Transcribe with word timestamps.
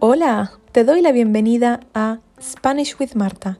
Hola, 0.00 0.52
te 0.72 0.84
doy 0.84 1.02
la 1.02 1.12
bienvenida 1.12 1.80
a 1.92 2.20
Spanish 2.40 2.96
with 2.98 3.14
Marta, 3.14 3.58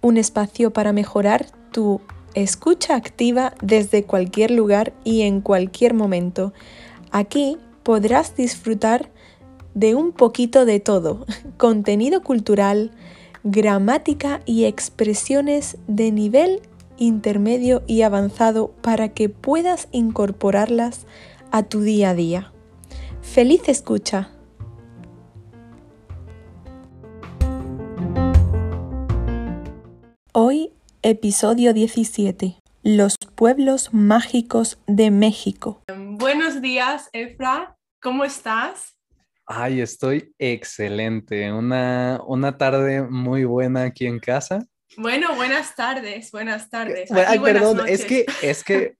un 0.00 0.16
espacio 0.16 0.72
para 0.72 0.92
mejorar 0.92 1.46
tu 1.70 2.00
escucha 2.34 2.96
activa 2.96 3.54
desde 3.62 4.02
cualquier 4.02 4.50
lugar 4.50 4.94
y 5.04 5.22
en 5.22 5.40
cualquier 5.40 5.94
momento. 5.94 6.52
Aquí 7.12 7.58
podrás 7.84 8.34
disfrutar 8.34 9.10
de 9.74 9.94
un 9.94 10.10
poquito 10.10 10.64
de 10.64 10.80
todo, 10.80 11.24
contenido 11.56 12.22
cultural, 12.24 12.90
gramática 13.44 14.40
y 14.44 14.64
expresiones 14.64 15.76
de 15.86 16.10
nivel 16.10 16.62
intermedio 16.98 17.82
y 17.86 18.02
avanzado 18.02 18.72
para 18.82 19.10
que 19.10 19.28
puedas 19.28 19.88
incorporarlas 19.92 21.06
a 21.50 21.62
tu 21.62 21.80
día 21.80 22.10
a 22.10 22.14
día. 22.14 22.52
¡Feliz 23.22 23.68
escucha! 23.68 24.30
Hoy, 30.32 30.72
episodio 31.02 31.72
17. 31.72 32.58
Los 32.82 33.16
pueblos 33.34 33.94
mágicos 33.94 34.78
de 34.86 35.10
México. 35.10 35.80
Buenos 35.96 36.60
días, 36.60 37.08
Efra. 37.12 37.74
¿Cómo 38.02 38.22
estás? 38.22 38.96
Ay, 39.46 39.80
estoy 39.80 40.34
excelente. 40.38 41.50
Una, 41.52 42.20
una 42.26 42.58
tarde 42.58 43.02
muy 43.02 43.44
buena 43.44 43.84
aquí 43.84 44.06
en 44.06 44.18
casa. 44.18 44.66
Bueno, 44.96 45.34
buenas 45.34 45.74
tardes, 45.74 46.30
buenas 46.30 46.70
tardes. 46.70 47.10
Ay, 47.12 47.38
perdón, 47.38 47.82
es 47.86 48.04
que, 48.04 48.24
es 48.42 48.64
que, 48.64 48.96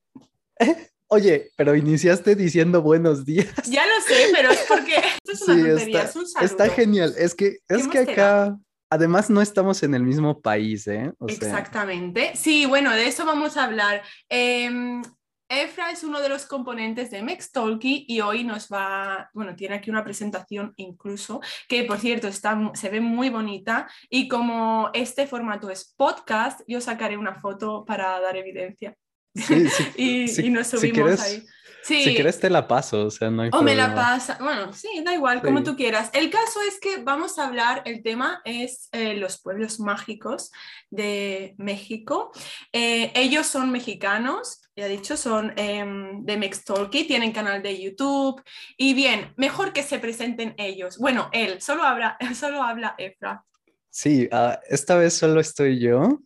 oye, 1.09 1.51
pero 1.57 1.75
iniciaste 1.75 2.35
diciendo 2.35 2.83
buenos 2.83 3.25
días. 3.25 3.49
Ya 3.65 3.85
lo 3.87 4.01
sé, 4.03 4.29
pero 4.33 4.51
es 4.51 4.65
porque 4.69 4.97
esto 5.25 5.33
es 5.33 5.43
una 5.43 5.69
tontería, 5.69 5.99
está, 5.99 6.11
es 6.11 6.17
un 6.17 6.29
saludo. 6.29 6.51
Está 6.51 6.69
genial, 6.69 7.15
es 7.17 7.35
que, 7.35 7.59
es 7.69 7.89
que 7.89 7.99
acá, 7.99 8.59
además 8.91 9.31
no 9.31 9.41
estamos 9.41 9.83
en 9.83 9.95
el 9.95 10.03
mismo 10.03 10.41
país, 10.41 10.87
¿eh? 10.87 11.13
O 11.19 11.29
Exactamente. 11.29 12.33
Sí, 12.35 12.67
bueno, 12.67 12.93
de 12.93 13.07
eso 13.07 13.25
vamos 13.25 13.57
a 13.57 13.65
hablar. 13.65 14.03
Eh, 14.29 15.01
Efra 15.49 15.91
es 15.91 16.03
uno 16.03 16.21
de 16.21 16.29
los 16.29 16.47
componentes 16.47 17.11
de 17.11 17.23
Mextalky 17.23 18.05
y 18.09 18.21
hoy 18.21 18.45
nos 18.45 18.69
va, 18.69 19.31
bueno, 19.33 19.55
tiene 19.55 19.77
aquí 19.77 19.91
una 19.91 20.05
presentación 20.05 20.73
incluso, 20.77 21.41
que 21.69 21.85
por 21.85 21.99
cierto 21.99 22.29
está, 22.29 22.73
se 22.75 22.89
ve 22.89 23.01
muy 23.01 23.31
bonita 23.31 23.89
y 24.11 24.29
como 24.29 24.91
este 24.93 25.27
formato 25.27 25.71
es 25.71 25.95
podcast, 25.97 26.61
yo 26.67 26.81
sacaré 26.81 27.17
una 27.17 27.35
foto 27.35 27.85
para 27.85 28.19
dar 28.21 28.37
evidencia. 28.37 28.97
Sí, 29.35 29.69
sí, 29.69 29.85
y, 29.97 30.29
sí, 30.29 30.47
y, 30.47 30.51
nos 30.51 30.67
subimos 30.69 30.83
si 30.83 30.93
quieres, 30.93 31.23
ahí. 31.23 31.47
Si 31.87 32.15
quieres 32.15 32.41
te 32.41 32.51
la 32.51 32.67
paso, 32.67 33.07
o 33.07 33.11
sea, 33.11 33.31
no 33.31 33.43
hay 33.43 33.51
O 33.53 33.63
me 33.63 33.77
la 33.77 33.95
pasa, 33.95 34.39
bueno, 34.41 34.73
sí, 34.73 34.89
da 35.05 35.15
igual, 35.15 35.41
como 35.41 35.63
tú 35.63 35.77
quieras. 35.77 36.11
El 36.13 36.31
caso 36.31 36.61
es 36.67 36.81
que 36.81 37.03
vamos 37.05 37.39
a 37.39 37.47
hablar, 37.47 37.83
el 37.85 38.03
tema 38.03 38.41
es 38.45 38.89
eh, 38.91 39.15
los 39.15 39.41
pueblos 39.41 39.79
mágicos 39.79 40.51
de 40.91 41.55
México. 41.59 42.33
Eh, 42.73 43.13
ellos 43.15 43.47
son 43.47 43.71
mexicanos, 43.71 44.63
ya 44.77 44.89
dicho, 44.89 45.17
son 45.17 45.55
eh, 45.57 45.85
de 46.21 46.37
Mextalky, 46.37 47.05
tienen 47.05 47.33
canal 47.33 47.63
de 47.63 47.81
YouTube. 47.81 48.43
Y 48.77 48.93
bien, 48.93 49.33
mejor 49.37 49.73
que 49.73 49.83
se 49.83 49.99
presenten 49.99 50.55
ellos. 50.59 50.99
Bueno, 50.99 51.31
él, 51.33 51.63
solo 51.63 51.83
habla, 51.83 52.19
solo 52.35 52.63
habla 52.63 52.95
Efra. 52.99 53.43
Sí, 53.89 54.29
ah, 54.31 54.61
esta 54.69 54.97
vez 54.97 55.15
solo 55.15 55.41
estoy 55.41 55.81
yo, 55.81 56.21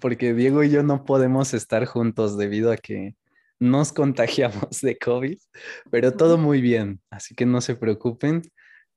porque 0.00 0.34
Diego 0.34 0.64
y 0.64 0.70
yo 0.70 0.82
no 0.82 1.04
podemos 1.04 1.54
estar 1.54 1.84
juntos 1.84 2.36
debido 2.36 2.72
a 2.72 2.76
que 2.76 3.14
nos 3.60 3.92
contagiamos 3.92 4.80
de 4.80 4.98
COVID, 4.98 5.38
pero 5.88 6.12
todo 6.12 6.36
muy 6.36 6.60
bien, 6.60 7.00
así 7.10 7.36
que 7.36 7.46
no 7.46 7.60
se 7.60 7.76
preocupen. 7.76 8.42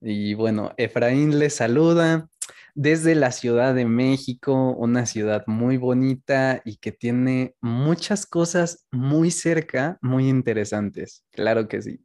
Y 0.02 0.34
bueno, 0.34 0.74
Efraín 0.78 1.38
les 1.38 1.56
saluda 1.56 2.28
desde 2.76 3.16
la 3.16 3.32
Ciudad 3.32 3.74
de 3.74 3.86
México, 3.86 4.76
una 4.78 5.06
ciudad 5.06 5.44
muy 5.48 5.78
bonita 5.78 6.62
y 6.66 6.76
que 6.78 6.92
tiene 6.92 7.56
muchas 7.62 8.26
cosas 8.26 8.86
muy 8.92 9.32
cerca, 9.32 9.98
muy 10.02 10.28
interesantes. 10.30 11.24
Claro 11.32 11.68
que 11.68 11.82
sí. 11.82 12.02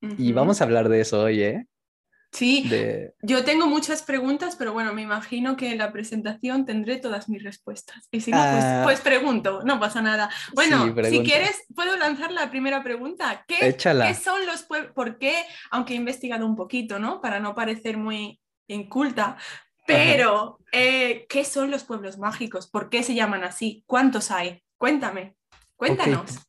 Y 0.00 0.32
vamos 0.32 0.60
a 0.60 0.64
hablar 0.64 0.88
de 0.88 1.00
eso 1.00 1.20
hoy, 1.22 1.42
¿eh? 1.42 1.66
Sí, 2.30 2.68
De... 2.68 3.14
yo 3.22 3.42
tengo 3.42 3.66
muchas 3.66 4.02
preguntas, 4.02 4.54
pero 4.56 4.72
bueno, 4.72 4.92
me 4.92 5.00
imagino 5.02 5.56
que 5.56 5.70
en 5.72 5.78
la 5.78 5.92
presentación 5.92 6.66
tendré 6.66 6.98
todas 6.98 7.28
mis 7.28 7.42
respuestas. 7.42 8.06
Y 8.10 8.20
si 8.20 8.30
no, 8.30 8.36
pues, 8.36 8.64
Ah. 8.64 8.80
pues 8.84 9.00
pregunto, 9.00 9.62
no 9.64 9.80
pasa 9.80 10.02
nada. 10.02 10.28
Bueno, 10.54 10.94
Sí, 11.04 11.10
si 11.10 11.22
quieres, 11.22 11.64
puedo 11.74 11.96
lanzar 11.96 12.30
la 12.30 12.50
primera 12.50 12.82
pregunta. 12.82 13.44
¿Qué. 13.48 13.74
¿qué 13.76 14.14
son 14.14 14.44
los 14.46 14.62
pueblos? 14.62 14.92
¿Por 14.94 15.18
qué? 15.18 15.34
Aunque 15.70 15.94
he 15.94 15.96
investigado 15.96 16.46
un 16.46 16.54
poquito, 16.54 16.98
¿no? 16.98 17.20
Para 17.20 17.40
no 17.40 17.54
parecer 17.54 17.96
muy 17.96 18.38
inculta. 18.68 19.36
Pero, 19.88 20.58
eh, 20.70 21.26
¿qué 21.30 21.44
son 21.44 21.70
los 21.70 21.84
pueblos 21.84 22.18
mágicos? 22.18 22.68
¿Por 22.68 22.90
qué 22.90 23.02
se 23.02 23.14
llaman 23.14 23.42
así? 23.42 23.84
¿Cuántos 23.86 24.30
hay? 24.30 24.62
Cuéntame, 24.76 25.34
cuéntanos. 25.76 26.40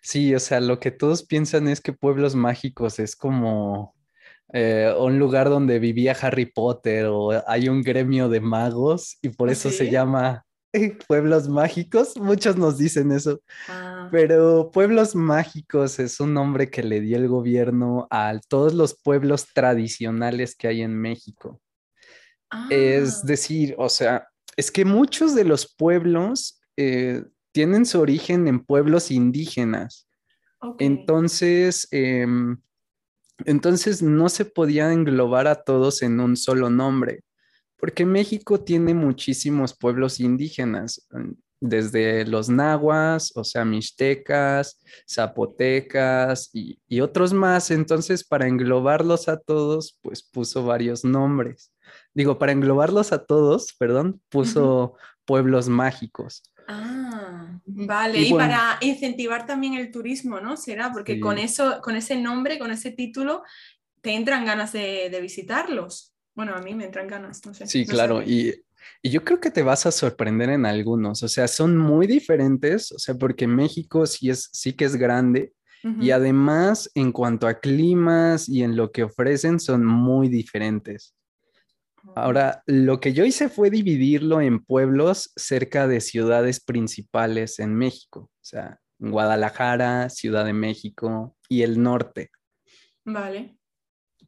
Sí, 0.00 0.32
o 0.34 0.38
sea, 0.38 0.60
lo 0.60 0.78
que 0.78 0.92
todos 0.92 1.26
piensan 1.26 1.66
es 1.66 1.80
que 1.80 1.92
pueblos 1.92 2.36
mágicos 2.36 3.00
es 3.00 3.16
como 3.16 3.94
eh, 4.52 4.94
un 4.96 5.18
lugar 5.18 5.48
donde 5.48 5.80
vivía 5.80 6.16
Harry 6.20 6.46
Potter 6.46 7.06
o 7.06 7.30
hay 7.48 7.68
un 7.68 7.82
gremio 7.82 8.28
de 8.28 8.40
magos 8.40 9.18
y 9.20 9.30
por 9.30 9.48
¿Ah, 9.48 9.52
eso 9.52 9.70
se 9.70 9.90
llama 9.90 10.44
eh, 10.72 10.96
pueblos 11.08 11.48
mágicos. 11.48 12.16
Muchos 12.16 12.56
nos 12.56 12.78
dicen 12.78 13.10
eso, 13.10 13.40
Ah, 13.68 14.08
pero 14.12 14.70
pueblos 14.72 15.16
mágicos 15.16 15.98
es 15.98 16.20
un 16.20 16.32
nombre 16.32 16.70
que 16.70 16.84
le 16.84 17.00
dio 17.00 17.16
el 17.16 17.26
gobierno 17.26 18.06
a 18.10 18.38
todos 18.48 18.72
los 18.72 18.94
pueblos 18.94 19.46
tradicionales 19.52 20.54
que 20.54 20.68
hay 20.68 20.82
en 20.82 20.96
México. 20.96 21.60
Es 22.70 23.20
ah, 23.22 23.26
decir, 23.26 23.74
o 23.78 23.88
sea, 23.88 24.28
es 24.56 24.70
que 24.70 24.84
muchos 24.84 25.34
de 25.34 25.44
los 25.44 25.74
pueblos 25.74 26.60
eh, 26.76 27.24
tienen 27.52 27.86
su 27.86 28.00
origen 28.00 28.48
en 28.48 28.60
pueblos 28.64 29.10
indígenas. 29.10 30.08
Entonces, 30.78 31.86
em, 31.90 32.56
entonces 33.44 34.02
no 34.02 34.28
se 34.28 34.44
podía 34.44 34.92
englobar 34.92 35.46
a 35.46 35.62
todos 35.62 36.02
en 36.02 36.20
un 36.20 36.36
solo 36.36 36.70
nombre, 36.70 37.22
porque 37.76 38.06
México 38.06 38.60
tiene 38.60 38.94
muchísimos 38.94 39.76
pueblos 39.76 40.20
indígenas, 40.20 41.06
mm, 41.10 41.32
desde 41.60 42.26
los 42.26 42.48
nahuas, 42.48 43.32
o 43.36 43.44
sea, 43.44 43.64
mixtecas, 43.64 44.80
zapotecas 45.08 46.50
y, 46.52 46.78
y 46.88 47.00
otros 47.00 47.32
más. 47.32 47.70
Entonces, 47.70 48.24
para 48.24 48.46
englobarlos 48.46 49.28
a 49.28 49.38
todos, 49.38 49.98
pues 50.02 50.22
puso 50.22 50.64
varios 50.64 51.04
nombres. 51.04 51.73
Digo, 52.14 52.38
para 52.38 52.52
englobarlos 52.52 53.12
a 53.12 53.24
todos, 53.24 53.74
perdón, 53.78 54.20
puso 54.28 54.94
pueblos 55.24 55.68
mágicos. 55.68 56.42
Ah, 56.68 57.58
vale. 57.66 58.20
Y 58.20 58.26
Y, 58.26 58.30
bueno. 58.30 58.46
para 58.48 58.78
incentivar 58.80 59.46
también 59.46 59.74
el 59.74 59.90
turismo, 59.90 60.40
¿no? 60.40 60.56
Será 60.56 60.92
porque 60.92 61.14
Sí. 61.14 61.20
con 61.20 61.38
eso, 61.38 61.80
con 61.82 61.96
ese 61.96 62.16
nombre, 62.16 62.58
con 62.58 62.70
ese 62.70 62.90
título, 62.92 63.42
te 64.00 64.14
entran 64.14 64.44
ganas 64.44 64.72
de, 64.72 65.08
de 65.10 65.20
visitarlos. 65.20 66.14
Bueno, 66.34 66.54
a 66.54 66.60
mí 66.60 66.74
me 66.74 66.84
entran 66.84 67.06
ganas, 67.08 67.44
no 67.46 67.54
sé. 67.54 67.66
Sí, 67.66 67.84
no 67.84 67.90
claro, 67.92 68.22
y, 68.22 68.54
y 69.02 69.10
yo 69.10 69.24
creo 69.24 69.40
que 69.40 69.50
te 69.50 69.62
vas 69.62 69.86
a 69.86 69.92
sorprender 69.92 70.50
en 70.50 70.66
algunos, 70.66 71.22
o 71.22 71.28
sea, 71.28 71.48
son 71.48 71.76
muy 71.76 72.06
diferentes, 72.06 72.92
o 72.92 72.98
sea, 72.98 73.14
porque 73.14 73.46
México 73.46 74.04
sí 74.06 74.30
es, 74.30 74.50
sí 74.52 74.72
que 74.72 74.84
es 74.84 74.96
grande 74.96 75.52
y 76.00 76.12
además 76.12 76.90
en 76.94 77.12
cuanto 77.12 77.46
a 77.46 77.60
climas 77.60 78.48
y 78.48 78.62
en 78.62 78.74
lo 78.74 78.90
que 78.90 79.02
ofrecen 79.04 79.60
son 79.60 79.84
muy 79.84 80.28
diferentes. 80.30 81.14
Ahora, 82.14 82.62
lo 82.66 83.00
que 83.00 83.12
yo 83.12 83.24
hice 83.24 83.48
fue 83.48 83.70
dividirlo 83.70 84.40
en 84.40 84.64
pueblos 84.64 85.32
cerca 85.36 85.88
de 85.88 86.00
ciudades 86.00 86.62
principales 86.62 87.58
en 87.58 87.74
México, 87.74 88.30
o 88.32 88.44
sea, 88.44 88.78
Guadalajara, 88.98 90.08
Ciudad 90.10 90.44
de 90.44 90.52
México 90.52 91.36
y 91.48 91.62
el 91.62 91.82
norte, 91.82 92.30
Vale. 93.04 93.56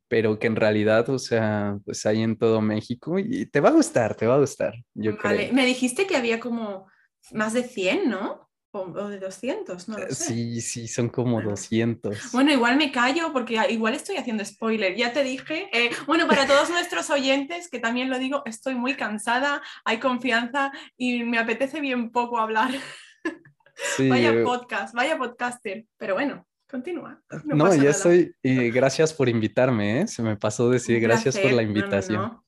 pero 0.09 0.39
que 0.39 0.47
en 0.47 0.57
realidad, 0.57 1.09
o 1.11 1.19
sea, 1.19 1.79
pues 1.85 2.05
hay 2.07 2.23
en 2.23 2.37
todo 2.37 2.61
México 2.61 3.19
y 3.19 3.47
te 3.47 3.61
va 3.61 3.69
a 3.69 3.73
gustar, 3.73 4.15
te 4.15 4.27
va 4.27 4.37
a 4.37 4.41
gustar, 4.41 4.75
yo 4.95 5.17
Vale. 5.23 5.37
creo. 5.37 5.53
Me 5.53 5.67
dijiste 5.67 6.07
que 6.07 6.17
había 6.17 6.41
como 6.41 6.87
más 7.33 7.53
de 7.53 7.63
100, 7.63 8.09
¿no? 8.09 8.46
O, 8.85 9.09
de 9.09 9.19
200, 9.19 9.89
no 9.89 9.99
lo 9.99 10.07
sé. 10.09 10.15
Sí, 10.15 10.61
sí, 10.61 10.89
son 10.89 11.09
como 11.09 11.35
Bueno. 11.37 11.51
200. 11.51 12.33
Bueno, 12.33 12.53
igual 12.53 12.77
me 12.77 12.93
callo 12.93 13.33
porque 13.33 13.59
a- 13.59 13.71
igual 13.71 13.95
estoy 13.95 14.17
haciendo 14.17 14.45
spoiler. 14.45 14.95
Ya 14.97 15.13
te 15.13 15.25
dije. 15.25 15.69
Eh, 15.73 15.91
bueno, 16.07 16.27
para 16.29 16.47
todos 16.47 16.69
nuestros 16.71 17.09
oyentes, 17.11 17.69
que 17.71 17.79
también 17.79 18.11
lo 18.11 18.19
digo, 18.19 18.43
estoy 18.45 18.75
muy 18.75 18.95
cansada, 18.95 19.63
hay 19.85 19.99
confianza 19.99 20.73
y 20.97 21.25
me 21.25 21.39
apetece 21.39 21.81
bien 21.81 22.11
poco 22.11 22.39
hablar. 22.39 22.71
Sí, 23.97 24.09
Vaya 24.09 24.31
eh, 24.31 24.43
podcast, 24.43 24.95
vaya 24.95 25.19
podcaster. 25.19 25.85
Pero 25.99 26.15
bueno, 26.15 26.47
continúa. 26.67 27.21
No, 27.45 27.75
ya 27.75 27.91
estoy, 27.91 28.35
gracias 28.43 29.13
por 29.13 29.29
invitarme, 29.29 30.01
¿eh? 30.01 30.09
Se 30.09 30.23
me 30.23 30.35
pasó 30.37 30.71
decir 30.71 30.99
gracias 30.99 31.39
por 31.39 31.51
la 31.53 31.61
no, 31.63 31.69
invitación. 31.69 32.23
no. 32.23 32.45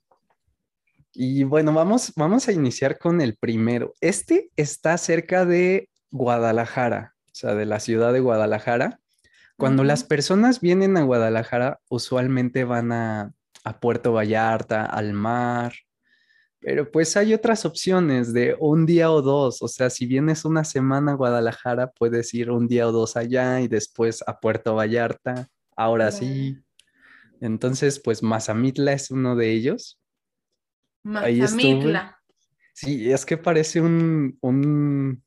Y 1.13 1.43
bueno, 1.45 1.73
vamos, 1.75 2.13
vamos 2.17 2.49
a 2.49 2.53
iniciar 2.53 2.99
con 2.99 3.21
el 3.21 3.37
primero. 3.37 3.93
Este 4.01 4.51
está 4.57 4.97
cerca 4.97 5.45
de 5.45 5.91
Guadalajara, 6.11 7.15
o 7.27 7.35
sea, 7.35 7.55
de 7.55 7.67
la 7.67 7.81
ciudad 7.81 8.13
de 8.13 8.21
Guadalajara. 8.21 9.01
Cuando 9.57 9.83
las 9.83 10.05
personas 10.05 10.61
vienen 10.61 10.97
a 10.97 11.03
Guadalajara, 11.03 11.81
usualmente 11.89 12.65
van 12.65 12.93
a, 12.93 13.33
a 13.65 13.81
Puerto 13.81 14.13
Vallarta, 14.13 14.85
al 14.85 15.13
mar, 15.13 15.73
pero 16.61 16.91
pues 16.91 17.17
hay 17.17 17.35
otras 17.35 17.65
opciones 17.65 18.33
de 18.33 18.57
un 18.59 18.85
día 18.85 19.11
o 19.11 19.23
dos. 19.23 19.63
O 19.63 19.69
sea, 19.69 19.91
si 19.91 20.07
vienes 20.07 20.45
una 20.45 20.65
semana 20.65 21.13
a 21.13 21.15
Guadalajara, 21.15 21.93
puedes 21.93 22.35
ir 22.35 22.51
un 22.51 22.67
día 22.67 22.89
o 22.89 22.93
dos 22.93 23.17
allá 23.17 23.61
y 23.61 23.69
después 23.69 24.25
a 24.27 24.41
Puerto 24.41 24.75
Vallarta. 24.75 25.49
Ahora 25.77 26.11
sí. 26.11 26.59
Entonces, 27.41 28.01
pues 28.01 28.23
Mazamitla 28.23 28.93
es 28.93 29.11
uno 29.13 29.37
de 29.37 29.53
ellos. 29.53 30.01
Mazamitla. 31.05 32.19
Sí, 32.75 33.11
es 33.11 33.25
que 33.25 33.37
parece 33.37 33.81
un, 33.81 34.37
un, 34.41 35.23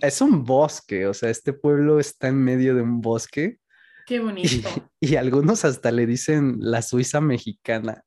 es 0.00 0.20
un 0.20 0.44
bosque. 0.44 1.06
O 1.06 1.14
sea, 1.14 1.30
este 1.30 1.52
pueblo 1.52 2.00
está 2.00 2.28
en 2.28 2.36
medio 2.36 2.74
de 2.74 2.82
un 2.82 3.00
bosque. 3.00 3.58
Qué 4.06 4.20
bonito. 4.20 4.68
Y, 5.00 5.14
algunos 5.14 5.64
hasta 5.64 5.92
le 5.92 6.06
dicen 6.06 6.56
la 6.58 6.82
Suiza 6.82 7.20
mexicana, 7.20 8.04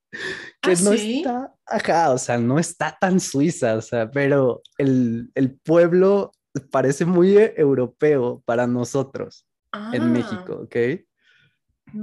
que 0.62 0.72
¿Ah, 0.72 0.76
no 0.84 0.92
sí? 0.92 1.20
está, 1.20 1.54
ajá, 1.66 2.12
o 2.12 2.18
sea, 2.18 2.38
no 2.38 2.60
está 2.60 2.98
tan 3.00 3.22
suiza, 3.22 3.76
o 3.78 3.82
sea, 3.82 4.12
pero 4.12 4.62
el, 4.78 5.32
el 5.36 5.58
pueblo 5.58 6.34
parece 6.70 7.06
muy 7.06 7.38
e- 7.38 7.54
europeo 7.56 8.44
para 8.46 8.68
nosotros 8.68 9.48
en 9.94 10.04
Ah, 10.04 10.12
México, 10.12 10.64
¿ok? 10.64 10.76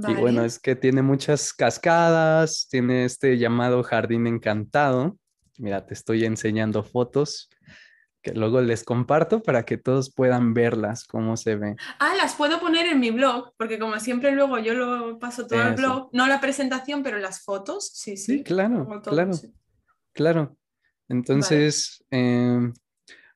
Y 0.07 0.13
bueno, 0.15 0.43
es 0.43 0.59
que 0.59 0.75
tiene 0.75 1.01
muchas 1.01 1.53
cascadas, 1.53 2.67
tiene 2.69 3.05
este 3.05 3.37
llamado 3.37 3.83
jardín 3.83 4.27
encantado. 4.27 5.17
Mira, 5.57 5.85
te 5.85 5.93
estoy 5.93 6.25
enseñando 6.25 6.83
fotos 6.83 7.49
que 8.21 8.33
luego 8.33 8.59
les 8.61 8.83
comparto 8.83 9.41
para 9.41 9.63
que 9.63 9.77
todos 9.77 10.13
puedan 10.13 10.53
verlas, 10.53 11.05
cómo 11.05 11.37
se 11.37 11.55
ve. 11.55 11.75
Ah, 11.99 12.13
las 12.17 12.35
puedo 12.35 12.59
poner 12.59 12.85
en 12.87 12.99
mi 12.99 13.11
blog, 13.11 13.53
porque 13.57 13.79
como 13.79 13.99
siempre 13.99 14.31
luego 14.33 14.59
yo 14.59 14.73
lo 14.73 15.19
paso 15.19 15.47
todo 15.47 15.59
al 15.61 15.73
Eso. 15.73 15.81
blog, 15.81 16.09
no 16.13 16.27
la 16.27 16.41
presentación, 16.41 17.01
pero 17.03 17.17
las 17.17 17.41
fotos, 17.43 17.89
sí, 17.93 18.17
sí. 18.17 18.39
Sí, 18.39 18.43
claro, 18.43 18.85
todo, 19.01 19.13
claro. 19.13 19.33
sí. 19.33 19.53
Claro. 20.13 20.57
Entonces, 21.07 22.03
em, 22.11 22.73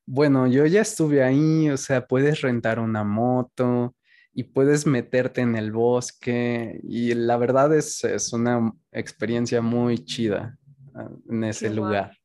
bueno, 0.05 0.47
yo 0.47 0.65
ya 0.65 0.81
estuve 0.81 1.23
ahí, 1.23 1.69
o 1.69 1.77
sea, 1.77 2.05
puedes 2.05 2.41
rentar 2.41 2.79
una 2.79 3.03
moto 3.03 3.95
y 4.33 4.43
puedes 4.43 4.85
meterte 4.85 5.41
en 5.41 5.55
el 5.55 5.71
bosque 5.71 6.79
y 6.83 7.13
la 7.13 7.37
verdad 7.37 7.73
es, 7.75 8.03
es 8.03 8.33
una 8.33 8.71
experiencia 8.91 9.61
muy 9.61 10.03
chida 10.03 10.57
ah, 10.95 11.09
en 11.29 11.43
ese 11.45 11.67
Qué 11.69 11.75
guay. 11.75 11.77
lugar, 11.77 12.17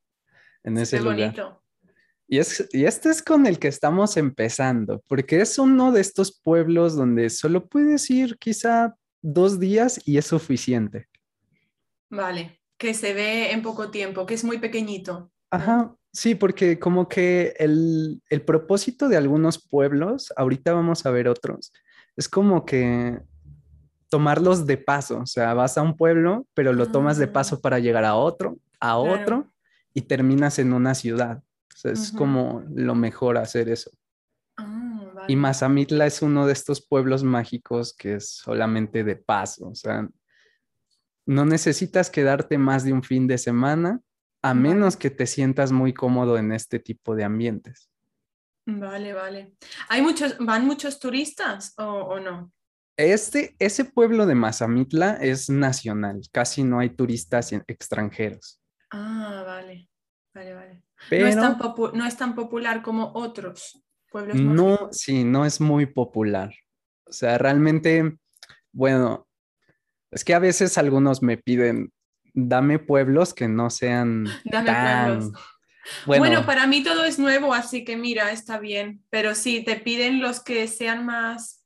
en 0.64 0.76
Se 0.76 0.82
ese 0.82 1.00
lugar. 1.00 1.16
bonito. 1.18 1.62
Y, 2.30 2.38
es, 2.38 2.68
y 2.72 2.84
este 2.84 3.08
es 3.08 3.22
con 3.22 3.46
el 3.46 3.58
que 3.58 3.68
estamos 3.68 4.16
empezando, 4.18 5.02
porque 5.08 5.40
es 5.40 5.58
uno 5.58 5.92
de 5.92 6.02
estos 6.02 6.38
pueblos 6.42 6.94
donde 6.94 7.30
solo 7.30 7.66
puedes 7.66 8.10
ir 8.10 8.36
quizá 8.38 8.94
dos 9.22 9.58
días 9.58 9.98
y 10.04 10.18
es 10.18 10.26
suficiente. 10.26 11.08
Vale, 12.10 12.60
que 12.76 12.92
se 12.94 13.14
ve 13.14 13.52
en 13.52 13.62
poco 13.62 13.90
tiempo, 13.90 14.26
que 14.26 14.34
es 14.34 14.44
muy 14.44 14.58
pequeñito. 14.58 15.30
Ajá, 15.50 15.94
sí, 16.12 16.34
porque 16.34 16.78
como 16.78 17.08
que 17.08 17.54
el, 17.58 18.20
el 18.28 18.42
propósito 18.42 19.08
de 19.08 19.16
algunos 19.16 19.66
pueblos, 19.66 20.32
ahorita 20.36 20.72
vamos 20.74 21.06
a 21.06 21.10
ver 21.10 21.28
otros, 21.28 21.72
es 22.16 22.28
como 22.28 22.66
que 22.66 23.18
tomarlos 24.10 24.66
de 24.66 24.76
paso, 24.78 25.20
o 25.20 25.26
sea, 25.26 25.54
vas 25.54 25.78
a 25.78 25.82
un 25.82 25.96
pueblo, 25.96 26.46
pero 26.54 26.72
lo 26.72 26.90
tomas 26.90 27.16
de 27.18 27.26
Ah. 27.26 27.32
paso 27.32 27.60
para 27.60 27.78
llegar 27.78 28.04
a 28.04 28.14
otro, 28.16 28.58
a 28.80 28.94
Claro. 28.94 29.02
otro, 29.04 29.52
y 29.94 30.02
terminas 30.02 30.58
en 30.58 30.72
una 30.72 30.94
ciudad. 30.94 31.42
Sea, 31.78 31.92
es 31.92 32.10
como 32.10 32.64
lo 32.74 32.94
mejor 32.96 33.38
hacer 33.38 33.68
eso. 33.68 33.92
Ah, 34.56 35.24
Y. 35.28 35.36
Mazamitla 35.36 36.06
es 36.06 36.22
uno 36.22 36.44
de 36.46 36.52
estos 36.52 36.84
pueblos 36.84 37.22
mágicos 37.22 37.94
que 37.94 38.14
es 38.14 38.30
solamente 38.30 39.04
de 39.04 39.14
paso, 39.14 39.68
o 39.68 39.74
sea, 39.76 40.08
no 41.26 41.44
necesitas 41.44 42.10
quedarte 42.10 42.58
más 42.58 42.82
de 42.84 42.92
un 42.92 43.02
fin 43.04 43.28
de 43.28 43.38
semana 43.38 44.00
a 44.42 44.48
Vale. 44.48 44.60
menos 44.60 44.96
que 44.96 45.10
te 45.10 45.26
sientas 45.26 45.70
muy 45.70 45.92
cómodo 45.94 46.36
en 46.38 46.52
este 46.52 46.80
tipo 46.80 47.14
de 47.14 47.22
ambientes. 47.24 47.90
Vale, 48.66 49.12
vale. 49.14 49.54
¿Hay 49.88 50.02
muchos, 50.02 50.36
van 50.38 50.66
muchos 50.66 50.98
turistas 50.98 51.74
o, 51.78 51.84
o 51.84 52.18
no? 52.20 52.50
Este, 52.96 53.54
ese 53.60 53.84
pueblo 53.84 54.26
de 54.26 54.34
Mazamitla 54.34 55.14
es 55.20 55.48
nacional, 55.48 56.22
casi 56.32 56.64
no 56.64 56.80
hay 56.80 56.90
turistas 56.90 57.52
extranjeros, 57.68 58.60
Ah, 58.90 59.44
vale, 59.46 59.88
vale, 60.34 60.54
vale. 60.54 60.82
Pero 61.08 61.24
No 61.24 61.28
es 61.30 61.36
tan 61.36 61.58
no 61.94 62.06
es 62.06 62.16
tan 62.16 62.34
popular 62.34 62.82
como 62.82 63.12
otros 63.14 63.82
pueblos 64.10 64.36
no, 64.36 64.88
sí, 64.90 65.24
no 65.24 65.44
es 65.44 65.60
muy 65.60 65.86
popular. 65.86 66.54
O 67.04 67.12
sea, 67.12 67.38
realmente, 67.38 68.16
bueno, 68.72 69.26
es 70.10 70.24
que 70.24 70.34
a 70.34 70.38
veces 70.38 70.78
algunos 70.78 71.22
me 71.22 71.36
piden, 71.36 71.92
dame 72.34 72.78
pueblos 72.78 73.34
que 73.34 73.48
no 73.48 73.70
sean 73.70 74.24
Dame 74.44 74.66
tan... 74.66 75.06
pueblos. 75.18 75.42
Bueno, 76.04 76.22
Bueno, 76.22 76.46
para 76.46 76.66
mí 76.66 76.82
todo 76.82 77.04
es 77.04 77.18
nuevo, 77.18 77.54
así 77.54 77.82
que 77.84 77.96
mira, 77.96 78.30
está 78.30 78.58
bien. 78.58 79.02
Pero 79.08 79.34
sí, 79.34 79.62
te 79.64 79.76
piden 79.76 80.20
los 80.20 80.40
que 80.40 80.68
sean 80.68 81.06
más, 81.06 81.64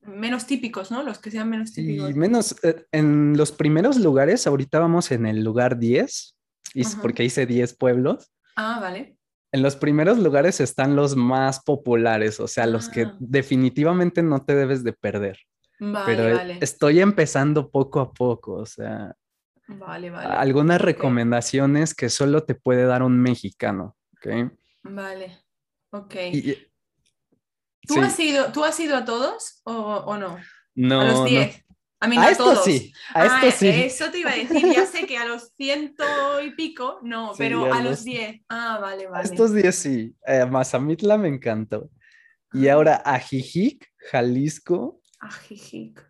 menos 0.00 0.46
típicos, 0.46 0.90
¿no? 0.90 1.04
Los 1.04 1.20
que 1.20 1.30
sean 1.30 1.48
menos 1.48 1.70
y 1.70 1.74
típicos. 1.74 2.14
menos 2.16 2.56
eh, 2.64 2.86
en 2.90 3.36
los 3.36 3.52
primeros 3.52 3.98
lugares, 3.98 4.48
ahorita 4.48 4.80
vamos 4.80 5.12
en 5.12 5.26
el 5.26 5.44
lugar 5.44 5.78
10, 5.78 6.36
y 6.74 6.84
Ajá. 6.84 7.02
porque 7.02 7.22
hice 7.22 7.46
10 7.46 7.76
pueblos. 7.76 8.31
Ah, 8.56 8.78
vale. 8.80 9.16
En 9.52 9.62
los 9.62 9.76
primeros 9.76 10.18
lugares 10.18 10.60
están 10.60 10.96
los 10.96 11.14
más 11.16 11.62
populares, 11.62 12.40
o 12.40 12.48
sea, 12.48 12.66
los 12.66 12.88
que 12.88 13.02
Ah. 13.02 13.16
definitivamente 13.18 14.22
no 14.22 14.44
te 14.44 14.54
debes 14.54 14.82
de 14.84 14.92
perder. 14.94 15.38
Vale, 15.78 16.04
Pero 16.06 16.36
vale. 16.36 16.58
estoy 16.60 17.00
empezando 17.00 17.70
poco 17.70 18.00
a 18.00 18.12
poco, 18.12 18.54
o 18.54 18.66
sea, 18.66 19.14
Vale, 19.66 20.10
vale. 20.10 20.28
algunas 20.34 20.80
recomendaciones 20.80 21.94
que 21.94 22.08
solo 22.08 22.44
te 22.44 22.54
puede 22.54 22.84
dar 22.84 23.02
un 23.02 23.18
mexicano, 23.20 23.96
¿ok? 24.16 24.52
Vale. 24.84 25.38
Ok. 25.90 26.14
Y- 26.32 26.54
¿Tú, 27.86 27.94
sí, 27.94 28.00
has 28.00 28.20
ido, 28.20 28.52
¿Tú 28.52 28.64
has 28.64 28.78
ido 28.78 28.96
a 28.96 29.04
todos 29.04 29.60
o, 29.64 29.72
o 29.72 30.16
no? 30.16 30.38
no, 30.76 31.00
a 31.00 31.04
los 31.04 31.18
no. 31.20 31.24
10. 31.26 31.61
A 32.02 32.08
mí 32.08 32.16
no 32.16 32.22
A 32.22 32.26
a 32.26 32.30
esto 32.32 32.44
todos. 32.44 32.64
sí, 32.64 32.92
a 33.14 33.26
esto 33.26 33.46
Ah, 33.46 33.50
sí. 33.52 33.68
Eso 33.68 34.10
te 34.10 34.18
iba 34.18 34.30
a 34.30 34.34
decir, 34.34 34.72
ya 34.74 34.86
sé 34.86 35.06
que 35.06 35.16
a 35.16 35.24
los 35.24 35.52
ciento 35.56 36.04
y 36.44 36.50
pico, 36.54 36.98
no, 37.02 37.28
Sí, 37.34 37.38
pero 37.38 37.72
a 37.72 37.78
a 37.78 37.82
los- 37.82 38.02
10. 38.04 38.40
Ah, 38.48 38.78
vale, 38.82 39.06
A 39.06 39.10
vale. 39.10 39.24
estos 39.24 39.54
días 39.54 39.76
sí, 39.76 40.14
eh, 40.26 40.44
Mazamitla 40.44 41.16
me 41.16 41.28
encantó. 41.28 41.90
Y 42.52 42.66
Ah. 42.68 42.74
ahora 42.74 43.02
Ajijic, 43.04 43.86
Jalisco, 44.10 45.00
Ajijic. 45.20 46.04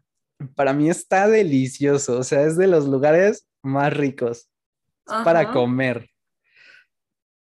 para 0.55 0.73
mí 0.73 0.89
está 0.89 1.28
delicioso, 1.28 2.19
o 2.19 2.25
sea, 2.25 2.43
es 2.43 2.57
de 2.57 2.66
los 2.69 2.87
lugares 2.87 3.47
más 3.62 3.93
ricos 3.95 4.49
para 5.05 5.52
comer. 5.52 6.09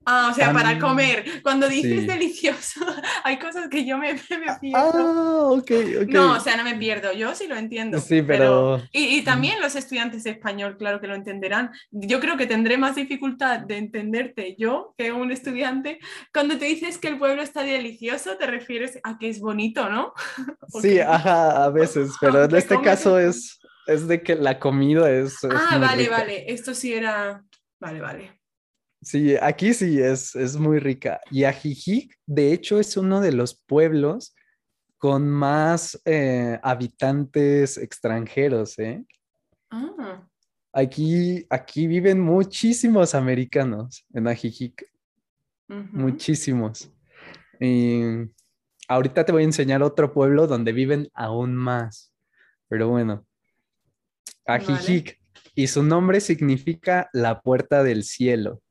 Ah, 0.05 0.29
o 0.31 0.33
sea, 0.35 0.53
para 0.53 0.77
comer. 0.79 1.41
Cuando 1.41 1.67
dices 1.67 2.01
sí. 2.01 2.07
delicioso, 2.07 2.85
hay 3.23 3.37
cosas 3.39 3.67
que 3.69 3.85
yo 3.85 3.97
me, 3.97 4.13
me 4.13 4.19
pierdo. 4.61 4.75
Ah, 4.75 5.47
ok, 5.51 5.71
ok. 6.03 6.07
No, 6.09 6.33
o 6.33 6.39
sea, 6.39 6.55
no 6.57 6.63
me 6.63 6.75
pierdo, 6.75 7.11
yo 7.13 7.33
sí 7.35 7.47
lo 7.47 7.55
entiendo. 7.55 7.99
Sí, 7.99 8.21
pero- 8.21 8.81
Y, 8.91 9.17
y 9.17 9.23
también 9.23 9.59
los 9.61 9.75
estudiantes 9.75 10.23
de 10.23 10.31
español, 10.31 10.77
claro 10.77 11.01
que 11.01 11.07
lo 11.07 11.15
entenderán. 11.15 11.71
Yo 11.91 12.19
creo 12.19 12.37
que 12.37 12.45
tendré 12.47 12.77
más 12.77 12.95
dificultad 12.95 13.59
de 13.61 13.77
entenderte 13.77 14.55
yo 14.57 14.93
que 14.97 15.11
un 15.11 15.31
estudiante. 15.31 15.99
Cuando 16.33 16.57
te 16.57 16.65
dices 16.65 16.97
que 16.97 17.07
el 17.07 17.17
pueblo 17.17 17.41
está 17.41 17.63
delicioso, 17.63 18.37
te 18.37 18.47
refieres 18.47 18.99
a 19.03 19.17
que 19.17 19.29
es 19.29 19.39
bonito, 19.39 19.89
¿no? 19.89 20.13
Sí, 20.81 20.99
ajá, 20.99 21.63
a 21.65 21.69
veces, 21.69 22.11
pero 22.19 22.43
en 22.43 22.55
este 22.55 22.75
comes 22.75 22.89
caso 22.89 23.17
es, 23.19 23.59
es 23.87 24.07
de 24.07 24.21
que 24.21 24.35
la 24.35 24.59
comida 24.59 25.09
es, 25.09 25.43
es 25.43 25.51
Ah, 25.53 25.77
vale, 25.79 26.03
rica. 26.03 26.17
vale. 26.17 26.51
Esto 26.51 26.73
sí 26.73 26.93
era. 26.93 27.43
Vale, 27.79 28.01
vale. 28.01 28.39
Sí, 29.05 29.35
aquí 29.39 29.71
sí 29.75 30.01
es, 30.01 30.35
es 30.35 30.57
muy 30.57 30.79
rica. 30.79 31.21
Y 31.29 31.43
Ajijic, 31.43 32.17
de 32.25 32.51
hecho, 32.51 32.79
es 32.79 32.97
uno 32.97 33.21
de 33.21 33.33
los 33.33 33.53
pueblos 33.53 34.33
con 34.97 35.29
más 35.29 36.01
eh, 36.05 36.59
habitantes 36.63 37.77
extranjeros, 37.77 38.79
¿eh? 38.79 39.05
Ah, 39.69 40.27
Aquí, 40.73 41.45
aquí 41.51 41.85
viven 41.85 42.19
muchísimos 42.19 43.13
americanos 43.13 44.07
en 44.11 44.27
Ajijic, 44.27 44.83
muchísimos. 45.67 46.91
Y 47.59 48.01
ahorita 48.87 49.23
te 49.23 49.31
voy 49.31 49.43
a 49.43 49.45
enseñar 49.45 49.83
otro 49.83 50.11
pueblo 50.13 50.47
donde 50.47 50.73
viven 50.73 51.09
aún 51.13 51.55
más. 51.55 52.11
Pero 52.67 52.89
bueno, 52.89 53.23
Ajijic. 54.47 55.21
Y 55.53 55.67
su 55.67 55.83
nombre 55.83 56.19
significa 56.19 57.07
la 57.13 57.39
puerta 57.41 57.83
del 57.83 58.03
cielo. 58.03 58.63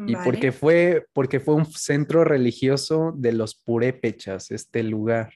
Y 0.00 0.14
Vale. 0.14 0.24
porque 0.24 0.52
fue, 0.52 1.06
porque 1.12 1.40
fue 1.40 1.54
un 1.54 1.66
centro 1.66 2.22
religioso 2.24 3.12
de 3.16 3.32
los 3.32 3.56
purépechas, 3.56 4.50
este 4.52 4.82
lugar, 4.84 5.32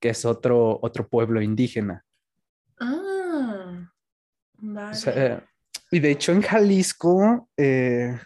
que 0.00 0.10
es 0.10 0.24
otro, 0.24 0.78
otro 0.80 1.08
pueblo 1.08 1.42
indígena. 1.42 2.04
Ah, 2.78 3.90
O 4.58 4.58
vale. 4.58 4.94
sea, 4.94 5.44
y 5.90 5.98
de 6.00 6.10
hecho 6.10 6.32
en 6.32 6.42
Jalisco 6.42 7.48
eh, 7.56 8.18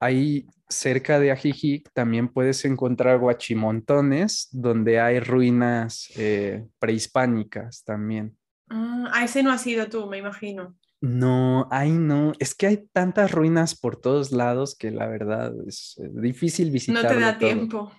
hay 0.00 0.46
cerca 0.68 1.18
de 1.20 1.30
Ajijic 1.30 1.90
también 1.92 2.28
puedes 2.28 2.64
encontrar 2.64 3.18
guachimontones 3.18 4.48
donde 4.50 5.00
hay 5.00 5.20
ruinas 5.20 6.10
eh, 6.16 6.66
prehispánicas 6.78 7.84
también. 7.84 8.36
Ah, 8.68 9.10
a 9.12 9.24
ese 9.24 9.42
no 9.42 9.52
has 9.52 9.66
ido 9.66 9.88
tú, 9.88 10.06
me 10.08 10.18
imagino. 10.18 10.74
No, 11.02 11.66
ay 11.72 11.90
no, 11.90 12.32
es 12.38 12.54
que 12.54 12.68
hay 12.68 12.86
tantas 12.92 13.32
ruinas 13.32 13.74
por 13.74 13.96
todos 14.00 14.30
lados 14.30 14.76
que 14.76 14.92
la 14.92 15.08
verdad 15.08 15.52
es 15.66 15.98
eh, 16.00 16.08
difícil 16.14 16.70
visitar. 16.70 17.02
No 17.02 17.08
te 17.10 17.20
da 17.20 17.38
tiempo. 17.38 17.92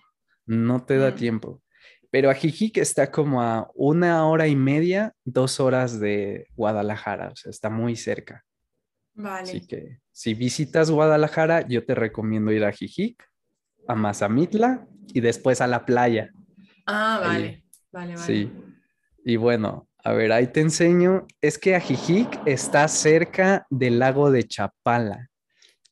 No 0.46 0.86
te 0.86 0.98
da 0.98 1.12
Mm. 1.12 1.16
tiempo. 1.16 1.62
Pero 2.10 2.30
Ajijic 2.30 2.78
está 2.78 3.12
como 3.12 3.42
a 3.42 3.70
una 3.76 4.26
hora 4.28 4.48
y 4.48 4.56
media, 4.56 5.14
dos 5.26 5.60
horas 5.60 6.00
de 6.00 6.48
Guadalajara, 6.56 7.30
o 7.30 7.36
sea, 7.36 7.50
está 7.50 7.70
muy 7.70 7.96
cerca. 7.98 8.46
Vale. 9.16 9.50
Así 9.50 9.68
que 9.68 10.00
si 10.14 10.34
visitas 10.34 10.90
Guadalajara, 10.90 11.68
yo 11.68 11.86
te 11.86 11.96
recomiendo 11.96 12.52
ir 12.54 12.64
a 12.64 12.70
Ajijic, 12.70 13.22
a 13.88 13.96
Mazamitla 13.96 14.88
y 15.14 15.20
después 15.20 15.60
a 15.60 15.68
la 15.68 15.86
playa. 15.86 16.32
Ah, 16.86 17.20
Ahí. 17.22 17.28
vale. 17.28 17.64
Vale, 17.92 18.16
vale. 18.16 18.26
Sí. 18.26 18.52
Y 19.26 19.36
bueno, 19.36 19.90
a 20.04 20.14
ver, 20.14 20.32
ahí 20.32 20.48
te 20.48 20.60
enseño. 20.62 21.26
Es 21.42 21.58
que 21.58 21.76
Ajijic 21.76 22.42
está 22.46 22.88
cerca 22.88 23.66
del 23.70 24.00
lago 24.00 24.32
de 24.32 24.44
Chapala, 24.44 25.30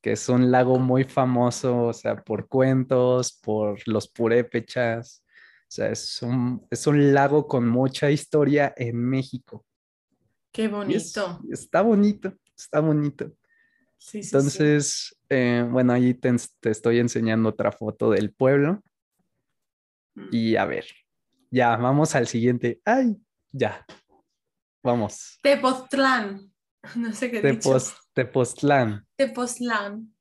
que 0.02 0.14
es 0.14 0.28
un 0.30 0.52
lago 0.52 0.78
muy 0.80 1.04
famoso, 1.06 1.86
o 1.88 1.94
sea, 1.94 2.22
por 2.22 2.48
cuentos, 2.48 3.40
por 3.42 3.80
los 3.88 4.08
purépechas. 4.10 5.24
O 5.64 5.74
sea, 5.74 5.90
es 5.90 6.22
un, 6.22 6.66
es 6.70 6.86
un 6.88 7.14
lago 7.14 7.48
con 7.48 7.68
mucha 7.70 8.12
historia 8.12 8.74
en 8.76 8.98
México. 8.98 9.66
Qué 10.52 10.66
es- 10.66 10.72
bonito. 10.72 11.40
está 11.50 11.82
bonito, 11.82 12.34
está 12.58 12.82
bonito. 12.82 13.32
Sí, 13.98 14.22
sí, 14.22 14.24
sí. 14.24 14.28
Entonces, 14.36 15.20
eh, 15.30 15.66
bueno, 15.70 15.94
ahí 15.94 16.14
te, 16.16 16.34
te 16.60 16.72
estoy 16.72 17.00
enseñando 17.00 17.48
otra 17.50 17.72
foto 17.72 18.10
del 18.10 18.34
pueblo. 18.34 18.82
Mm. 20.16 20.28
Y 20.32 20.56
a 20.58 20.66
ver, 20.66 20.86
ya, 21.52 21.78
vamos 21.78 22.16
al 22.16 22.28
siguiente. 22.28 22.82
Ay, 22.84 23.16
ya. 23.54 23.86
Vamos. 24.84 25.40
Tepoztlán. 25.44 26.48
No 26.96 27.14
sé 27.14 27.30
qué 27.30 27.42
dicho. 27.44 27.70
Tepos- 27.70 27.94
Tepoztlán. 28.14 29.06
Tepoztlán. 29.16 30.16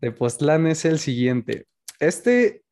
Tepoztlán 0.00 0.66
es 0.66 0.86
el 0.86 0.98
siguiente. 0.98 1.66
Este, 1.98 2.64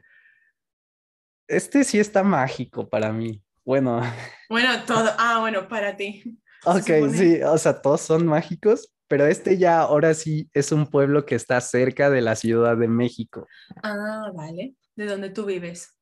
este 1.47 1.85
sí 1.85 1.99
está 1.99 2.23
mágico 2.23 2.89
para 2.89 3.13
mí. 3.13 3.43
Bueno, 3.67 4.01
Bueno, 4.49 4.83
todo. 4.87 5.11
Ah, 5.19 5.41
bueno, 5.41 5.69
para 5.69 5.95
ti. 5.95 6.39
ok, 6.65 7.11
sí, 7.13 7.43
o 7.43 7.59
sea, 7.59 7.83
todos 7.83 8.01
son 8.01 8.27
mágicos, 8.27 8.95
pero 9.09 9.27
este 9.27 9.59
ya 9.59 9.81
ahora 9.81 10.15
sí 10.15 10.49
es 10.55 10.73
un 10.73 10.87
pueblo 10.87 11.27
que 11.27 11.35
está 11.35 11.61
cerca 11.61 12.09
de 12.09 12.23
la 12.23 12.35
Ciudad 12.35 12.79
de 12.79 12.89
México. 12.89 13.47
Ah, 13.83 14.31
vale. 14.35 14.75
De 14.97 15.05
donde 15.05 15.29
tú 15.29 15.45
vives. 15.45 15.95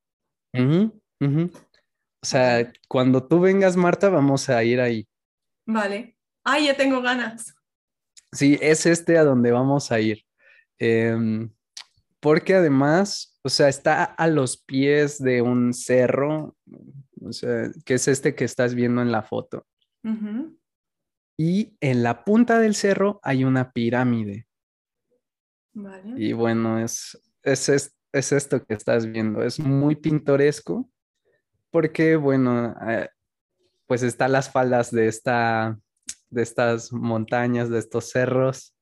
O 0.54 2.26
sea, 2.26 2.72
cuando 2.88 3.26
tú 3.26 3.40
vengas, 3.40 3.76
Marta, 3.76 4.08
vamos 4.08 4.48
a 4.48 4.62
ir 4.64 4.80
ahí. 4.80 5.08
Vale. 5.66 6.16
Ay, 6.44 6.66
ya 6.66 6.76
tengo 6.76 7.02
ganas. 7.02 7.54
Sí, 8.32 8.58
es 8.60 8.86
este 8.86 9.18
a 9.18 9.24
donde 9.24 9.50
vamos 9.50 9.90
a 9.90 10.00
ir. 10.00 10.24
Em, 10.78 11.50
porque 12.20 12.54
además, 12.54 13.38
o 13.42 13.48
sea, 13.48 13.68
está 13.68 14.04
a 14.04 14.26
los 14.28 14.56
pies 14.56 15.18
de 15.18 15.42
un 15.42 15.72
cerro, 15.72 16.56
o 17.20 17.32
sea, 17.32 17.70
que 17.84 17.94
es 17.94 18.08
este 18.08 18.34
que 18.34 18.44
estás 18.44 18.74
viendo 18.74 19.02
en 19.02 19.12
la 19.12 19.22
foto. 19.22 19.66
Y 21.36 21.76
en 21.80 22.02
la 22.02 22.24
punta 22.24 22.60
del 22.60 22.74
cerro 22.74 23.18
hay 23.22 23.44
una 23.44 23.72
pirámide. 23.72 24.46
Vale. 25.74 26.14
Y 26.16 26.32
bueno, 26.32 26.78
es, 26.78 27.20
es, 27.42 27.68
es, 27.68 27.96
es 28.12 28.32
esto 28.32 28.64
que 28.64 28.74
estás 28.74 29.06
viendo. 29.06 29.42
Es 29.42 29.58
muy 29.58 29.96
pintoresco 29.96 30.88
porque, 31.70 32.16
bueno, 32.16 32.74
eh, 32.88 33.08
pues 33.86 34.02
está 34.02 34.26
a 34.26 34.28
las 34.28 34.50
faldas 34.50 34.90
de, 34.90 35.08
esta, 35.08 35.78
de 36.30 36.42
estas 36.42 36.92
montañas, 36.92 37.70
de 37.70 37.78
estos 37.78 38.10
cerros. 38.10 38.74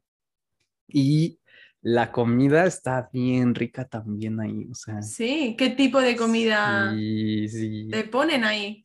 Y 0.89 1.39
la 1.83 2.11
comida 2.13 2.65
está 2.67 3.09
bien 3.13 3.55
rica 3.55 3.85
también 3.87 4.41
ahí. 4.41 4.67
O 4.71 4.75
sea, 4.75 5.03
Sí, 5.03 5.55
¿qué 5.59 5.71
tipo 5.71 6.01
de 6.01 6.17
comida 6.17 6.91
sí, 6.95 7.49
sí. 7.49 7.89
te 7.91 8.05
ponen 8.05 8.45
ahí? 8.45 8.85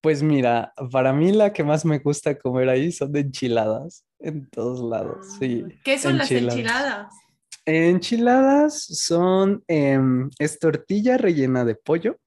Pues 0.00 0.22
mira, 0.22 0.72
para 0.92 1.12
mí 1.12 1.32
la 1.32 1.52
que 1.52 1.64
más 1.64 1.84
me 1.84 1.98
gusta 1.98 2.38
comer 2.38 2.68
ahí 2.68 2.92
son 2.92 3.12
de 3.12 3.20
enchiladas 3.20 4.04
en 4.20 4.48
todos 4.48 4.80
lados. 4.80 5.26
Sí. 5.38 5.64
Ah, 5.66 5.72
¿Qué 5.84 5.98
son 5.98 6.16
las 6.16 6.30
enchiladas? 6.30 7.12
Enchiladas 7.64 8.84
son, 8.84 9.64
em, 9.66 10.30
es 10.38 10.58
tortilla 10.58 11.18
rellena 11.18 11.64
de 11.64 11.74
pollo 11.74 12.18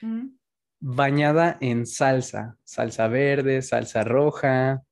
Mm. 0.00 0.37
Bañada 0.80 1.56
en 1.60 1.86
salsa, 1.86 2.56
salsa 2.64 3.08
verde, 3.08 3.62
salsa 3.62 4.04
roja. 4.04 4.82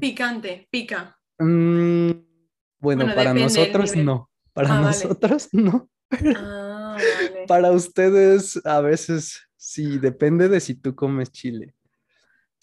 Picante, 0.00 0.68
pica. 0.70 1.18
Mm, 1.38 2.10
bueno, 2.10 3.04
Bueno, 3.04 3.14
para 3.14 3.34
nosotros 3.34 3.96
no, 3.96 4.30
para 4.52 4.68
Ah, 4.68 4.72
vale. 4.80 4.86
nosotros 4.86 5.48
no, 5.52 5.90
Ah, 6.36 6.96
vale. 6.96 7.44
para 7.46 7.72
ustedes 7.72 8.60
a 8.64 8.80
veces 8.80 9.40
sí, 9.56 9.98
depende 9.98 10.48
de 10.48 10.60
si 10.60 10.74
tú 10.74 10.94
comes 10.94 11.30
chile. 11.32 11.74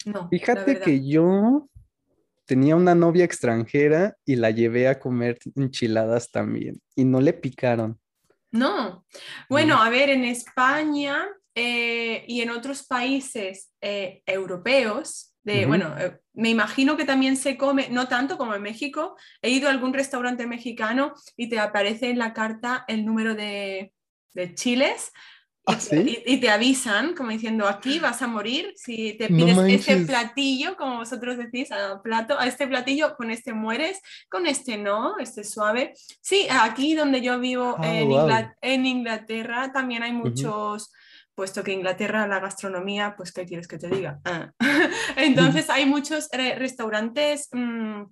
No, 0.06 0.28
Fíjate 0.28 0.80
que 0.80 1.06
yo 1.06 1.68
tenía 2.46 2.76
una 2.76 2.94
novia 2.94 3.24
extranjera 3.24 4.16
y 4.24 4.36
la 4.36 4.50
llevé 4.50 4.88
a 4.88 4.98
comer 4.98 5.38
enchiladas 5.56 6.30
también 6.30 6.80
y 6.94 7.04
no 7.04 7.20
le 7.20 7.32
picaron. 7.32 7.98
No. 8.50 9.04
Bueno, 9.48 9.82
a 9.82 9.88
ver, 9.90 10.10
en 10.10 10.24
España 10.24 11.26
eh, 11.54 12.24
y 12.26 12.40
en 12.40 12.50
otros 12.50 12.84
países 12.86 13.70
eh, 13.80 14.22
europeos, 14.26 15.30
de, 15.42 15.58
Ujú. 15.60 15.68
bueno, 15.68 15.94
eh, 15.98 16.18
me 16.32 16.48
imagino 16.50 16.96
que 16.96 17.04
también 17.04 17.36
se 17.36 17.56
come, 17.58 17.88
no 17.90 18.08
tanto 18.08 18.38
como 18.38 18.54
en 18.54 18.62
México. 18.62 19.16
He 19.42 19.50
ido 19.50 19.68
a 19.68 19.72
algún 19.72 19.92
restaurante 19.92 20.46
mexicano 20.46 21.12
y 21.36 21.48
te 21.50 21.58
aparece 21.58 22.08
en 22.10 22.18
la 22.18 22.32
carta 22.32 22.84
el 22.88 23.04
número 23.04 23.34
de, 23.34 23.92
de 24.32 24.54
chiles. 24.54 25.12
Y, 25.66 25.72
¿Ah, 25.72 25.76
te- 25.78 25.80
sí? 26.04 26.22
y- 26.26 26.34
y 26.34 26.40
te 26.40 26.50
avisan, 26.50 27.14
como 27.14 27.30
diciendo, 27.30 27.66
aquí 27.68 27.98
vas 27.98 28.20
a 28.22 28.26
morir 28.26 28.72
si 28.76 29.14
te 29.14 29.28
No 29.30 29.36
pides 29.36 29.58
este 29.58 29.92
manches. 29.96 30.06
platillo, 30.06 30.76
como 30.76 30.96
vosotros 30.98 31.36
decís, 31.38 31.70
a 31.72 32.02
plato, 32.02 32.38
a 32.38 32.46
este 32.46 32.66
platillo, 32.66 33.14
con 33.16 33.30
este 33.30 33.52
mueres, 33.54 34.00
con 34.30 34.46
este 34.46 34.76
no, 34.78 35.18
este 35.18 35.42
es 35.42 35.50
suave. 35.50 35.92
Sí, 36.20 36.46
aquí 36.50 36.94
donde 36.94 37.20
yo 37.22 37.38
vivo 37.38 37.76
Ah, 37.78 37.94
en, 37.98 38.08
guau. 38.08 38.28
Ingla- 38.28 38.56
en 38.62 38.86
Inglaterra 38.86 39.72
también 39.72 40.02
hay 40.02 40.12
muchos, 40.12 40.92
puesto 41.34 41.62
que 41.62 41.72
Inglaterra 41.72 42.26
la 42.26 42.40
gastronomía, 42.40 43.14
pues 43.16 43.32
¿qué 43.32 43.44
quieres 43.44 43.66
que 43.68 43.78
te 43.78 43.88
diga? 43.88 44.20
Ah. 44.24 44.50
Entonces 45.16 45.68
hay 45.70 45.86
muchos 45.86 46.28
re- 46.32 46.54
restaurantes 46.56 47.48
mm, 47.52 48.02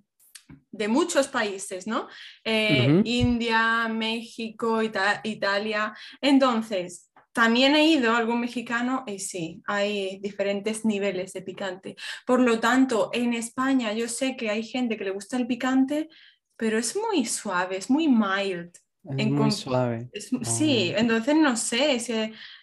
de 0.72 0.88
muchos 0.88 1.28
países, 1.28 1.86
¿no? 1.86 2.08
Eh, 2.44 2.88
Ujú. 2.88 3.02
India, 3.04 3.88
México, 3.88 4.82
Ita- 4.82 5.20
Italia. 5.24 5.94
Entonces, 6.20 7.10
también 7.32 7.74
he 7.76 7.86
ido 7.86 8.12
a 8.12 8.18
algún 8.18 8.40
mexicano 8.40 9.04
y 9.06 9.18
sí, 9.18 9.62
hay 9.66 10.18
diferentes 10.20 10.84
niveles 10.84 11.32
de 11.32 11.42
picante. 11.42 11.96
Por 12.26 12.40
lo 12.40 12.60
tanto, 12.60 13.10
en 13.14 13.32
España 13.32 13.92
yo 13.94 14.08
sé 14.08 14.36
que 14.36 14.50
hay 14.50 14.62
gente 14.62 14.96
que 14.96 15.04
le 15.04 15.10
gusta 15.12 15.36
el 15.38 15.46
picante, 15.46 16.08
pero 16.56 16.76
es 16.78 16.94
muy 16.96 17.24
suave, 17.24 17.78
es 17.78 17.88
muy 17.88 18.06
mild. 18.08 18.70
Es 19.04 19.16
En 19.18 19.34
muy 19.34 19.50
suave. 19.50 20.08
Es- 20.12 20.30
sí, 20.42 20.92
entonces 20.96 21.34
no 21.36 21.56
sé, 21.56 21.98
si, 22.00 22.12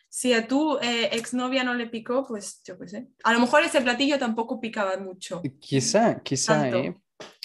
si 0.10 0.34
a 0.34 0.48
tu 0.48 0.78
eh, 0.80 1.10
exnovia 1.14 1.64
no 1.64 1.74
le 1.76 1.88
picó, 1.88 2.26
pues 2.28 2.62
yo 2.66 2.78
qué 2.80 2.88
sé. 2.88 3.08
A 3.24 3.34
lo 3.34 3.40
mejor 3.40 3.64
ese 3.64 3.82
platillo 3.82 4.18
tampoco 4.18 4.60
picaba 4.60 4.98
mucho. 4.98 5.42
Quizá, 5.60 6.22
quizá, 6.22 6.62
Tanto. 6.62 6.78
¿eh? 6.78 6.98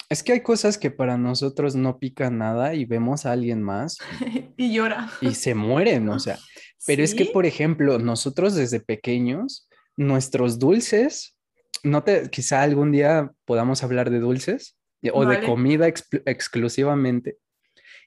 Es 0.09 0.21
que 0.23 0.33
hay 0.33 0.41
cosas 0.41 0.77
que 0.77 0.91
para 0.91 1.17
nosotros 1.17 1.75
no 1.75 1.97
pican 1.99 2.37
nada 2.37 2.73
y 2.75 2.85
vemos 2.85 3.25
a 3.25 3.31
alguien 3.31 3.61
más 3.63 3.97
y 4.57 4.73
llora. 4.73 5.09
y 5.21 5.33
se 5.35 5.55
mueren, 5.55 6.09
o 6.09 6.19
sea. 6.19 6.37
Pero 6.87 7.03
es 7.03 7.15
que, 7.15 7.25
por 7.25 7.45
ejemplo, 7.47 7.97
nosotros 7.97 8.53
desde 8.53 8.79
pequeños, 8.79 9.67
nuestros 9.97 10.59
dulces, 10.59 11.35
no 11.83 12.03
te, 12.03 12.29
quizá 12.29 12.61
algún 12.61 12.91
día 12.91 13.31
podamos 13.45 13.83
hablar 13.83 14.11
de 14.11 14.19
dulces 14.19 14.77
o 15.13 15.25
de 15.25 15.41
comida 15.43 15.87
exclusivamente. 15.87 17.37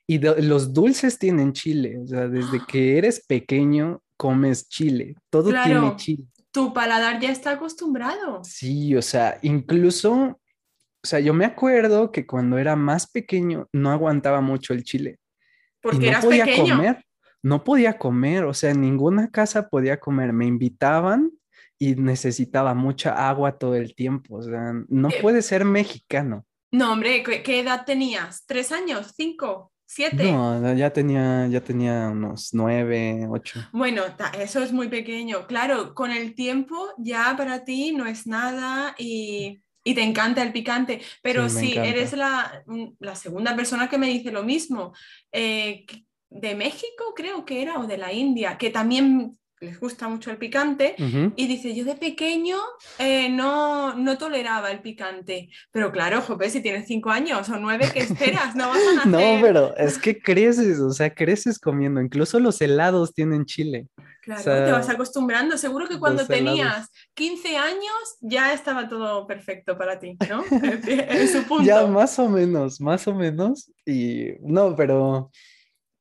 Y 0.06 0.18
de- 0.18 0.42
los 0.42 0.72
dulces 0.72 1.18
tienen 1.18 1.52
chile, 1.52 1.98
o 1.98 2.06
sea, 2.06 2.28
desde 2.28 2.60
que 2.68 2.98
eres 2.98 3.24
pequeño 3.26 4.02
comes 4.18 4.68
chile, 4.68 5.14
todo 5.30 5.50
tiene 5.50 5.96
chile. 5.96 6.24
Tu 6.50 6.72
paladar 6.74 7.18
ya 7.20 7.30
está 7.30 7.52
acostumbrado. 7.52 8.42
Sí, 8.44 8.94
o 8.96 9.00
sea, 9.02 9.38
incluso, 9.42 10.12
o 10.12 11.06
sea, 11.06 11.20
yo 11.20 11.32
me 11.32 11.44
acuerdo 11.46 12.10
que 12.12 12.26
cuando 12.26 12.58
era 12.58 12.76
más 12.76 13.06
pequeño 13.10 13.66
no 13.72 13.90
aguantaba 13.90 14.40
mucho 14.42 14.74
el 14.74 14.82
chile. 14.84 15.18
y 15.20 15.80
Porque 15.82 15.98
no 15.98 16.06
eras 16.08 16.24
podía 16.24 16.44
pequeño. 16.44 16.76
comer, 16.76 17.04
no 17.42 17.64
podía 17.64 17.96
comer, 17.98 18.44
o 18.44 18.52
sea, 18.54 18.70
en 18.70 18.80
ninguna 18.80 19.30
casa 19.30 19.68
podía 19.68 19.98
comer. 20.00 20.32
Me 20.32 20.46
invitaban 20.46 21.30
y 21.78 21.94
necesitaba 21.94 22.74
mucha 22.74 23.28
agua 23.28 23.56
todo 23.56 23.76
el 23.76 23.94
tiempo, 23.94 24.36
o 24.38 24.42
sea, 24.42 24.72
no 24.88 25.08
Eh, 25.10 25.18
puede 25.22 25.42
ser 25.42 25.64
mexicano. 25.64 26.44
No, 26.72 26.92
hombre, 26.92 27.22
¿qué, 27.22 27.42
qué 27.42 27.60
edad 27.60 27.84
tenías? 27.86 28.44
¿Tres 28.46 28.72
años? 28.72 29.12
¿Cinco? 29.16 29.72
¿Siete? 29.90 30.30
No, 30.30 30.74
ya 30.74 30.92
tenía, 30.92 31.46
ya 31.46 31.62
tenía 31.62 32.10
unos 32.10 32.50
nueve, 32.52 33.26
ocho. 33.30 33.58
Bueno, 33.72 34.02
eso 34.38 34.62
es 34.62 34.70
muy 34.70 34.88
pequeño. 34.88 35.46
Claro, 35.46 35.94
con 35.94 36.10
el 36.10 36.34
tiempo 36.34 36.92
ya 36.98 37.34
para 37.38 37.64
ti 37.64 37.92
no 37.92 38.04
es 38.04 38.26
nada 38.26 38.94
y, 38.98 39.62
te 39.82 40.02
encanta 40.02 40.42
el 40.42 40.52
picante, 40.52 41.00
pero 41.22 41.48
sí, 41.48 41.72
eres 41.74 42.12
la, 42.12 42.62
la, 42.98 43.14
segunda 43.14 43.56
persona 43.56 43.88
que 43.88 43.96
me 43.96 44.08
dice 44.08 44.30
lo 44.30 44.42
mismo. 44.42 44.92
Eh, 45.32 45.86
de 46.28 46.54
México 46.54 47.14
creo 47.16 47.46
que 47.46 47.62
era 47.62 47.78
o 47.78 47.86
de 47.86 47.96
la 47.96 48.12
India, 48.12 48.58
que 48.58 48.68
también 48.68 49.38
les 49.60 49.78
gusta 49.80 50.08
mucho 50.08 50.30
el 50.30 50.36
picante 50.36 50.94
y 51.36 51.46
dice, 51.46 51.74
yo 51.74 51.84
de 51.84 51.94
pequeño 51.94 52.56
eh, 52.98 53.28
no, 53.28 53.94
no 53.94 54.18
toleraba 54.18 54.70
el 54.70 54.80
picante, 54.80 55.50
pero 55.70 55.90
claro, 55.90 56.20
jope, 56.20 56.50
si 56.50 56.60
tienes 56.60 56.86
cinco 56.86 57.10
años 57.10 57.48
o 57.48 57.58
nueve, 57.58 57.88
¿qué 57.92 58.00
esperas? 58.00 58.54
No 58.54 58.68
vas 58.68 58.78
a. 59.02 59.04
No, 59.06 59.18
pero 59.40 59.76
es 59.76 59.98
que 59.98 60.20
creces, 60.20 60.78
o 60.80 60.92
sea, 60.92 61.14
creces 61.14 61.58
comiendo, 61.58 62.00
incluso 62.00 62.40
los 62.40 62.60
helados 62.60 63.14
tienen 63.14 63.44
chile. 63.44 63.86
Claro, 64.22 64.42
te 64.42 64.72
vas 64.72 64.88
acostumbrando, 64.90 65.56
seguro 65.56 65.88
que 65.88 65.98
cuando 65.98 66.26
tenías 66.26 66.90
15 67.14 67.56
años 67.56 68.18
ya 68.20 68.52
estaba 68.52 68.86
todo 68.86 69.26
perfecto 69.26 69.78
para 69.78 69.98
ti, 69.98 70.18
¿no? 70.28 70.44
en 70.50 71.28
su 71.28 71.44
punto. 71.44 71.64
Ya, 71.64 71.86
más 71.86 72.18
o 72.18 72.28
menos, 72.28 72.80
más 72.80 73.06
o 73.08 73.14
menos, 73.14 73.72
y 73.86 74.32
no, 74.40 74.76
pero... 74.76 75.30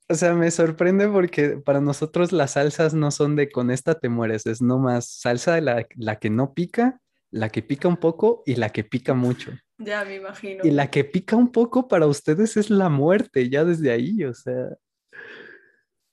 O 0.10 0.16
sea, 0.16 0.34
me 0.34 0.50
sorprende 0.52 1.08
porque 1.10 1.58
para 1.58 1.82
nosotros 1.82 2.32
las 2.32 2.52
salsas 2.52 2.94
no 2.94 3.12
son 3.12 3.36
de 3.36 3.50
con 3.50 3.72
esta 3.72 4.00
te 4.00 4.08
mueres, 4.08 4.46
es 4.46 4.62
nomás 4.62 5.10
salsa 5.10 5.56
de 5.56 5.62
la, 5.62 5.86
la 5.96 6.18
que 6.18 6.30
no 6.30 6.54
pica, 6.54 7.02
la 7.30 7.50
que 7.50 7.62
pica 7.62 7.88
un 7.88 7.98
poco 7.98 8.42
y 8.46 8.56
la 8.56 8.70
que 8.70 8.86
pica 8.86 9.14
mucho. 9.14 9.52
Ya 9.78 10.06
me 10.06 10.16
imagino. 10.16 10.64
Y 10.66 10.72
la 10.72 10.90
que 10.90 11.04
pica 11.04 11.36
un 11.36 11.52
poco 11.52 11.88
para 11.88 12.08
ustedes 12.08 12.58
es 12.58 12.70
la 12.70 12.90
muerte, 12.90 13.50
ya 13.50 13.66
desde 13.66 13.92
ahí, 13.92 14.24
o 14.24 14.34
sea. 14.34 14.78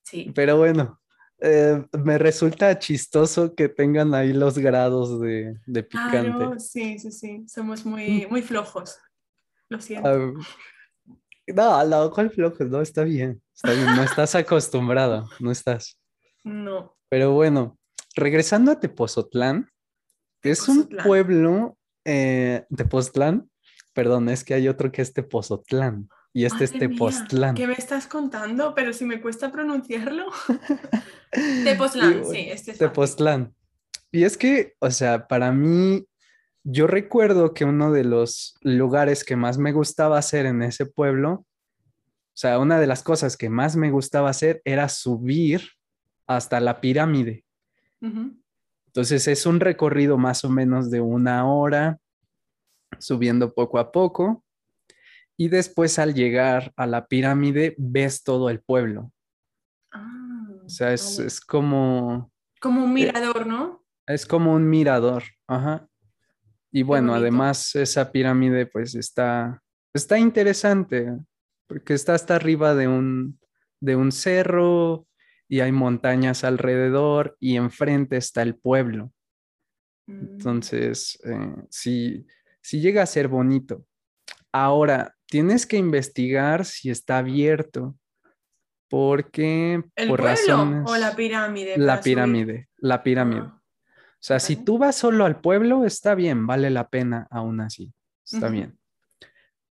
Sí. 0.03 0.33
Pero 0.35 0.59
bueno, 0.59 1.01
eh, 1.41 1.85
me 1.93 2.19
resulta 2.19 2.79
chistoso 2.79 3.55
que 3.55 3.69
tengan 3.69 4.15
ahí 4.15 4.33
los 4.33 4.59
grados 4.59 5.21
de, 5.21 5.57
de 5.67 5.83
picante. 5.83 6.31
Claro, 6.31 6.59
sí, 6.59 6.99
sí, 6.99 7.11
sí, 7.13 7.45
somos 7.49 7.87
muy, 7.87 8.27
muy 8.29 8.43
flojos. 8.43 8.99
Lo 9.69 9.81
siento. 9.81 10.09
Ah, 10.09 10.33
no, 11.47 11.85
no, 11.85 12.11
¿cuál 12.11 12.31
flojo? 12.31 12.65
No, 12.65 12.81
está 12.81 13.05
bien, 13.05 13.43
está 13.55 13.73
bien, 13.73 13.87
no 13.97 14.03
estás 14.03 14.35
acostumbrada, 14.35 15.25
no 15.41 15.51
estás. 15.51 15.99
No. 16.43 16.97
Pero 17.09 17.33
bueno, 17.33 17.79
regresando 18.15 18.73
a 18.73 18.81
Tepozotlán, 18.81 19.71
es 20.43 20.69
un 20.69 20.89
pueblo, 20.89 21.79
eh, 22.05 22.65
Tepoztlán, 22.77 23.51
perdón, 23.93 24.29
es 24.29 24.45
que 24.45 24.55
hay 24.55 24.69
otro 24.69 24.93
que 24.93 25.03
es 25.03 25.13
Tepozotlán 25.13 26.09
y 26.33 26.45
este 26.45 26.65
es 26.65 26.73
Tepoztlán. 26.73 27.55
¿Qué 27.55 27.67
me 27.67 27.75
estás 27.75 28.07
contando? 28.07 28.75
Pero 28.75 28.93
si 28.93 29.05
me 29.05 29.21
cuesta 29.21 29.51
pronunciarlo. 29.51 30.27
Tepoztlán, 31.65 32.25
sí, 32.27 32.49
este 32.51 32.73
es 32.73 32.79
Tepoztlán. 32.79 33.55
Y 34.11 34.25
es 34.25 34.37
que, 34.37 34.75
o 34.81 34.91
sea, 34.91 35.27
para 35.27 35.51
mí 35.51 36.05
yo 36.65 36.87
recuerdo 36.87 37.53
que 37.53 37.67
uno 37.67 37.93
de 37.93 38.05
los 38.05 38.57
lugares 38.63 39.23
que 39.23 39.37
más 39.37 39.59
me 39.59 39.73
gustaba 39.73 40.19
hacer 40.19 40.47
en 40.47 40.63
ese 40.63 40.87
pueblo, 40.87 41.33
o 41.33 42.37
sea, 42.37 42.59
una 42.59 42.81
de 42.81 42.87
las 42.87 43.03
cosas 43.03 43.37
que 43.37 43.51
más 43.51 43.77
me 43.77 43.91
gustaba 43.91 44.31
hacer 44.31 44.63
era 44.65 44.89
subir 44.89 45.69
hasta 46.27 46.59
la 46.61 46.81
pirámide. 46.81 47.45
Entonces 48.01 49.29
es 49.29 49.47
un 49.47 49.61
recorrido 49.61 50.19
más 50.19 50.45
o 50.45 50.51
menos 50.51 50.91
de 50.91 51.01
una 51.01 51.47
hora, 51.47 51.99
subiendo 52.99 53.55
poco 53.55 53.79
a 53.79 53.93
poco. 53.93 54.43
Y 55.37 55.49
después 55.49 55.99
al 55.99 56.15
llegar 56.15 56.73
a 56.77 56.87
la 56.87 57.07
pirámide 57.07 57.75
ves 57.77 58.23
todo 58.23 58.51
el 58.51 58.61
pueblo. 58.61 59.13
Ah, 59.93 60.49
o 60.65 60.69
sea, 60.69 60.93
es, 60.93 61.41
como... 61.41 62.31
Como 62.61 62.85
un 62.85 62.91
eh, 62.91 62.95
mirador, 62.95 63.47
¿no? 63.47 63.85
Es 64.07 64.27
como 64.27 64.55
un 64.55 64.69
mirador, 64.69 65.25
ajá. 65.47 65.89
Y 66.77 66.83
bueno, 66.83 67.15
además 67.15 67.77
esa 67.77 68.11
pirámide 68.11 68.67
pues 68.67 68.97
está, 68.97 69.63
está 69.95 70.19
interesante 70.19 71.09
porque 71.69 71.95
está 71.95 72.15
hasta 72.15 72.35
arriba 72.35 72.75
de 72.75 72.89
un, 72.89 73.39
de 73.81 73.95
un 73.95 74.11
cerro 74.11 75.07
y 75.49 75.61
hay 75.61 75.71
montañas 75.71 76.43
alrededor 76.43 77.37
y 77.39 77.55
enfrente 77.55 78.17
está 78.17 78.43
el 78.43 78.57
pueblo. 78.57 79.13
Mm. 80.09 80.19
Entonces, 80.33 81.17
eh, 81.25 81.55
sí, 81.71 82.27
llega 82.73 83.05
a 83.05 83.07
ser 83.07 83.29
bonito. 83.29 83.87
Ahora, 84.51 85.15
tienes 85.27 85.67
que 85.67 85.77
investigar 85.77 86.65
si 86.65 86.91
está 86.91 87.19
abierto 87.19 87.97
porque 88.91 89.81
¿El 89.95 90.09
por 90.09 90.23
pueblo 90.23 90.83
o 90.87 90.97
la 90.97 91.15
pirámide? 91.15 91.79
La 91.79 92.01
pirámide, 92.01 92.69
la 92.79 93.01
pirámide. 93.05 93.43
Ah. 93.43 93.64
O 94.25 94.27
sea, 94.27 94.41
si 94.41 94.57
tú 94.57 94.79
vas 94.79 94.97
solo 94.97 95.27
al 95.27 95.43
pueblo, 95.43 95.85
está 95.85 96.15
bien, 96.15 96.47
vale 96.47 96.71
la 96.71 96.89
pena 96.89 97.29
aún 97.31 97.61
así, 97.61 97.93
está 98.25 98.49
bien. 98.49 98.79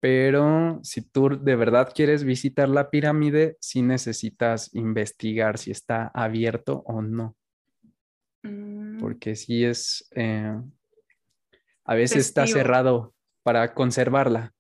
Pero 0.01 0.81
si 0.83 1.03
tú 1.03 1.39
de 1.41 1.55
verdad 1.55 1.93
quieres 1.95 2.25
visitar 2.25 2.69
la 2.69 2.91
pirámide, 2.91 3.57
sí 3.61 3.81
necesitas 3.81 4.75
investigar 4.75 5.57
si 5.57 5.71
está 5.71 6.09
abierto 6.09 6.83
o 6.85 7.01
no. 7.01 7.37
Mm. 8.43 8.99
Porque 8.99 9.37
sí 9.37 9.65
es, 9.65 10.09
eh, 10.17 10.61
a 11.85 11.95
veces 11.95 12.27
está 12.27 12.45
cerrado 12.49 13.15
para 13.45 13.73
conservarla. 13.73 14.53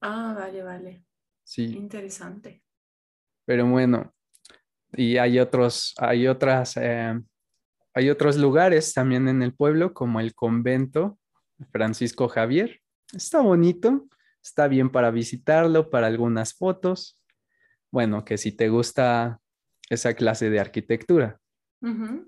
Ah, 0.00 0.32
vale, 0.38 0.62
vale. 0.62 1.04
Sí. 1.42 1.64
Interesante. 1.76 2.62
Pero 3.44 3.66
bueno, 3.66 4.14
y 4.92 5.16
hay 5.16 5.40
otros, 5.40 5.96
hay 5.98 6.28
otras 6.28 6.76
eh, 6.76 7.20
hay 7.98 8.10
otros 8.10 8.36
lugares 8.36 8.94
también 8.94 9.26
en 9.26 9.42
el 9.42 9.52
pueblo, 9.52 9.92
como 9.92 10.20
el 10.20 10.32
convento 10.32 11.18
Francisco 11.72 12.28
Javier. 12.28 12.80
Está 13.12 13.40
bonito, 13.40 14.06
está 14.40 14.68
bien 14.68 14.90
para 14.90 15.10
visitarlo, 15.10 15.90
para 15.90 16.06
algunas 16.06 16.54
fotos. 16.54 17.20
Bueno, 17.90 18.24
que 18.24 18.38
si 18.38 18.52
te 18.52 18.68
gusta 18.68 19.40
esa 19.90 20.14
clase 20.14 20.48
de 20.48 20.60
arquitectura. 20.60 21.40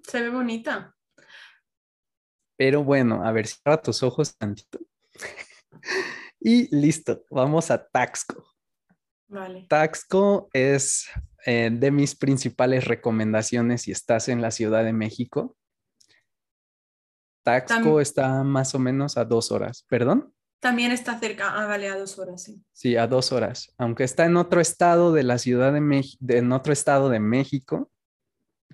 Se 0.02 0.20
ve 0.20 0.30
bonita. 0.30 0.96
Pero 2.56 2.82
bueno, 2.82 3.24
a 3.24 3.30
ver, 3.30 3.46
cierra 3.46 3.80
tus 3.80 4.02
ojos 4.02 4.36
tantito. 4.36 4.80
y 6.40 6.74
listo, 6.74 7.24
vamos 7.30 7.70
a 7.70 7.86
Taxco. 7.86 8.44
Vale. 9.28 9.66
Taxco 9.68 10.50
es 10.52 11.08
eh, 11.46 11.70
de 11.72 11.92
mis 11.92 12.16
principales 12.16 12.86
recomendaciones 12.86 13.82
si 13.82 13.92
estás 13.92 14.28
en 14.28 14.42
la 14.42 14.50
Ciudad 14.50 14.82
de 14.82 14.92
México. 14.92 15.56
Taxco 17.42 18.00
está 18.00 18.42
más 18.42 18.74
o 18.74 18.78
menos 18.78 19.16
a 19.16 19.24
dos 19.24 19.50
horas, 19.50 19.84
¿perdón? 19.88 20.32
También 20.60 20.92
está 20.92 21.18
cerca, 21.18 21.54
ah, 21.54 21.66
vale, 21.66 21.88
a 21.88 21.96
dos 21.96 22.18
horas, 22.18 22.42
sí. 22.42 22.62
Sí, 22.72 22.96
a 22.96 23.06
dos 23.06 23.32
horas. 23.32 23.72
Aunque 23.78 24.04
está 24.04 24.26
en 24.26 24.36
otro 24.36 24.60
estado 24.60 25.12
de 25.12 25.22
la 25.22 25.38
Ciudad 25.38 25.72
de 25.72 25.80
México, 25.80 26.22
en 26.28 26.52
otro 26.52 26.72
estado 26.72 27.08
de 27.08 27.18
México, 27.18 27.90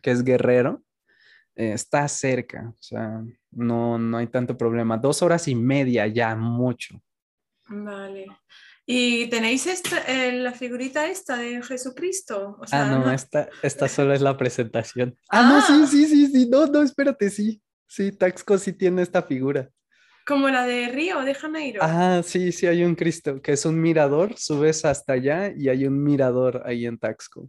que 0.02 0.10
es 0.10 0.24
Guerrero, 0.24 0.82
eh, 1.54 1.72
está 1.72 2.06
cerca, 2.08 2.68
o 2.68 2.82
sea, 2.82 3.22
no, 3.52 3.98
no 3.98 4.18
hay 4.18 4.26
tanto 4.26 4.58
problema. 4.58 4.98
Dos 4.98 5.22
horas 5.22 5.46
y 5.46 5.54
media 5.54 6.08
ya, 6.08 6.34
mucho. 6.34 7.00
Vale. 7.68 8.26
¿Y 8.84 9.26
tenéis 9.28 9.66
esta, 9.66 9.98
eh, 10.06 10.32
la 10.32 10.52
figurita 10.52 11.06
esta 11.08 11.36
de 11.36 11.60
Jesucristo? 11.62 12.58
ah, 12.70 12.84
no, 12.84 13.10
Esta, 13.10 13.48
esta 13.62 13.88
solo 13.88 14.14
es 14.14 14.20
la 14.20 14.36
presentación. 14.36 15.16
Ah, 15.28 15.42
no, 15.42 15.60
sí, 15.60 15.82
ah. 15.82 15.86
sí, 15.88 16.06
sí, 16.06 16.26
sí, 16.28 16.48
no, 16.48 16.66
no, 16.66 16.82
espérate, 16.82 17.30
sí. 17.30 17.60
Sí, 17.86 18.12
Taxco 18.12 18.58
sí 18.58 18.72
tiene 18.72 19.02
esta 19.02 19.22
figura. 19.22 19.70
Como 20.26 20.48
la 20.48 20.66
de 20.66 20.88
Río 20.88 21.20
de 21.22 21.34
Janeiro. 21.34 21.80
Ah, 21.82 22.20
sí, 22.24 22.50
sí, 22.50 22.66
hay 22.66 22.82
un 22.82 22.96
Cristo, 22.96 23.40
que 23.40 23.52
es 23.52 23.64
un 23.64 23.80
mirador, 23.80 24.36
subes 24.36 24.84
hasta 24.84 25.12
allá 25.12 25.52
y 25.56 25.68
hay 25.68 25.86
un 25.86 26.02
mirador 26.02 26.62
ahí 26.66 26.84
en 26.84 26.98
Taxco. 26.98 27.48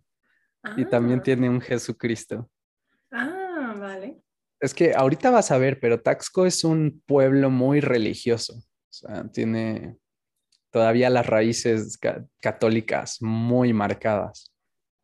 Y 0.76 0.86
también 0.86 1.20
ah. 1.20 1.24
tiene 1.24 1.50
un 1.50 1.60
Jesucristo. 1.60 2.50
Ah, 3.12 3.76
vale. 3.80 4.22
Es 4.60 4.74
que 4.74 4.94
ahorita 4.94 5.32
vas 5.32 5.50
a 5.52 5.58
ver, 5.58 5.80
pero 5.80 6.02
Taxco 6.02 6.46
es 6.46 6.64
un 6.64 7.02
pueblo 7.06 7.50
muy 7.50 7.80
religioso. 7.80 8.54
O 8.54 8.94
sea, 8.94 9.28
tiene 9.32 9.98
todavía 10.70 11.10
las 11.10 11.26
raíces 11.26 12.00
católicas 12.40 13.22
muy 13.22 13.74
marcadas. 13.74 14.54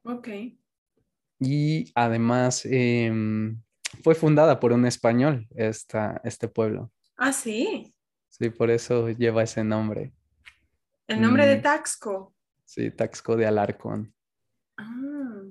Ok. 0.04 0.28
Y 1.40 1.92
además, 1.96 2.66
eh, 2.66 3.12
fue 4.02 4.16
fundada 4.16 4.60
por 4.60 4.72
un 4.72 4.86
español, 4.86 5.48
esta, 5.56 6.22
este 6.24 6.48
pueblo. 6.48 6.92
Ah, 7.18 7.34
sí. 7.34 7.94
Sí, 8.30 8.50
por 8.50 8.72
eso 8.72 9.10
lleva 9.10 9.44
ese 9.44 9.64
nombre. 9.64 10.14
¿El 11.08 11.22
nombre 11.22 11.46
de 11.46 11.58
mm. 11.58 11.62
Taxco? 11.62 12.34
Sí, 12.66 12.90
Taxco 12.92 13.36
de 13.36 13.46
Alarcón. 13.46 14.14
Ah, 14.78 15.44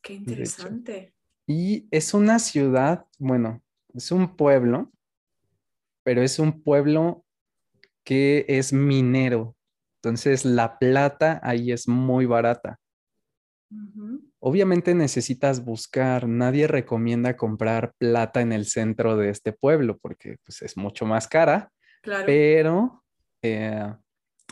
qué 0.00 0.14
interesante. 0.14 1.14
Y 1.46 1.88
es 1.90 2.14
una 2.14 2.38
ciudad, 2.38 3.06
bueno, 3.18 3.62
es 3.92 4.12
un 4.12 4.36
pueblo, 4.36 4.92
pero 6.02 6.22
es 6.22 6.38
un 6.38 6.62
pueblo 6.62 7.24
que 8.04 8.46
es 8.48 8.72
minero. 8.72 9.56
Entonces, 9.96 10.44
la 10.44 10.78
plata 10.78 11.40
ahí 11.42 11.72
es 11.72 11.86
muy 11.86 12.24
barata. 12.24 12.80
Obviamente 14.42 14.94
necesitas 14.94 15.64
buscar, 15.64 16.26
nadie 16.26 16.66
recomienda 16.66 17.36
comprar 17.36 17.92
plata 17.98 18.40
en 18.40 18.52
el 18.52 18.64
centro 18.64 19.16
de 19.16 19.28
este 19.28 19.52
pueblo 19.52 19.98
porque 19.98 20.38
pues, 20.44 20.62
es 20.62 20.78
mucho 20.78 21.04
más 21.04 21.28
cara, 21.28 21.70
claro. 22.00 22.24
pero 22.24 23.04
eh, 23.42 23.92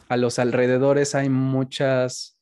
a 0.08 0.16
los 0.18 0.38
alrededores 0.38 1.14
hay 1.14 1.30
muchas, 1.30 2.38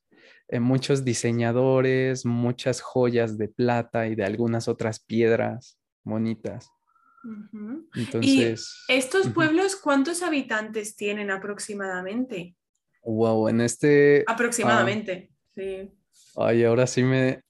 eh, 0.49 0.59
muchos 0.59 1.05
diseñadores, 1.05 2.27
muchas 2.27 2.81
joyas 2.81 3.39
de 3.39 3.47
plata 3.47 4.09
y 4.09 4.17
de 4.17 4.25
algunas 4.25 4.67
otras 4.67 4.99
piedras 4.99 5.79
bonitas. 6.03 6.71
Entonces. 7.95 8.85
¿Y 8.89 8.93
estos 8.93 9.29
pueblos 9.31 9.77
cuántos 9.77 10.23
habitantes 10.23 10.97
tienen 10.97 11.31
aproximadamente? 11.31 12.57
Wow, 13.03 13.49
en 13.49 13.61
este. 13.61 14.25
Ah, 14.27 14.33
aproximadamente, 14.33 15.31
sí. 15.55 15.93
Ay, 16.37 16.65
ahora 16.65 16.87
sí 16.87 17.03
me. 17.03 17.43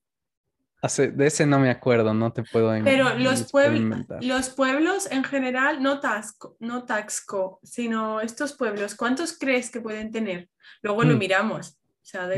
de 0.82 1.26
ese 1.26 1.46
no 1.46 1.58
me 1.58 1.70
acuerdo, 1.70 2.14
no 2.14 2.32
te 2.32 2.42
puedo 2.44 2.72
Pero 2.84 3.18
los, 3.18 3.50
pueblos, 3.50 4.06
los 4.20 4.50
pueblos 4.50 5.10
en 5.10 5.24
general, 5.24 5.82
no 5.82 6.00
Taxco, 6.00 6.56
no 6.60 6.84
Taxco, 6.84 7.58
sino 7.62 8.20
estos 8.20 8.52
pueblos, 8.52 8.94
¿cuántos 8.94 9.36
crees 9.36 9.70
que 9.70 9.80
pueden 9.80 10.12
tener? 10.12 10.48
Luego 10.82 11.02
lo 11.02 11.16
mm. 11.16 11.18
miramos. 11.18 11.70
O 11.70 12.08
sea, 12.08 12.28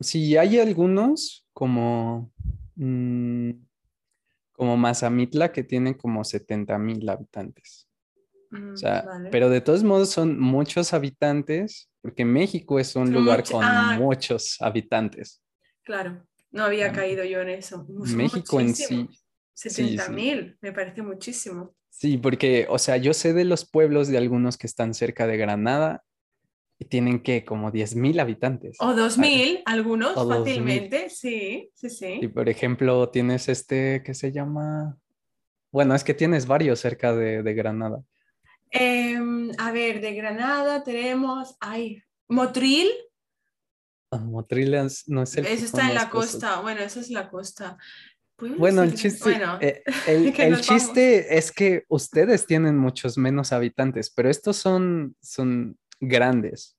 si 0.00 0.36
hay 0.36 0.58
algunos 0.58 1.46
como. 1.52 2.32
Mm, 2.76 3.50
como 4.58 4.76
Mazamitla, 4.76 5.52
que 5.52 5.62
tiene 5.62 5.96
como 5.96 6.24
70 6.24 6.76
mil 6.78 7.08
habitantes. 7.08 7.88
o 8.50 8.76
sea, 8.76 9.04
mm, 9.06 9.28
pero 9.30 9.50
de 9.50 9.60
todos 9.60 9.84
modos 9.84 10.10
son 10.10 10.40
muchos 10.40 10.92
habitantes, 10.92 11.88
porque 12.02 12.24
México 12.24 12.80
es 12.80 12.96
un 12.96 13.12
lugar 13.12 13.44
con 13.44 13.62
ah. 13.62 13.96
muchos 13.96 14.56
habitantes. 14.60 15.40
Claro, 15.88 16.22
no 16.50 16.64
había 16.64 16.92
caído 16.92 17.24
yo 17.24 17.40
en 17.40 17.48
eso. 17.48 17.86
México 17.88 18.60
en 18.60 18.74
sí. 18.74 19.08
70 19.54 20.10
mil, 20.10 20.58
me 20.60 20.70
parece 20.70 21.00
muchísimo. 21.00 21.74
Sí, 21.88 22.18
porque, 22.18 22.66
o 22.68 22.78
sea, 22.78 22.98
yo 22.98 23.14
sé 23.14 23.32
de 23.32 23.46
los 23.46 23.66
pueblos 23.66 24.08
de 24.08 24.18
algunos 24.18 24.58
que 24.58 24.66
están 24.66 24.92
cerca 24.92 25.26
de 25.26 25.38
Granada 25.38 26.04
y 26.78 26.84
tienen 26.84 27.22
que 27.22 27.46
como 27.46 27.70
10 27.70 27.96
mil 27.96 28.20
habitantes. 28.20 28.76
O 28.80 28.92
2 28.92 29.16
mil, 29.16 29.62
algunos 29.64 30.12
fácilmente, 30.12 31.08
sí, 31.08 31.70
sí, 31.72 31.88
sí. 31.88 32.18
Y 32.20 32.28
por 32.28 32.50
ejemplo, 32.50 33.08
tienes 33.08 33.48
este 33.48 34.02
que 34.04 34.12
se 34.12 34.30
llama, 34.30 34.98
bueno, 35.72 35.94
es 35.94 36.04
que 36.04 36.12
tienes 36.12 36.46
varios 36.46 36.80
cerca 36.80 37.16
de, 37.16 37.54
Granada. 37.54 38.02
Em, 38.70 39.52
a 39.56 39.72
ver, 39.72 40.02
de 40.02 40.12
Granada 40.12 40.84
tenemos, 40.84 41.56
ay, 41.60 42.02
Motril, 42.28 42.90
Ah, 44.10 44.18
Motriles 44.18 45.04
no 45.06 45.22
es 45.22 45.36
el. 45.36 45.46
Eso 45.46 45.66
está 45.66 45.88
en 45.88 45.94
la 45.94 46.08
costa. 46.08 46.60
Bueno, 46.60 46.80
esa 46.80 47.00
es 47.00 47.10
la 47.10 47.28
costa. 47.28 47.78
Bueno, 48.56 48.82
el 48.84 48.94
chiste, 48.94 49.40
eh, 49.60 49.82
el, 50.06 50.60
chiste 50.60 51.36
es 51.36 51.50
que 51.50 51.84
ustedes 51.88 52.46
tienen 52.46 52.78
muchos 52.78 53.18
menos 53.18 53.52
habitantes, 53.52 54.10
pero 54.10 54.30
estos 54.30 54.56
son, 54.56 55.16
son 55.20 55.76
grandes. 56.00 56.76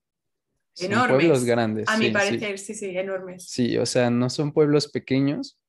enormes. 0.78 1.18
pueblos 1.18 1.44
grandes. 1.44 1.90
A 1.90 1.98
mi 1.98 2.12
parecer, 2.12 2.58
sí. 2.60 2.74
sí, 2.74 2.98
enormes. 2.98 3.44
Sí, 3.46 3.78
o 3.78 3.86
sea, 3.86 4.10
no 4.10 4.30
son 4.30 4.54
pueblos 4.54 4.88
pequeños. 4.88 5.60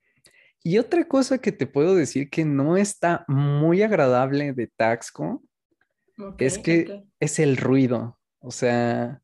Y 0.62 0.79
otra 0.79 1.09
cosa 1.09 1.38
que 1.38 1.53
te 1.53 1.66
puedo 1.66 1.96
decir 1.96 2.31
que 2.31 2.44
no 2.44 2.77
está 2.77 3.25
muy 3.27 3.83
agradable 3.83 4.53
de 4.53 4.68
Taxco 4.68 5.42
es 6.38 6.59
que 6.59 7.03
es 7.18 7.38
el 7.38 7.57
ruido. 7.57 8.18
O 8.40 8.51
sea, 8.51 9.23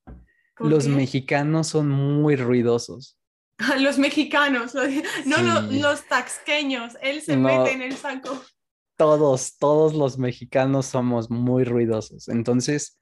los 0.59 0.89
mexicanos 0.89 1.69
son 1.69 1.89
muy 1.89 2.37
ruidosos. 2.37 3.19
Los 3.81 3.99
mexicanos, 3.99 4.75
no 4.75 5.63
los, 5.71 6.05
taxqueños, 6.05 6.93
él 7.01 7.23
se 7.23 7.39
mete 7.39 7.73
en 7.73 7.81
el 7.81 7.97
saco. 7.97 8.39
Todos, 8.99 9.57
todos 9.57 9.95
los 9.95 10.19
mexicanos 10.19 10.87
somos 10.87 11.31
muy 11.31 11.65
ruidosos. 11.65 12.29
Entonces, 12.29 13.01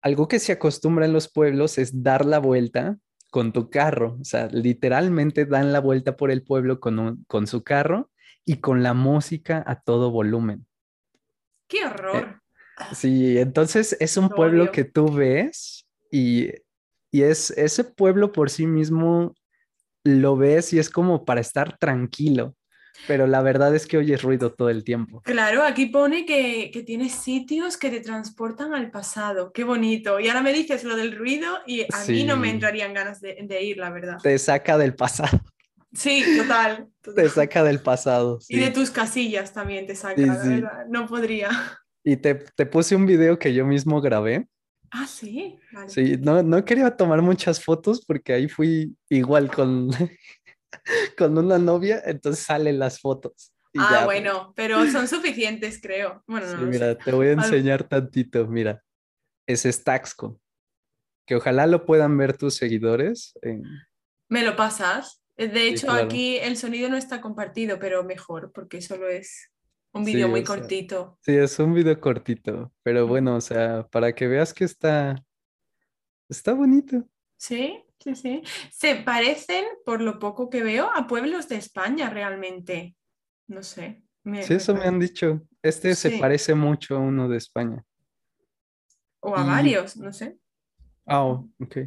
algo 0.00 0.26
que 0.26 0.40
se 0.40 0.50
acostumbra 0.50 1.06
en 1.06 1.12
los 1.12 1.30
pueblos 1.30 1.78
es 1.78 2.02
dar 2.02 2.26
la 2.26 2.40
vuelta 2.40 2.98
con 3.30 3.52
tu 3.52 3.70
carro. 3.70 4.18
O 4.20 4.24
sea, 4.24 4.48
literalmente 4.48 5.46
dan 5.46 5.72
la 5.72 5.78
vuelta 5.78 6.16
por 6.16 6.32
el 6.32 6.42
pueblo 6.42 6.80
con, 6.80 7.24
con 7.28 7.46
su 7.46 7.62
carro 7.62 8.10
y 8.44 8.56
con 8.56 8.82
la 8.82 8.94
música 8.94 9.62
a 9.66 9.80
todo 9.80 10.10
volumen. 10.10 10.66
¡Qué 11.68 11.84
horror! 11.84 12.42
Eh, 12.78 12.94
sí, 12.94 13.38
entonces 13.38 13.96
es 14.00 14.16
un 14.16 14.28
pueblo 14.28 14.72
que 14.72 14.84
tú 14.84 15.12
ves 15.12 15.81
y, 16.12 16.52
es 17.10 17.50
ese 17.50 17.84
pueblo 17.84 18.32
por 18.32 18.48
sí 18.48 18.66
mismo 18.66 19.34
lo 20.04 20.36
ves 20.36 20.72
y 20.72 20.78
es 20.78 20.88
como 20.88 21.24
para 21.26 21.40
estar 21.40 21.76
tranquilo, 21.76 22.56
pero 23.06 23.26
la 23.26 23.42
verdad 23.42 23.74
es 23.74 23.86
que 23.86 23.98
oyes 23.98 24.22
ruido 24.22 24.52
todo 24.52 24.70
el 24.70 24.82
tiempo. 24.82 25.20
Claro, 25.22 25.62
aquí 25.62 25.86
pone 25.86 26.24
que, 26.24 26.70
que 26.72 26.82
tienes 26.82 27.12
sitios 27.12 27.76
que 27.76 27.90
te 27.90 28.00
transportan 28.00 28.72
al 28.72 28.90
pasado, 28.90 29.52
qué 29.52 29.62
bonito. 29.62 30.20
Y 30.20 30.28
ahora 30.28 30.42
me 30.42 30.54
dices 30.54 30.84
lo 30.84 30.96
del 30.96 31.16
ruido 31.16 31.58
y 31.66 31.82
a 31.82 32.04
mí 32.08 32.24
no 32.24 32.36
me 32.36 32.50
entrarían 32.50 32.94
ganas 32.94 33.20
de, 33.20 33.62
ir, 33.62 33.76
la 33.76 33.90
verdad. 33.90 34.16
Te 34.22 34.38
saca 34.38 34.78
del 34.78 34.94
pasado. 34.94 35.38
Sí, 35.94 36.24
total. 36.38 36.88
Te 37.14 37.28
saca 37.28 37.62
del 37.62 37.80
pasado. 37.80 38.38
Y 38.48 38.58
de 38.58 38.70
tus 38.70 38.90
casillas 38.90 39.52
también 39.52 39.86
te 39.86 39.94
saca, 39.94 40.20
la 40.22 40.42
verdad. 40.42 40.86
No 40.88 41.06
podría. 41.06 41.50
Y 42.02 42.16
te, 42.16 42.34
te 42.34 42.64
puse 42.64 42.96
un 42.96 43.04
video 43.04 43.38
que 43.38 43.52
yo 43.52 43.66
mismo 43.66 44.00
grabé 44.00 44.48
Ah, 44.92 45.06
sí. 45.06 45.58
Sí, 45.88 46.18
no, 46.18 46.42
no 46.42 46.64
quería 46.64 46.94
tomar 46.94 47.22
muchas 47.22 47.64
fotos 47.64 48.04
porque 48.04 48.34
ahí 48.34 48.46
fui 48.46 48.94
igual 49.08 49.50
con, 49.50 49.88
con 51.18 51.38
una 51.38 51.58
novia, 51.58 52.02
entonces 52.04 52.44
salen 52.44 52.78
las 52.78 53.00
fotos. 53.00 53.52
ah, 53.78 54.02
bueno, 54.04 54.52
pero 54.54 54.86
son 54.90 55.08
suficientes, 55.08 55.80
creo. 55.80 56.22
Bueno, 56.26 56.46
sí, 56.46 56.62
mira, 56.62 56.94
te 56.94 57.10
voy 57.10 57.28
a 57.28 57.32
enseñar 57.32 57.88
tantito, 57.88 58.46
mira. 58.46 58.82
Es 59.46 59.62
Staxco, 59.62 60.38
que 61.26 61.36
ojalá 61.36 61.66
lo 61.66 61.86
puedan 61.86 62.16
ver 62.18 62.36
tus 62.36 62.54
seguidores. 62.54 63.32
¿Me 64.28 64.42
lo 64.42 64.56
pasas? 64.56 65.22
De 65.36 65.68
hecho, 65.68 65.90
aquí 65.90 66.36
el 66.36 66.58
sonido 66.58 66.90
no 66.90 66.98
está 66.98 67.22
compartido, 67.22 67.78
pero 67.78 68.04
mejor, 68.04 68.52
porque 68.52 68.82
solo 68.82 69.08
es 69.08 69.51
un 69.92 70.04
video 70.04 70.28
muy 70.28 70.42
cortito. 70.42 71.18
sí, 71.20 71.32
es 71.32 71.58
un 71.58 71.74
video 71.74 72.00
cortito, 72.00 72.72
pero 72.82 73.06
bueno, 73.06 73.36
o 73.36 73.40
sea, 73.40 73.86
para 73.88 74.14
que 74.14 74.26
veas 74.26 74.54
que 74.54 74.64
está, 74.64 75.22
está 76.28 76.54
bonito. 76.54 77.06
Sí, 77.36 77.84
sí, 77.98 78.14
sí. 78.14 78.42
Se 78.70 78.96
parecen, 78.96 79.64
por 79.84 80.00
lo 80.00 80.18
poco 80.18 80.48
que 80.48 80.62
veo, 80.62 80.90
a 80.94 81.06
pueblos 81.06 81.48
de 81.48 81.56
España 81.56 82.08
realmente. 82.08 82.96
No 83.48 83.62
sé. 83.62 84.02
sí, 84.42 84.54
eso 84.54 84.74
me 84.74 84.84
han 84.84 84.98
dicho. 84.98 85.42
Este 85.62 85.94
se 85.94 86.18
parece 86.18 86.54
mucho 86.54 86.96
a 86.96 87.00
uno 87.00 87.28
de 87.28 87.36
España. 87.36 87.84
O 89.20 89.36
a 89.36 89.44
varios, 89.44 89.96
no 89.96 90.12
sé. 90.12 90.38
Ah, 91.06 91.24
oh, 91.24 91.48
ok. 91.60 91.78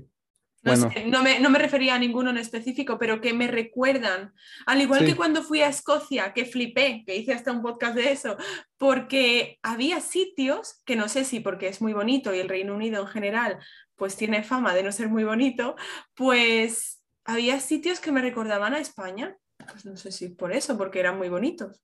No, 0.66 1.22
me, 1.22 1.60
refería 1.60 1.96
a 1.96 2.00
ninguno 2.00 2.32
en 2.32 2.38
específico, 2.38 2.98
pero 2.98 3.22
que 3.22 3.34
me 3.34 3.48
recuerdan. 3.48 4.34
Al 4.66 4.82
igual 4.82 5.06
que 5.06 5.16
cuando 5.16 5.44
fui 5.44 5.62
a 5.62 5.70
Escocia, 5.70 6.34
que 6.34 6.46
flipé, 6.46 7.04
que 7.06 7.16
hice 7.16 7.34
hasta 7.34 7.52
un 7.52 7.62
podcast 7.62 7.96
de 7.96 8.12
eso, 8.12 8.36
porque 8.78 9.60
había 9.62 10.02
sitios, 10.02 10.82
que 10.86 10.96
no 10.96 11.08
sé 11.08 11.24
si 11.24 11.40
porque 11.40 11.68
es 11.68 11.82
muy 11.82 11.94
bonito 11.94 12.34
y 12.34 12.40
el 12.40 12.50
Reino 12.50 12.74
Unido 12.76 13.02
en 13.02 13.08
general 13.08 13.60
pues 13.96 14.16
tiene 14.16 14.44
fama 14.44 14.74
de 14.74 14.84
no 14.84 14.92
ser 14.92 15.08
muy 15.08 15.24
bonito, 15.24 15.76
pues 16.16 17.02
había 17.24 17.60
sitios 17.60 18.00
que 18.00 18.12
me 18.12 18.22
recordaban 18.22 18.74
a 18.74 18.80
España. 18.80 19.38
Pues 19.58 19.86
no 19.86 19.96
sé 19.96 20.12
si 20.12 20.30
por 20.30 20.52
eso, 20.52 20.78
porque 20.78 21.00
eran 21.00 21.18
muy 21.18 21.30
bonitos. 21.30 21.82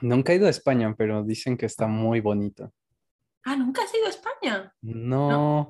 Nunca 0.00 0.32
he 0.32 0.36
ido 0.36 0.46
a 0.46 0.50
España, 0.50 0.94
pero 0.96 1.22
dicen 1.22 1.56
que 1.56 1.66
está 1.66 1.86
muy 1.86 2.20
bonito. 2.20 2.72
Ah, 3.44 3.56
¿nunca 3.56 3.82
has 3.82 3.94
ido 3.94 4.06
a 4.06 4.10
España? 4.10 4.74
No, 4.80 5.68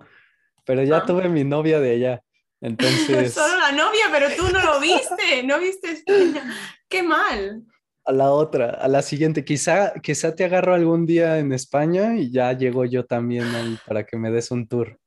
pero 0.64 0.82
ya 0.84 0.98
ah. 0.98 1.06
tuve 1.06 1.28
mi 1.28 1.44
novia 1.44 1.80
de 1.80 1.90
allá. 1.90 2.22
Entonces. 2.64 3.34
Solo 3.34 3.58
la 3.58 3.72
novia, 3.72 4.06
pero 4.10 4.28
tú 4.34 4.50
no 4.50 4.64
lo 4.64 4.80
viste, 4.80 5.42
no 5.44 5.58
viste 5.60 5.92
España. 5.92 6.50
Qué 6.88 7.02
mal. 7.02 7.62
A 8.06 8.12
la 8.12 8.30
otra, 8.30 8.70
a 8.70 8.88
la 8.88 9.02
siguiente. 9.02 9.44
Quizá, 9.44 9.92
quizá 10.02 10.34
te 10.34 10.44
agarro 10.44 10.74
algún 10.74 11.04
día 11.04 11.38
en 11.38 11.52
España 11.52 12.16
y 12.16 12.30
ya 12.30 12.52
llego 12.54 12.86
yo 12.86 13.04
también 13.04 13.54
ahí 13.54 13.78
para 13.86 14.04
que 14.04 14.16
me 14.16 14.30
des 14.30 14.50
un 14.50 14.66
tour. 14.66 14.98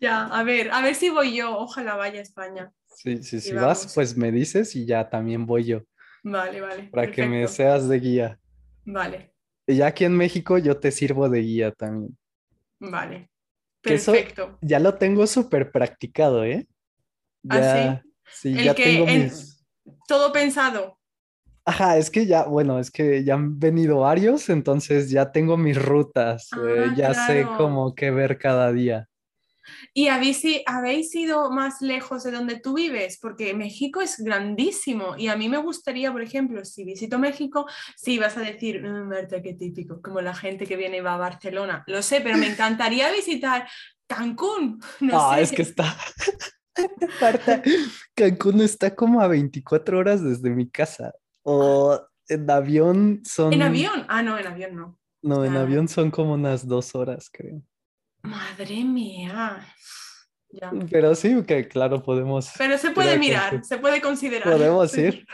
Ya, 0.00 0.26
a 0.26 0.42
ver, 0.42 0.70
a 0.72 0.82
ver 0.82 0.96
si 0.96 1.08
voy 1.08 1.36
yo. 1.36 1.56
Ojalá 1.56 1.94
vaya 1.94 2.18
a 2.18 2.22
España. 2.22 2.72
Sí, 2.86 3.22
sí, 3.22 3.40
si 3.40 3.52
vas, 3.52 3.92
pues 3.94 4.16
me 4.16 4.32
dices 4.32 4.74
y 4.74 4.84
ya 4.84 5.08
también 5.08 5.46
voy 5.46 5.64
yo. 5.64 5.82
Vale, 6.24 6.60
vale. 6.60 6.82
Para 6.84 7.10
que 7.10 7.24
me 7.26 7.46
seas 7.46 7.88
de 7.88 8.00
guía. 8.00 8.38
Vale. 8.84 9.32
Y 9.64 9.76
ya 9.76 9.88
aquí 9.88 10.04
en 10.04 10.16
México 10.16 10.58
yo 10.58 10.76
te 10.78 10.90
sirvo 10.90 11.28
de 11.28 11.40
guía 11.40 11.70
también. 11.72 12.16
Vale. 12.80 13.30
Perfecto. 13.80 14.58
ya 14.60 14.80
lo 14.80 14.94
tengo 14.94 15.28
súper 15.28 15.70
practicado, 15.70 16.42
¿eh? 16.42 16.66
¿Ah, 17.50 18.02
sí? 18.30 18.54
ya 18.54 18.74
tengo 18.74 19.06
mis... 19.06 19.64
Todo 20.08 20.32
pensado. 20.32 20.98
Ajá, 21.64 21.98
es 21.98 22.10
que 22.10 22.26
ya, 22.26 22.44
bueno, 22.44 22.78
es 22.78 22.92
que 22.92 23.24
ya 23.24 23.34
han 23.34 23.58
venido 23.58 23.98
varios, 23.98 24.48
entonces 24.50 25.10
ya 25.10 25.32
tengo 25.32 25.56
mis 25.56 25.76
rutas, 25.76 26.48
eh, 26.52 26.86
ah, 26.88 26.94
ya 26.96 27.12
sé 27.12 27.44
cómo 27.56 27.92
qué 27.94 28.12
ver 28.12 28.38
cada 28.38 28.72
día. 28.72 29.08
¿Y 29.92 30.08
habéis, 30.08 30.44
habéis 30.66 31.14
ido 31.14 31.50
más 31.50 31.80
lejos 31.80 32.22
de 32.22 32.30
donde 32.30 32.60
tú 32.60 32.74
vives? 32.74 33.18
Porque 33.20 33.54
México 33.54 34.00
es 34.00 34.18
grandísimo 34.18 35.16
y 35.16 35.28
a 35.28 35.36
mí 35.36 35.48
me 35.48 35.56
gustaría, 35.56 36.12
por 36.12 36.22
ejemplo, 36.22 36.64
si 36.64 36.84
visito 36.84 37.18
México, 37.18 37.66
sí, 37.96 38.18
vas 38.18 38.36
a 38.36 38.40
decir, 38.40 38.82
mm, 38.82 39.08
Marta, 39.08 39.42
qué 39.42 39.54
típico, 39.54 40.00
como 40.00 40.20
la 40.20 40.34
gente 40.34 40.66
que 40.66 40.76
viene 40.76 40.98
y 40.98 41.00
va 41.00 41.14
a 41.14 41.18
Barcelona. 41.18 41.82
Lo 41.86 42.02
sé, 42.02 42.20
pero 42.20 42.36
me 42.38 42.46
encantaría 42.52 43.10
visitar 43.10 43.66
Cancún. 44.06 44.80
ah, 45.12 45.38
es 45.40 45.50
que 45.50 45.62
está... 45.62 45.96
Marta, 47.20 47.62
Cancún 48.14 48.60
está 48.60 48.94
como 48.94 49.20
a 49.20 49.28
24 49.28 49.98
horas 49.98 50.22
desde 50.22 50.50
mi 50.50 50.68
casa. 50.68 51.12
O 51.42 52.00
en 52.28 52.50
avión 52.50 53.22
son... 53.24 53.52
¿En 53.52 53.62
avión? 53.62 54.04
Ah, 54.08 54.22
no, 54.22 54.38
en 54.38 54.46
avión 54.46 54.76
no. 54.76 54.98
No, 55.22 55.44
en 55.44 55.56
avión 55.56 55.88
son 55.88 56.10
como 56.10 56.34
unas 56.34 56.66
dos 56.66 56.94
horas, 56.94 57.28
creo. 57.32 57.62
Madre 58.22 58.84
mía. 58.84 59.66
Pero 60.90 61.14
sí, 61.14 61.42
que 61.44 61.68
claro, 61.68 62.02
podemos. 62.02 62.52
Pero 62.56 62.78
se 62.78 62.90
puede 62.90 63.18
mirar, 63.18 63.64
se 63.64 63.78
puede 63.78 64.00
considerar. 64.00 64.52
Podemos 64.52 64.96
ir. 64.96 65.26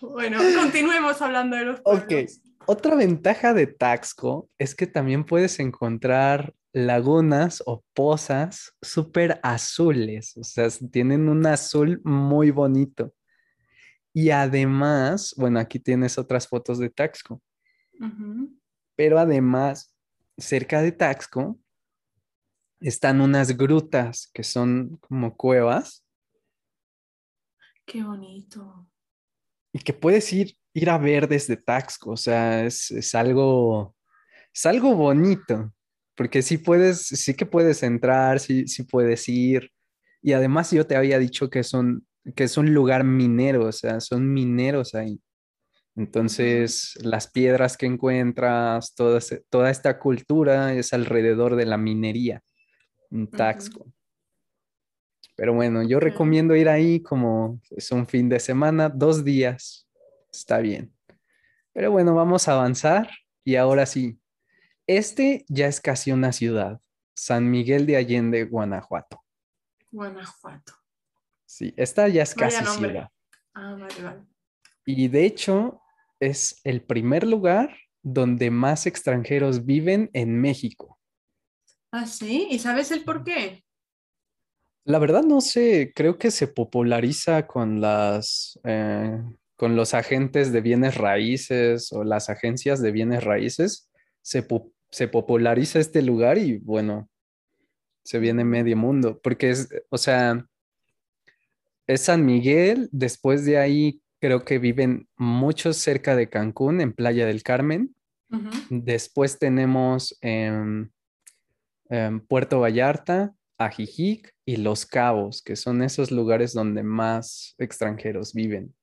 bueno, 0.00 0.38
continuemos 0.60 1.20
hablando 1.22 1.56
de 1.56 1.64
los 1.64 1.80
pueblos. 1.80 2.04
Ok, 2.04 2.66
otra 2.66 2.94
ventaja 2.94 3.54
de 3.54 3.66
Taxco 3.66 4.48
es 4.58 4.74
que 4.74 4.86
también 4.86 5.24
puedes 5.24 5.58
encontrar 5.58 6.54
lagunas 6.74 7.62
o 7.66 7.84
pozas 7.94 8.76
súper 8.82 9.38
azules, 9.42 10.36
o 10.36 10.42
sea, 10.42 10.68
tienen 10.90 11.28
un 11.28 11.46
azul 11.46 12.02
muy 12.04 12.50
bonito. 12.50 13.14
Y 14.12 14.30
además, 14.30 15.34
bueno, 15.36 15.60
aquí 15.60 15.78
tienes 15.78 16.18
otras 16.18 16.46
fotos 16.46 16.78
de 16.78 16.90
Taxco. 16.90 17.40
Pero 18.96 19.18
además, 19.18 19.96
cerca 20.36 20.82
de 20.82 20.92
Taxco 20.92 21.58
están 22.80 23.20
unas 23.20 23.56
grutas 23.56 24.30
que 24.32 24.44
son 24.44 24.98
como 24.98 25.36
cuevas. 25.36 26.04
Qué 27.86 28.02
bonito. 28.02 28.88
Y 29.72 29.80
que 29.80 29.92
puedes 29.92 30.32
ir, 30.32 30.56
ir 30.72 30.90
a 30.90 30.98
ver 30.98 31.28
desde 31.28 31.56
Taxco, 31.56 32.12
o 32.12 32.16
sea, 32.16 32.64
es, 32.64 33.14
algo, 33.14 33.96
es 34.52 34.66
algo 34.66 34.94
bonito, 34.94 35.73
porque 36.16 36.42
sí 36.42 36.58
puedes, 36.58 37.06
sí 37.06 37.34
que 37.34 37.46
puedes 37.46 37.82
entrar, 37.82 38.40
sí, 38.40 38.66
sí 38.68 38.84
puedes 38.84 39.28
ir. 39.28 39.70
Y 40.22 40.32
además 40.32 40.70
yo 40.70 40.86
te 40.86 40.96
había 40.96 41.18
dicho 41.18 41.50
que 41.50 41.62
son, 41.62 42.06
que 42.34 42.44
es 42.44 42.56
un 42.56 42.72
lugar 42.72 43.04
minero, 43.04 43.66
o 43.66 43.72
sea, 43.72 44.00
son 44.00 44.32
mineros 44.32 44.94
ahí. 44.94 45.20
Entonces, 45.96 46.98
las 47.02 47.30
piedras 47.30 47.76
que 47.76 47.86
encuentras, 47.86 48.94
toda, 48.94 49.20
toda 49.48 49.70
esta 49.70 49.98
cultura 49.98 50.74
es 50.74 50.92
alrededor 50.92 51.56
de 51.56 51.66
la 51.66 51.76
minería 51.78 52.42
un 53.14 53.30
Taxco. 53.30 53.86
Pero 55.36 55.54
bueno, 55.54 55.82
yo 55.82 56.00
recomiendo 56.00 56.54
ir 56.54 56.68
ahí 56.68 57.00
como 57.00 57.60
es 57.70 57.90
un 57.90 58.06
fin 58.06 58.28
de 58.28 58.38
semana, 58.38 58.88
dos 58.88 59.24
días, 59.24 59.88
está 60.32 60.58
bien. 60.58 60.92
Pero 61.72 61.90
bueno, 61.90 62.14
vamos 62.14 62.46
a 62.46 62.52
avanzar 62.52 63.08
y 63.44 63.56
ahora 63.56 63.86
sí, 63.86 64.18
este 64.86 65.44
ya 65.48 65.66
es 65.66 65.80
casi 65.80 66.12
una 66.12 66.32
ciudad, 66.32 66.80
San 67.14 67.50
Miguel 67.50 67.86
de 67.86 67.96
Allende, 67.96 68.44
Guanajuato. 68.44 69.22
Guanajuato. 69.90 70.74
Sí, 71.46 71.72
esta 71.76 72.08
ya 72.08 72.22
es 72.22 72.34
casi 72.34 72.64
ciudad. 72.64 73.08
Ah, 73.54 73.76
vale, 73.78 74.02
vale. 74.02 74.22
Y 74.84 75.08
de 75.08 75.24
hecho, 75.24 75.80
es 76.20 76.60
el 76.64 76.82
primer 76.82 77.26
lugar 77.26 77.76
donde 78.02 78.50
más 78.50 78.86
extranjeros 78.86 79.64
viven 79.64 80.10
en 80.12 80.40
México. 80.40 80.98
¿Ah, 81.92 82.06
sí? 82.06 82.48
¿Y 82.50 82.58
sabes 82.58 82.90
el 82.90 83.04
por 83.04 83.24
qué? 83.24 83.64
La 84.84 84.98
verdad 84.98 85.22
no 85.22 85.40
sé, 85.40 85.92
creo 85.94 86.18
que 86.18 86.30
se 86.30 86.46
populariza 86.46 87.46
con 87.46 87.80
las 87.80 88.60
eh, 88.64 89.22
con 89.56 89.76
los 89.76 89.94
agentes 89.94 90.52
de 90.52 90.60
bienes 90.60 90.96
raíces 90.96 91.92
o 91.92 92.04
las 92.04 92.28
agencias 92.28 92.82
de 92.82 92.90
bienes 92.90 93.24
raíces. 93.24 93.90
Se, 94.20 94.42
se 94.94 95.08
populariza 95.08 95.78
este 95.78 96.02
lugar 96.02 96.38
y 96.38 96.58
bueno, 96.58 97.08
se 98.04 98.18
viene 98.18 98.44
medio 98.44 98.76
mundo, 98.76 99.20
porque 99.22 99.50
es, 99.50 99.68
o 99.90 99.98
sea, 99.98 100.46
es 101.86 102.02
San 102.02 102.24
Miguel, 102.24 102.88
después 102.92 103.44
de 103.44 103.58
ahí 103.58 104.00
creo 104.20 104.44
que 104.44 104.58
viven 104.58 105.08
muchos 105.16 105.76
cerca 105.76 106.16
de 106.16 106.28
Cancún, 106.28 106.80
en 106.80 106.92
Playa 106.92 107.26
del 107.26 107.42
Carmen. 107.42 107.94
Después 108.68 109.38
tenemos 109.38 110.18
em, 110.22 110.90
Em, 111.90 112.20
Puerto 112.20 112.60
Vallarta, 112.60 113.34
Ajijic 113.58 114.34
y 114.44 114.56
Los 114.56 114.86
Cabos, 114.86 115.42
que 115.42 115.54
son 115.54 115.82
esos 115.82 116.10
lugares 116.10 116.52
donde 116.52 116.82
más 116.82 117.54
extranjeros 117.58 118.32
viven. 118.32 118.74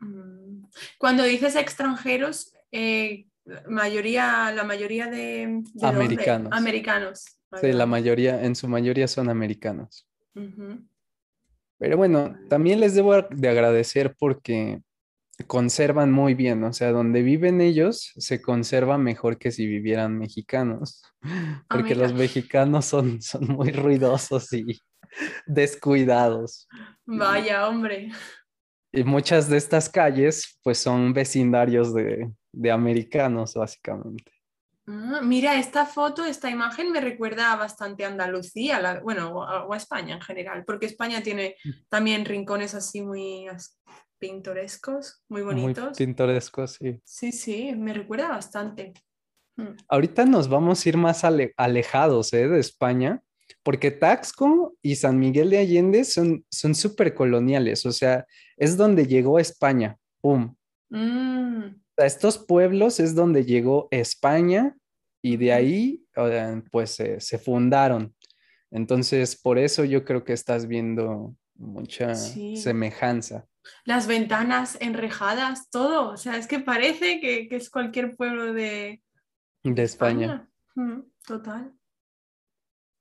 Mm. 0.00 0.64
Cuando 0.98 1.22
dices 1.24 1.54
extranjeros, 1.54 2.52
eh, 2.72 3.26
mayoría, 3.68 4.52
la 4.52 4.64
mayoría 4.64 5.06
de, 5.06 5.62
americanos. 5.82 6.52
Americanos. 6.52 7.24
Sí, 7.60 7.72
la 7.72 7.86
mayoría, 7.86 8.42
en 8.44 8.56
su 8.56 8.68
mayoría 8.68 9.06
son 9.06 9.28
americanos. 9.28 10.08
Pero 11.78 11.96
bueno, 11.96 12.36
también 12.48 12.80
les 12.80 12.94
debo 12.94 13.22
de 13.22 13.48
agradecer 13.48 14.14
porque 14.18 14.80
conservan 15.46 16.12
muy 16.12 16.34
bien, 16.34 16.62
o 16.64 16.72
sea, 16.72 16.92
donde 16.92 17.22
viven 17.22 17.60
ellos 17.60 18.12
se 18.16 18.40
conserva 18.40 18.98
mejor 18.98 19.38
que 19.38 19.50
si 19.50 19.66
vivieran 19.66 20.16
mexicanos, 20.16 21.02
ah, 21.22 21.64
porque 21.68 21.94
los 21.94 22.14
mexicanos 22.14 22.84
son, 22.86 23.20
son 23.22 23.46
muy 23.48 23.72
ruidosos 23.72 24.52
y 24.52 24.80
descuidados. 25.46 26.68
Vaya, 27.04 27.68
hombre. 27.68 28.10
Y 28.96 29.04
muchas 29.04 29.48
de 29.48 29.56
estas 29.56 29.88
calles 29.88 30.58
pues 30.62 30.78
son 30.78 31.12
vecindarios 31.12 31.92
de, 31.92 32.30
americanos, 32.70 33.54
básicamente. 33.54 34.30
Ah, 34.86 35.20
mira, 35.22 35.58
esta 35.58 35.86
foto, 35.86 36.24
esta 36.24 36.50
imagen 36.50 36.92
me 36.92 37.00
recuerda 37.00 37.56
bastante 37.56 38.04
a 38.04 38.08
Andalucía, 38.08 39.00
bueno, 39.02 39.30
o 39.34 39.72
a 39.72 39.76
España 39.76 40.14
en 40.14 40.20
general, 40.20 40.64
porque 40.64 40.86
España 40.86 41.22
tiene 41.22 41.56
mm. 41.64 41.70
también 41.88 42.24
rincones 42.24 42.74
así 42.74 43.02
muy 43.02 43.46
pintorescos, 44.18 45.22
muy 45.28 45.42
bonitos. 45.42 45.84
Muy 45.84 45.94
pintorescos, 45.94 46.72
sí. 46.72 47.00
Sí, 47.04 47.32
sí, 47.32 47.74
me 47.74 47.94
recuerda 47.94 48.28
bastante. 48.28 48.92
Mm. 49.56 49.76
Ahorita 49.88 50.24
nos 50.24 50.48
vamos 50.48 50.84
a 50.84 50.88
ir 50.88 50.96
más 50.96 51.24
alejados 51.24 52.32
¿eh? 52.32 52.48
de 52.48 52.60
España, 52.60 53.22
porque 53.64 53.90
Taxco 53.90 54.76
y 54.80 54.94
San 54.94 55.18
Miguel 55.18 55.50
de 55.50 55.58
Allende 55.58 56.04
son 56.04 56.74
súper 56.74 57.14
coloniales, 57.14 57.84
o 57.86 57.90
sea, 57.90 58.24
es 58.56 58.76
donde 58.76 59.06
llegó 59.06 59.40
España, 59.40 59.96
¡pum! 60.20 60.54
Mm. 60.90 61.80
Estos 61.96 62.38
pueblos 62.38 63.00
es 63.00 63.16
donde 63.16 63.44
llegó 63.44 63.88
España 63.90 64.76
y 65.22 65.36
de 65.36 65.52
ahí, 65.52 66.04
pues, 66.70 67.02
se 67.18 67.38
fundaron. 67.38 68.14
Entonces, 68.70 69.36
por 69.36 69.58
eso 69.58 69.84
yo 69.84 70.04
creo 70.04 70.24
que 70.24 70.32
estás 70.32 70.66
viendo 70.66 71.34
mucha 71.56 72.14
semejanza 72.14 73.46
las 73.84 74.06
ventanas 74.06 74.76
enrejadas, 74.80 75.70
todo. 75.70 76.10
O 76.10 76.16
sea, 76.16 76.36
es 76.36 76.46
que 76.46 76.60
parece 76.60 77.20
que, 77.20 77.48
es 77.50 77.70
cualquier 77.70 78.16
pueblo 78.16 78.52
de, 78.52 79.02
de 79.62 79.82
España. 79.82 80.48
Mm, 80.74 81.00
total. 81.26 81.72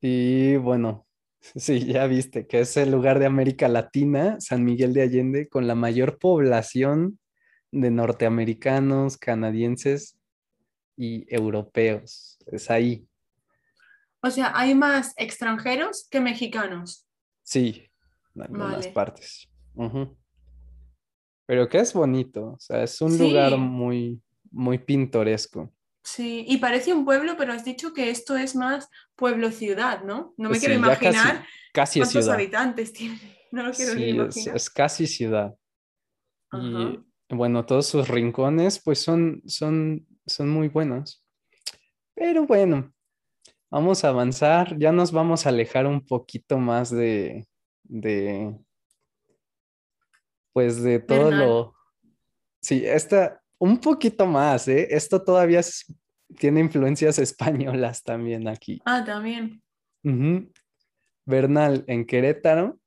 Y 0.05 0.57
bueno, 0.57 1.07
sí, 1.55 1.85
ya 1.85 2.05
viste 2.07 2.45
que 2.45 2.59
es 2.59 2.75
el 2.75 2.91
lugar 2.91 3.19
de 3.19 3.25
América 3.25 3.69
Latina, 3.69 4.39
San 4.41 4.65
Miguel 4.65 4.93
de 4.93 5.01
Allende, 5.01 5.47
con 5.47 5.65
la 5.65 5.75
mayor 5.75 6.19
población 6.19 7.19
de 7.71 7.89
norteamericanos, 7.89 9.17
canadienses 9.17 10.19
y 10.97 11.25
europeos. 11.33 12.37
Es 12.47 12.69
ahí. 12.69 13.07
O 14.21 14.29
sea, 14.29 14.51
hay 14.53 14.75
más 14.75 15.13
extranjeros 15.15 16.07
que 16.11 16.19
mexicanos. 16.19 17.07
Sí, 17.41 17.89
en 18.35 18.41
algunas 18.41 18.87
partes. 18.89 19.49
Pero 21.45 21.69
que 21.69 21.79
es 21.79 21.93
bonito, 21.93 22.51
o 22.51 22.59
sea, 22.59 22.83
es 22.83 23.01
un 23.01 23.17
lugar 23.17 23.57
muy, 23.57 24.21
muy 24.51 24.77
pintoresco. 24.79 25.73
Sí, 26.03 26.45
y 26.47 26.57
parece 26.57 26.93
un 26.93 27.05
pueblo, 27.05 27.35
pero 27.37 27.53
has 27.53 27.63
dicho 27.63 27.93
que 27.93 28.09
esto 28.09 28.35
es 28.35 28.55
más 28.55 28.89
pueblo-ciudad, 29.15 30.03
¿no? 30.03 30.33
No 30.37 30.49
me 30.49 30.59
quiero 30.59 30.75
imaginar 30.75 31.45
casi, 31.71 31.99
cuántos 31.99 32.27
habitantes 32.27 32.93
tiene. 32.93 33.19
No 33.53 33.61
lo 33.61 33.71
quiero 33.71 34.31
sí, 34.31 34.49
Es, 34.51 34.67
casi 34.67 35.05
ciudad. 35.05 35.53
Y 36.53 36.99
bueno, 37.29 37.67
todos 37.67 37.85
sus 37.85 38.07
rincones, 38.07 38.81
pues 38.83 38.97
son, 38.97 39.43
son, 39.45 40.07
son 40.25 40.49
muy 40.49 40.69
buenos. 40.69 41.23
Pero 42.15 42.47
bueno, 42.47 42.91
vamos 43.69 44.03
a 44.03 44.09
avanzar. 44.09 44.75
Ya 44.79 44.91
nos 44.91 45.11
vamos 45.11 45.45
a 45.45 45.49
alejar 45.49 45.85
un 45.85 46.03
poquito 46.03 46.57
más 46.57 46.89
de, 46.89 47.45
de 47.83 48.57
pues 50.51 50.81
de 50.81 50.99
todo 50.99 51.29
lo... 51.29 51.75
Sí, 52.59 52.83
esta, 52.85 53.42
un 53.63 53.77
poquito 53.79 54.25
más, 54.27 54.67
¿eh? 54.67 54.87
Esto 54.91 55.23
todavía 55.23 55.61
tiene 56.37 56.59
influencias 56.59 57.17
españolas 57.27 58.03
también 58.03 58.47
aquí. 58.47 58.81
Ah, 58.85 59.03
también. 59.05 59.61
Bernal 61.25 61.83
en 61.87 62.05
Querétaro. 62.05 62.77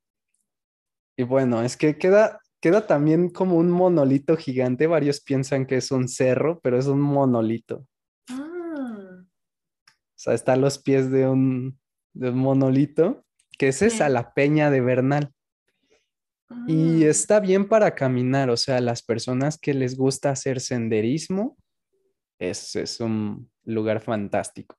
Y 1.17 1.23
bueno, 1.23 1.63
es 1.63 1.75
que 1.77 1.97
queda, 1.97 2.39
queda 2.61 2.85
también 2.85 3.29
como 3.29 3.55
un 3.57 3.71
monolito 3.71 4.37
gigante. 4.37 4.85
Varios 4.85 5.19
piensan 5.21 5.65
que 5.65 5.77
es 5.77 5.89
un 5.91 6.07
cerro, 6.07 6.59
pero 6.61 6.77
es 6.77 6.85
un 6.85 7.01
monolito. 7.01 7.87
Ah, 8.29 9.23
O 9.23 10.15
sea, 10.15 10.33
está 10.35 10.53
a 10.53 10.57
los 10.57 10.77
pies 10.77 11.09
de 11.09 11.27
un, 11.27 11.79
de 12.13 12.29
un 12.29 12.37
monolito, 12.37 13.25
que 13.57 13.69
es 13.69 13.81
esa, 13.81 14.07
Sí. 14.07 14.13
la 14.13 14.31
peña 14.35 14.69
de 14.69 14.81
Bernal. 14.81 15.33
Y 16.67 17.03
ah. 17.03 17.09
está 17.09 17.39
bien 17.39 17.67
para 17.67 17.93
caminar, 17.93 18.49
o 18.49 18.57
sea, 18.57 18.79
las 18.79 19.03
personas 19.03 19.57
que 19.57 19.73
les 19.73 19.97
gusta 19.97 20.29
hacer 20.29 20.59
senderismo, 20.61 21.57
es, 22.39 22.75
es 22.75 22.99
un 22.99 23.49
lugar 23.63 23.99
fantástico 24.01 24.77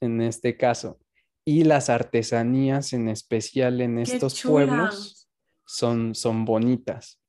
en 0.00 0.20
este 0.20 0.56
caso. 0.56 1.00
Y 1.44 1.64
las 1.64 1.90
artesanías 1.90 2.92
en 2.92 3.08
especial 3.08 3.80
en 3.80 3.96
Qué 3.96 4.02
estos 4.02 4.34
chulas. 4.34 4.66
pueblos 4.68 5.28
son, 5.66 6.14
son 6.14 6.44
bonitas. 6.44 7.20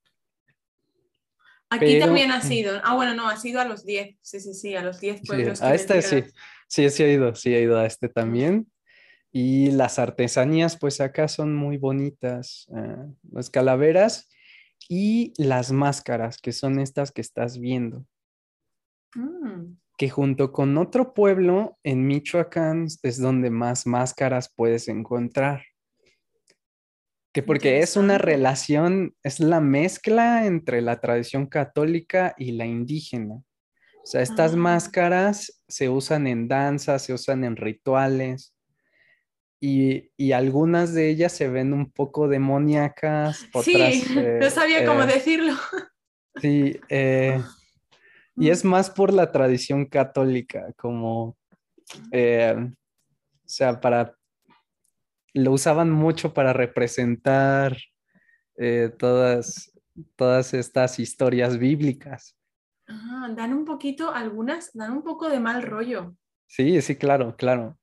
Aquí 1.70 1.86
Pero- 1.86 2.06
también 2.06 2.32
ha 2.32 2.42
sido. 2.42 2.80
Ah, 2.84 2.96
bueno, 2.96 3.14
no, 3.14 3.28
ha 3.28 3.38
sido 3.38 3.60
a 3.60 3.66
los 3.66 3.86
10. 3.86 4.18
Sí, 4.22 4.40
sí, 4.40 4.54
sí, 4.54 4.76
a 4.76 4.82
los 4.82 5.00
10 5.00 5.20
Sí, 5.22 5.28
pueblos. 5.28 5.60
que 5.60 5.66
a 5.66 5.74
este 5.74 6.02
sí, 6.02 6.24
sí, 6.68 6.90
sí 6.90 7.04
he 7.04 7.14
ido, 7.14 7.36
sí 7.36 7.54
he 7.54 7.62
ido 7.62 7.78
a 7.78 7.86
este 7.86 8.08
también. 8.08 8.72
Y 9.38 9.72
las 9.72 10.00
artesanías, 10.00 10.78
pues 10.78 11.02
acá 11.02 11.28
son 11.28 11.54
muy 11.54 11.76
bonitas. 11.76 12.68
eh, 12.74 12.96
las 13.34 13.50
calaveras 13.50 14.30
y 14.88 15.34
las 15.38 15.74
máscaras, 15.74 16.38
que 16.38 16.54
son 16.54 16.80
estas 16.80 17.12
que 17.12 17.20
estás 17.20 17.60
viendo. 17.60 18.06
Mm, 19.14 19.76
que 19.98 20.10
junto 20.10 20.54
con 20.54 20.78
otro 20.78 21.14
pueblo 21.14 21.78
en 21.84 22.08
Michoacán 22.08 22.88
es 23.04 23.20
donde 23.20 23.50
más 23.50 23.86
máscaras 23.86 24.54
puedes 24.56 24.88
encontrar. 24.88 25.64
Que 27.34 27.44
porque 27.44 27.80
es 27.80 27.98
una 27.98 28.18
relación, 28.18 29.16
es 29.22 29.42
la 29.42 29.60
mezcla 29.60 30.46
entre 30.46 30.82
la 30.82 31.02
tradición 31.02 31.48
católica 31.48 32.34
y 32.38 32.54
la 32.54 32.66
indígena. 32.66 33.36
O 34.02 34.06
sea, 34.06 34.22
estas 34.22 34.54
Ah. 34.54 34.58
máscaras 34.58 35.62
se 35.68 35.90
usan 35.90 36.26
en 36.26 36.48
danzas, 36.48 37.02
se 37.02 37.12
usan 37.14 37.44
en 37.44 37.58
rituales 37.58 38.55
y, 39.66 40.12
y 40.16 40.32
algunas 40.32 40.94
de 40.94 41.10
ellas 41.10 41.32
se 41.32 41.48
ven 41.48 41.74
un 41.74 41.90
poco 41.90 42.28
demoníacas, 42.28 43.48
otras... 43.54 43.66
Sí, 43.96 44.06
eh, 44.16 44.38
no 44.40 44.50
sabía 44.52 44.86
cómo 44.86 45.04
eh, 45.04 45.08
decirlo. 45.08 45.54
Sí, 46.42 46.78
eh, 46.90 47.42
y 48.36 48.50
es 48.50 48.66
más 48.66 48.90
por 48.90 49.14
la 49.14 49.32
tradición 49.32 49.86
católica, 49.86 50.74
como, 50.76 51.38
eh, 52.12 52.54
o 52.58 53.48
sea, 53.48 53.80
para, 53.80 54.18
lo 55.34 55.54
usaban 55.54 55.92
mucho 55.92 56.34
para 56.34 56.52
representar 56.52 57.78
eh, 58.58 58.92
todas, 59.00 59.72
todas 60.18 60.54
estas 60.54 61.00
historias 61.00 61.58
bíblicas. 61.58 62.38
Ah, 62.90 63.30
dan 63.34 63.54
un 63.54 63.64
poquito, 63.64 64.14
algunas 64.14 64.74
dan 64.74 64.92
un 64.92 65.04
poco 65.04 65.30
de 65.30 65.40
mal 65.40 65.64
rollo. 65.64 66.18
Sí, 66.48 66.82
sí, 66.82 66.98
claro, 66.98 67.38
claro. 67.38 67.78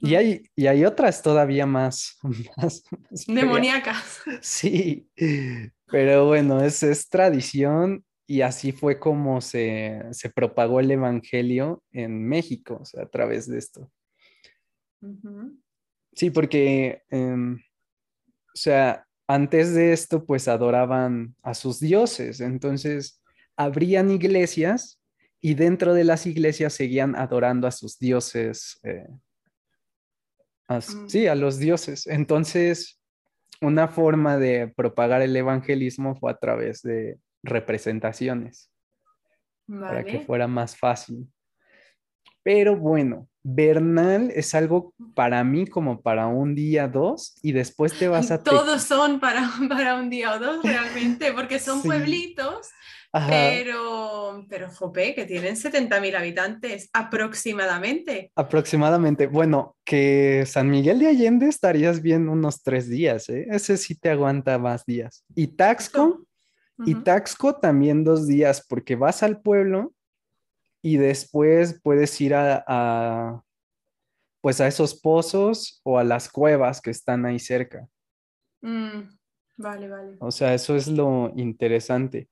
Y 0.00 0.14
hay, 0.14 0.42
y 0.54 0.66
hay 0.66 0.84
otras 0.84 1.22
todavía 1.22 1.66
más, 1.66 2.18
más. 2.56 2.82
Demoníacas. 3.26 4.20
Sí, 4.40 5.08
pero 5.86 6.26
bueno, 6.26 6.62
es, 6.62 6.82
es 6.82 7.08
tradición 7.08 8.04
y 8.26 8.42
así 8.42 8.72
fue 8.72 8.98
como 8.98 9.40
se, 9.40 10.02
se 10.12 10.30
propagó 10.30 10.80
el 10.80 10.90
Evangelio 10.90 11.82
en 11.90 12.28
México, 12.28 12.78
o 12.82 12.84
sea, 12.84 13.04
a 13.04 13.08
través 13.08 13.48
de 13.48 13.58
esto. 13.58 13.90
Sí, 16.12 16.30
porque, 16.30 17.02
em, 17.10 17.56
o 17.56 18.56
sea, 18.56 19.06
antes 19.26 19.74
de 19.74 19.92
esto, 19.92 20.24
pues 20.24 20.48
adoraban 20.48 21.36
a 21.42 21.54
sus 21.54 21.80
dioses, 21.80 22.40
entonces 22.40 23.22
abrían 23.56 24.10
iglesias 24.10 25.00
y 25.40 25.54
dentro 25.54 25.94
de 25.94 26.04
las 26.04 26.26
iglesias 26.26 26.72
seguían 26.72 27.14
adorando 27.14 27.66
a 27.66 27.70
sus 27.72 27.98
dioses, 27.98 28.78
eh, 28.82 29.06
a 30.68 30.76
Mm. 30.78 31.08
sí, 31.08 31.26
a 31.26 31.34
los 31.34 31.58
dioses. 31.58 32.06
Entonces, 32.06 33.00
una 33.60 33.88
forma 33.88 34.36
de 34.38 34.68
propagar 34.68 35.22
el 35.22 35.34
evangelismo 35.34 36.14
fue 36.14 36.30
a 36.30 36.36
través 36.38 36.82
de 36.82 37.18
representaciones 37.42 38.70
para 39.66 40.04
que 40.04 40.20
fuera 40.20 40.46
más 40.46 40.76
fácil. 40.76 41.26
Pero 42.42 42.76
bueno, 42.76 43.28
Bernal 43.42 44.30
es 44.34 44.54
algo 44.54 44.94
para 45.14 45.42
mí 45.44 45.66
como 45.66 46.00
para 46.00 46.26
un 46.26 46.54
día, 46.54 46.88
dos, 46.88 47.34
y 47.42 47.52
después 47.52 47.98
te 47.98 48.08
vas 48.08 48.30
a 48.30 48.42
Todos 48.42 48.82
son 48.82 49.20
para, 49.20 49.42
para 49.68 49.96
un 49.96 50.08
día 50.10 50.34
o 50.34 50.38
dos 50.38 50.62
realmente, 50.64 51.32
porque 51.32 51.58
son 51.58 51.82
Sí. 51.82 51.88
pueblitos, 51.88 52.68
Ajá, 53.12 53.28
pero, 53.28 54.46
pero 54.50 54.70
jope, 54.70 55.14
que 55.14 55.24
tienen 55.24 55.56
70.000 55.56 56.14
habitantes 56.14 56.90
aproximadamente. 56.92 58.30
aproximadamente. 58.36 59.26
Bueno, 59.26 59.76
que 59.84 60.44
San 60.46 60.68
Miguel 60.68 60.98
de 60.98 61.08
Allende 61.08 61.46
estarías 61.48 62.02
bien 62.02 62.28
unos 62.28 62.62
tres 62.62 62.88
días, 62.88 63.28
¿eh? 63.30 63.46
Ese 63.50 63.78
sí 63.78 63.94
te 63.94 64.10
aguanta 64.10 64.58
más 64.58 64.84
días. 64.84 65.24
Y 65.34 65.48
Taxco, 65.48 66.26
y. 66.84 66.94
Taxco 66.96 67.56
también 67.56 68.04
dos 68.04 68.26
días, 68.26 68.64
porque 68.68 68.94
vas 68.94 69.22
al 69.22 69.40
pueblo 69.40 69.94
y 70.82 70.98
después 70.98 71.80
puedes 71.82 72.20
ir 72.20 72.34
a, 72.34 72.62
a, 72.66 73.42
pues 74.40 74.60
a 74.60 74.68
esos 74.68 74.94
pozos 75.00 75.80
o 75.82 75.98
a 75.98 76.04
las 76.04 76.28
cuevas 76.28 76.80
que 76.80 76.90
están 76.90 77.24
ahí 77.24 77.38
cerca. 77.38 77.88
Mm, 78.60 79.08
vale, 79.56 79.88
vale. 79.88 80.16
O 80.20 80.30
sea, 80.30 80.54
eso 80.54 80.76
es 80.76 80.88
lo 80.88 81.32
interesante. 81.36 82.28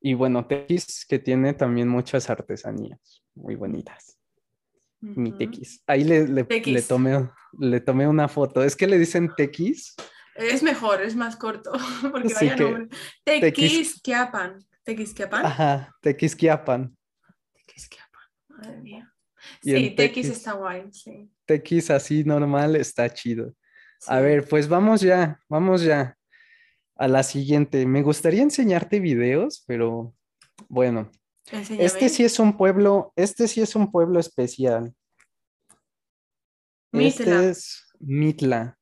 Y 0.00 0.14
bueno, 0.14 0.46
Tequis, 0.46 1.04
que 1.06 1.18
tiene 1.18 1.52
también 1.54 1.88
muchas 1.88 2.30
artesanías 2.30 3.22
muy 3.34 3.54
bonitas. 3.54 4.18
Mi. 5.00 5.32
Tequis. 5.32 5.82
Ahí 5.86 6.04
le, 6.04 6.26
le, 6.28 6.44
tomé, 6.82 7.28
le 7.58 7.80
tomé 7.80 8.06
una 8.06 8.28
foto. 8.28 8.62
Es 8.62 8.76
que 8.76 8.86
le 8.86 8.98
dicen 8.98 9.30
Tequis. 9.36 9.94
Es 10.34 10.62
mejor, 10.62 11.02
es 11.02 11.16
más 11.16 11.36
corto, 11.36 11.72
porque 12.12 12.28
Sí 12.30 12.34
vaya 12.46 12.56
que- 12.56 12.64
nombre. 12.64 12.88
Tequis- 13.24 13.40
Tequisquiapan. 13.40 14.58
Tequisquiapan. 14.84 15.46
Ajá, 15.46 15.94
Tequisquiapan. 16.02 16.96
Tequisquiapan. 17.54 18.22
Madre 18.48 18.80
mía. 18.80 19.14
Y 19.62 19.72
Sí, 19.74 19.90
Tequis 19.90 20.26
Tequis- 20.26 20.32
está 20.32 20.52
guay, 20.52 20.92
sí. 20.92 21.30
Tequis 21.46 21.90
así 21.90 22.24
normal 22.24 22.76
está 22.76 23.08
chido. 23.12 23.54
A 24.06 24.20
ver, 24.20 24.46
pues 24.48 24.66
vamos 24.68 25.00
ya, 25.02 25.38
vamos 25.48 25.82
ya 25.82 26.16
a 27.00 27.08
la 27.08 27.22
siguiente. 27.22 27.86
Me 27.86 28.02
gustaría 28.02 28.42
enseñarte 28.42 29.00
videos, 29.00 29.64
pero 29.66 30.14
bueno, 30.68 31.10
este 31.50 32.10
sí 32.10 32.24
es 32.24 32.38
un 32.38 32.58
pueblo, 32.58 33.14
este 33.16 33.48
sí 33.48 33.62
es 33.62 33.74
un 33.74 33.90
pueblo 33.90 34.20
especial. 34.20 34.94
Este 36.92 37.24
Mitla. 37.24 37.44
es 37.44 37.86
Mitla. 38.00 38.78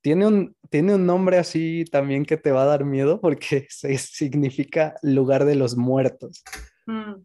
Tiene 0.00 0.26
un, 0.26 0.56
tiene 0.70 0.94
un 0.94 1.04
nombre 1.04 1.36
así 1.36 1.84
también 1.92 2.24
que 2.24 2.38
te 2.38 2.50
va 2.50 2.62
a 2.62 2.66
dar 2.66 2.86
miedo 2.86 3.20
porque 3.20 3.66
se, 3.68 3.98
significa 3.98 4.94
lugar 5.02 5.44
de 5.44 5.54
los 5.54 5.76
muertos. 5.76 6.42
Mm. 6.86 7.22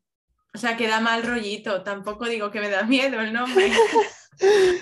O 0.53 0.57
sea, 0.57 0.77
que 0.77 0.87
da 0.87 0.99
mal 0.99 1.23
rollito. 1.23 1.83
Tampoco 1.83 2.25
digo 2.25 2.51
que 2.51 2.59
me 2.59 2.69
da 2.69 2.83
miedo 2.83 3.19
el 3.21 3.33
nombre. 3.33 3.71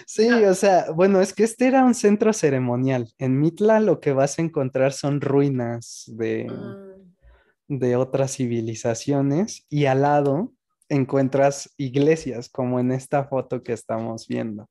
Sí, 0.08 0.32
o 0.32 0.54
sea, 0.56 0.92
bueno, 0.92 1.20
es 1.20 1.34
que 1.34 1.44
este 1.44 1.68
era 1.68 1.84
un 1.84 1.94
centro 1.94 2.32
ceremonial. 2.32 3.12
En 3.18 3.38
Mitla 3.38 3.82
lo 3.82 4.00
que 4.00 4.14
vas 4.14 4.40
a 4.40 4.44
encontrar 4.44 4.94
son 4.94 5.20
ruinas 5.20 6.06
de, 6.08 6.48
Mm, 6.48 7.78
de 7.80 7.96
otras 7.96 8.36
civilizaciones 8.36 9.66
y 9.70 9.86
al 9.86 10.02
lado 10.02 10.52
encuentras 10.90 11.74
iglesias 11.78 12.50
como 12.50 12.80
en 12.82 12.92
esta 12.92 13.24
foto 13.24 13.64
que 13.64 13.72
estamos 13.72 14.28
viendo. 14.28 14.68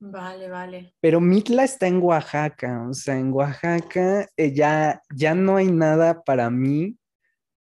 Vale, 0.00 0.48
vale. 0.48 0.94
Pero 1.00 1.20
Mitla 1.20 1.64
está 1.64 1.88
en 1.88 2.00
Oaxaca, 2.00 2.86
o 2.88 2.94
sea, 2.94 3.18
en 3.18 3.32
Oaxaca 3.32 4.28
eh, 4.36 4.54
ya, 4.54 5.02
ya 5.12 5.34
no 5.34 5.56
hay 5.56 5.72
nada 5.72 6.22
para 6.22 6.50
mí 6.50 6.96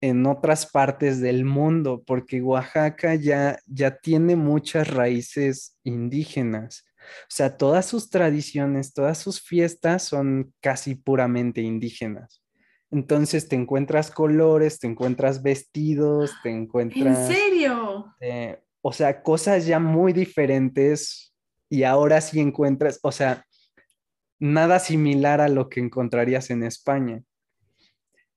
en 0.04 0.26
otras 0.26 0.66
partes 0.66 1.22
del 1.22 1.46
mundo, 1.46 2.04
porque 2.06 2.42
Oaxaca 2.42 3.16
ya, 3.16 3.58
ya 3.66 3.96
tiene 4.00 4.36
muchas 4.36 4.90
raíces 4.90 5.78
indígenas. 5.86 6.84
O 7.00 7.30
sea, 7.30 7.56
todas 7.56 7.86
sus 7.86 8.10
tradiciones, 8.10 8.94
todas 8.94 9.18
sus 9.18 9.42
fiestas 9.42 10.04
son 10.04 10.54
casi 10.60 10.96
puramente 10.96 11.62
indígenas. 11.62 12.44
Entonces 12.92 13.48
te 13.48 13.56
encuentras 13.56 14.12
colores, 14.12 14.78
te 14.78 14.88
encuentras 14.88 15.42
vestidos, 15.42 16.34
te 16.44 16.50
¿En 16.50 16.64
encuentras... 16.64 17.30
serio? 17.30 18.14
eh, 18.20 18.60
o 18.82 18.92
sea, 18.92 19.24
cosas 19.24 19.66
ya 19.66 19.80
muy 19.80 20.12
diferentes 20.12 21.34
y 21.70 21.84
ahora 21.84 22.20
sí 22.20 22.42
encuentras, 22.42 23.00
o 23.04 23.14
sea, 23.14 23.46
nada 24.38 24.80
similar 24.80 25.40
a 25.40 25.48
lo 25.48 25.70
que 25.70 25.80
encontrarías 25.80 26.50
en 26.50 26.64
España. 26.64 27.24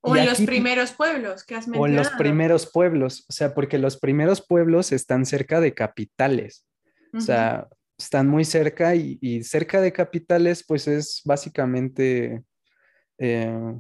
O 0.09 0.15
Y 0.15 0.21
en 0.21 0.27
los 0.27 0.41
primeros 0.41 0.93
pueblos 0.93 1.45
que 1.45 1.57
has 1.57 1.67
O 1.67 1.75
en 1.75 1.81
mencionado. 1.81 2.11
los 2.11 2.19
primeros 2.19 2.67
pueblos, 2.71 3.27
o 3.29 3.33
sea, 3.33 3.55
porque 3.55 3.77
los 3.77 3.99
primeros 3.99 4.41
pueblos 4.47 4.93
están 4.93 5.27
cerca 5.27 5.61
de 5.61 5.75
capitales. 5.75 6.65
O 7.13 7.21
sea, 7.21 7.67
están 7.99 8.29
muy 8.29 8.45
cerca 8.45 8.95
y, 8.95 9.43
cerca 9.43 9.81
de 9.81 9.93
capitales, 9.93 10.65
pues 10.67 10.87
es 10.87 11.23
básicamente, 11.25 12.43
eh, 13.19 13.75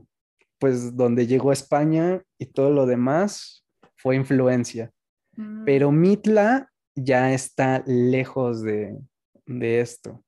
pues 0.59 0.97
donde 0.97 1.27
llegó 1.27 1.53
España 1.53 2.23
y 2.39 2.47
todo 2.47 2.71
lo 2.71 2.87
demás 2.87 3.65
fue 3.97 4.17
influencia. 4.17 4.91
Mm. 5.37 5.65
Pero 5.65 5.93
Mitla 5.93 6.73
ya 6.97 7.33
está 7.33 7.85
lejos 7.87 8.63
de, 8.63 8.99
esto. 9.47 10.25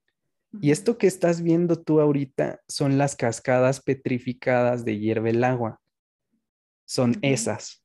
Y 0.61 0.71
esto 0.71 0.97
que 0.97 1.07
estás 1.07 1.43
viendo 1.43 1.83
tú 1.83 2.01
ahorita 2.01 2.61
son 2.69 2.99
las 2.99 3.17
cascadas 3.17 3.81
petrificadas 3.81 4.85
de 4.85 4.99
hierve 4.99 5.31
el 5.31 5.45
agua. 5.45 5.81
Son 6.89 7.15
esas. 7.21 7.85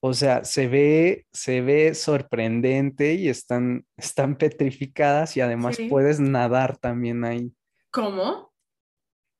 O 0.00 0.14
sea, 0.14 0.42
se 0.42 0.68
ve, 0.68 1.26
se 1.30 1.60
ve 1.60 1.94
sorprendente 1.94 3.12
y 3.12 3.28
están, 3.28 3.84
están 3.98 4.36
petrificadas 4.36 5.36
y 5.36 5.42
además 5.42 5.76
puedes 5.90 6.18
nadar 6.18 6.78
también 6.78 7.24
ahí. 7.24 7.54
¿Cómo? 7.90 8.54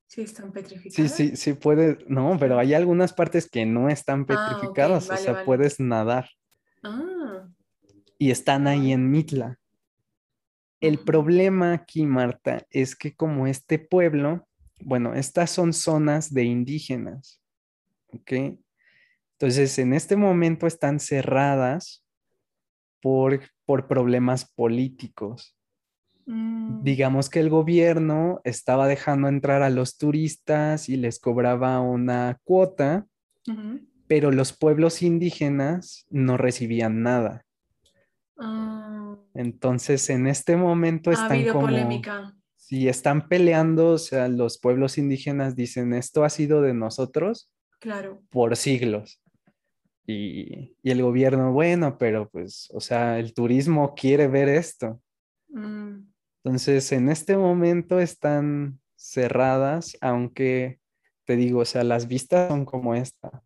Sí, 0.07 0.20
están 0.20 0.53
petrificadas. 0.53 1.11
Sí, 1.11 1.30
sí, 1.30 1.37
sí 1.37 1.55
puedes, 1.55 2.07
no, 2.07 2.37
pero 2.39 2.59
hay 2.59 2.74
algunas 2.74 3.14
partes 3.14 3.49
que 3.49 3.64
no 3.64 3.89
están 3.89 4.26
ah, 4.28 4.51
petrificadas, 4.55 5.09
o 5.09 5.16
sea, 5.16 5.43
puedes 5.47 5.80
nadar. 5.80 6.28
Ah. 6.83 7.49
Y 8.18 8.30
están 8.30 8.66
ahí 8.66 8.93
en 8.93 9.11
Mitla. 9.11 9.59
El 10.80 10.99
problema 10.99 11.72
aquí, 11.72 12.05
Marta, 12.05 12.66
es 12.68 12.95
que 12.95 13.16
como 13.16 13.47
este 13.47 13.78
pueblo, 13.78 14.47
bueno, 14.85 15.14
estas 15.14 15.51
son 15.51 15.72
zonas 15.72 16.33
de 16.33 16.45
indígenas, 16.45 17.41
¿ok? 18.09 18.33
Entonces, 19.33 19.78
en 19.78 19.93
este 19.93 20.16
momento 20.16 20.66
están 20.66 21.01
cerradas 21.01 22.05
por, 23.01 23.41
por 23.64 23.89
problemas 23.89 24.51
políticos. 24.55 25.57
Mm. 26.26 26.83
Digamos 26.85 27.28
que 27.28 27.41
el 27.41 27.51
gobierno 27.51 28.41
estaba 28.45 28.87
dejando 28.87 29.28
entrar 29.28 29.62
a 29.62 29.70
los 29.70 29.99
turistas 29.99 30.89
y 30.89 30.97
les 30.97 31.18
cobraba 31.18 31.80
una 31.80 32.39
cuota, 32.45 33.07
pero 34.07 34.30
los 34.30 34.53
pueblos 34.53 35.03
indígenas 35.03 36.07
no 36.11 36.37
recibían 36.37 37.03
nada. 37.03 37.45
Ah. 38.39 39.16
Entonces, 39.35 40.09
en 40.11 40.26
este 40.26 40.57
momento 40.57 41.11
están 41.11 41.33
habido 41.33 41.55
polémica. 41.55 42.35
Si 42.72 42.88
están 42.88 43.28
peleando, 43.28 43.90
o 43.90 43.98
sea, 43.98 44.28
los 44.28 44.58
pueblos 44.58 44.96
indígenas 44.96 45.54
dicen, 45.54 45.92
esto 45.92 46.24
ha 46.24 46.30
sido 46.30 46.62
de 46.62 46.72
nosotros 46.72 47.52
claro. 47.80 48.22
por 48.30 48.56
siglos. 48.56 49.20
Y, 50.06 50.74
el 50.82 51.02
gobierno, 51.02 51.52
bueno, 51.52 51.98
pero 51.98 52.30
pues, 52.30 52.70
o 52.72 52.80
sea, 52.80 53.18
el 53.18 53.34
turismo 53.34 53.94
quiere 53.94 54.26
ver 54.26 54.48
esto. 54.48 55.02
Mm. 55.50 55.98
Entonces, 56.42 56.90
en 56.92 57.10
este 57.10 57.36
momento 57.36 58.00
están 58.00 58.80
cerradas, 58.96 59.98
aunque 60.00 60.80
te 61.26 61.36
digo, 61.36 61.60
o 61.60 61.66
sea, 61.66 61.84
las 61.84 62.08
vistas 62.08 62.48
son 62.48 62.64
como 62.64 62.94
esta, 62.94 63.42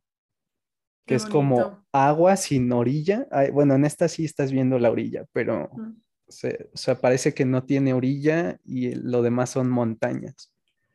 que 1.04 1.16
es 1.16 1.26
como 1.26 1.84
agua 1.90 2.36
sin 2.36 2.70
orilla. 2.70 3.26
bueno, 3.52 3.74
en 3.74 3.86
esta 3.86 4.06
sí 4.06 4.24
estás 4.24 4.52
viendo 4.52 4.78
la 4.78 4.92
orilla, 4.92 5.26
pero 5.32 5.68
mm. 5.72 6.05
O 6.28 6.76
sea, 6.76 7.00
parece 7.00 7.34
que 7.34 7.44
no 7.44 7.64
tiene 7.64 7.92
orilla 7.92 8.58
y 8.64 8.94
lo 8.94 9.22
demás 9.22 9.50
son 9.50 9.70
montañas. 9.70 10.52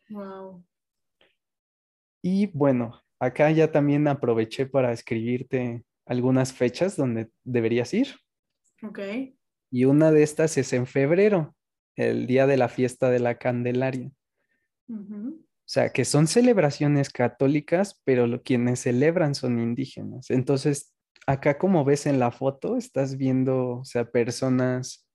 Wow. 0.10 0.64
Y 2.22 2.48
bueno, 2.48 3.02
Acá 3.22 3.52
ya 3.52 3.72
también 3.72 4.08
aproveché 4.08 4.66
para 4.66 4.92
escribirte 4.92 5.86
algunas 6.08 6.54
fechas 6.54 6.96
donde 6.96 7.30
deberías 7.44 7.94
ir. 7.94 8.16
Ok. 8.82 9.00
Y 9.70 9.86
una 9.86 10.12
de 10.12 10.24
estas 10.24 10.58
es 10.58 10.74
en 10.74 10.88
febrero, 10.88 11.56
el 11.96 12.26
día 12.26 12.48
de 12.48 12.58
la 12.58 12.68
fiesta 12.68 13.12
de 13.12 13.20
la 13.20 13.38
Candelaria. 13.38 14.10
O 14.90 15.36
sea, 15.66 15.92
que 15.92 16.04
son 16.04 16.26
celebraciones 16.26 17.12
católicas, 17.12 18.02
pero 18.04 18.42
quienes 18.42 18.80
celebran 18.80 19.36
son 19.36 19.60
indígenas. 19.60 20.32
Entonces, 20.32 20.92
acá 21.28 21.60
como 21.60 21.86
ves 21.86 22.08
en 22.08 22.18
la 22.18 22.32
foto, 22.32 22.76
estás 22.76 23.18
viendo, 23.18 23.82
o 23.82 23.86
sea, 23.86 24.10
personas 24.10 25.08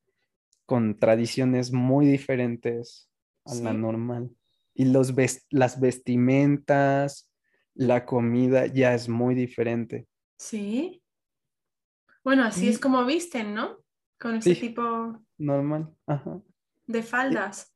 con 0.66 0.98
tradiciones 0.98 1.72
muy 1.72 2.06
diferentes 2.06 3.08
a 3.44 3.54
la 3.54 3.72
normal. 3.72 4.30
Y 4.74 4.86
los 4.86 5.14
las 5.50 5.80
vestimentas, 5.80 7.32
la 7.74 8.04
comida 8.04 8.66
ya 8.66 8.94
es 8.94 9.08
muy 9.08 9.34
diferente. 9.34 10.06
Sí. 10.36 11.02
Bueno, 12.22 12.44
así 12.44 12.68
es 12.68 12.78
como 12.78 13.04
visten, 13.04 13.54
¿no? 13.54 13.78
Con 14.18 14.36
ese 14.36 14.56
tipo. 14.56 15.22
Normal, 15.38 15.94
ajá. 16.06 16.42
De 16.86 17.02
faldas. 17.02 17.72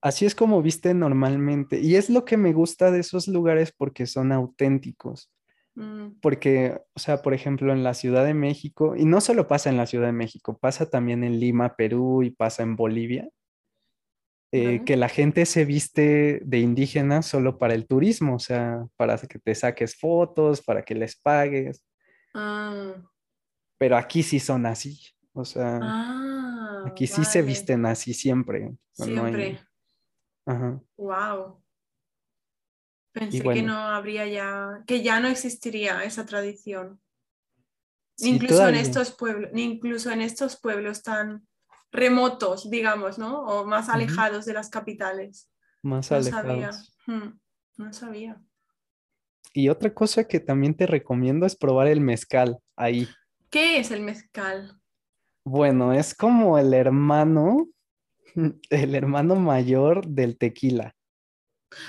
Así 0.00 0.26
es 0.26 0.34
como 0.34 0.60
visten 0.60 0.98
normalmente. 0.98 1.80
Y 1.80 1.96
es 1.96 2.10
lo 2.10 2.24
que 2.26 2.36
me 2.36 2.52
gusta 2.52 2.90
de 2.90 3.00
esos 3.00 3.26
lugares 3.26 3.72
porque 3.72 4.06
son 4.06 4.32
auténticos. 4.32 5.32
Mm. 5.74 6.20
Porque, 6.20 6.80
o 6.94 7.00
sea, 7.00 7.22
por 7.22 7.34
ejemplo, 7.34 7.72
en 7.72 7.82
la 7.82 7.94
Ciudad 7.94 8.24
de 8.24 8.34
México, 8.34 8.94
y 8.96 9.04
no 9.04 9.20
solo 9.20 9.48
pasa 9.48 9.70
en 9.70 9.76
la 9.76 9.86
Ciudad 9.86 10.06
de 10.06 10.12
México, 10.12 10.58
pasa 10.58 10.88
también 10.88 11.24
en 11.24 11.40
Lima, 11.40 11.76
Perú 11.76 12.22
y 12.22 12.30
pasa 12.30 12.62
en 12.62 12.76
Bolivia. 12.76 13.28
Eh, 14.56 14.84
que 14.84 14.96
la 14.96 15.08
gente 15.08 15.46
se 15.46 15.64
viste 15.64 16.40
de 16.44 16.60
indígena 16.60 17.22
solo 17.22 17.58
para 17.58 17.74
el 17.74 17.88
turismo, 17.88 18.36
o 18.36 18.38
sea, 18.38 18.86
para 18.94 19.18
que 19.18 19.40
te 19.40 19.52
saques 19.52 19.96
fotos, 19.96 20.62
para 20.62 20.84
que 20.84 20.94
les 20.94 21.16
pagues. 21.16 21.84
Ah. 22.34 22.94
Pero 23.78 23.96
aquí 23.96 24.22
sí 24.22 24.38
son 24.38 24.64
así, 24.66 25.00
o 25.32 25.44
sea, 25.44 25.80
ah, 25.82 26.84
aquí 26.86 27.08
sí 27.08 27.24
se 27.24 27.42
visten 27.42 27.84
así 27.84 28.14
siempre. 28.14 28.76
Siempre. 28.92 29.58
Ajá. 30.46 30.80
Wow. 30.96 31.63
Pensé 33.14 33.44
que 33.44 33.62
no 33.62 33.78
habría 33.78 34.26
ya, 34.26 34.82
que 34.88 35.00
ya 35.00 35.20
no 35.20 35.28
existiría 35.28 36.02
esa 36.02 36.26
tradición. 36.26 37.00
incluso 38.18 38.66
en 38.68 38.74
estos 38.74 39.12
pueblos, 39.12 39.50
incluso 39.54 40.10
en 40.10 40.20
estos 40.20 40.56
pueblos 40.60 41.04
tan 41.04 41.46
remotos, 41.92 42.68
digamos, 42.68 43.18
¿no? 43.18 43.42
O 43.42 43.64
más 43.64 43.88
alejados 43.88 44.46
de 44.46 44.52
las 44.52 44.68
capitales. 44.68 45.48
Más 45.80 46.10
alejados. 46.10 46.44
Sabía. 46.44 46.70
Hmm, 47.06 47.38
no 47.76 47.92
sabía. 47.92 48.42
Y 49.52 49.68
otra 49.68 49.94
cosa 49.94 50.24
que 50.24 50.40
también 50.40 50.74
te 50.74 50.88
recomiendo 50.88 51.46
es 51.46 51.54
probar 51.54 51.86
el 51.86 52.00
mezcal 52.00 52.58
ahí. 52.74 53.08
¿Qué 53.48 53.78
es 53.78 53.92
el 53.92 54.00
mezcal? 54.00 54.80
Bueno, 55.44 55.92
es 55.92 56.16
como 56.16 56.58
el 56.58 56.74
hermano, 56.74 57.68
el 58.70 58.94
hermano 58.96 59.36
mayor 59.36 60.08
del 60.08 60.36
tequila. 60.36 60.96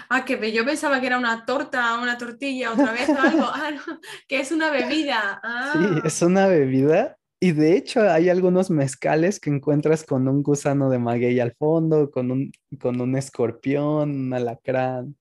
Ah, 0.09 0.25
que 0.25 0.51
yo 0.51 0.65
pensaba 0.65 0.99
que 0.99 1.07
era 1.07 1.17
una 1.17 1.45
torta, 1.45 1.99
una 1.99 2.17
tortilla, 2.17 2.71
otra 2.71 2.91
vez 2.91 3.09
o 3.09 3.19
algo. 3.19 3.45
Ah, 3.45 3.71
que 4.27 4.39
es 4.39 4.51
una 4.51 4.69
bebida. 4.71 5.41
Sí, 5.73 5.79
ah. 5.83 6.01
es 6.03 6.21
una 6.21 6.47
bebida 6.47 7.17
y 7.39 7.51
de 7.51 7.75
hecho 7.75 8.01
hay 8.01 8.29
algunos 8.29 8.71
mezcales 8.71 9.39
que 9.39 9.49
encuentras 9.49 10.03
con 10.03 10.27
un 10.27 10.41
gusano 10.41 10.89
de 10.89 10.99
maguey 10.99 11.39
al 11.39 11.53
fondo, 11.53 12.09
con 12.09 12.31
un, 12.31 12.51
con 12.79 12.99
un 12.99 13.15
escorpión, 13.15 14.09
un 14.09 14.33
alacrán. 14.33 15.15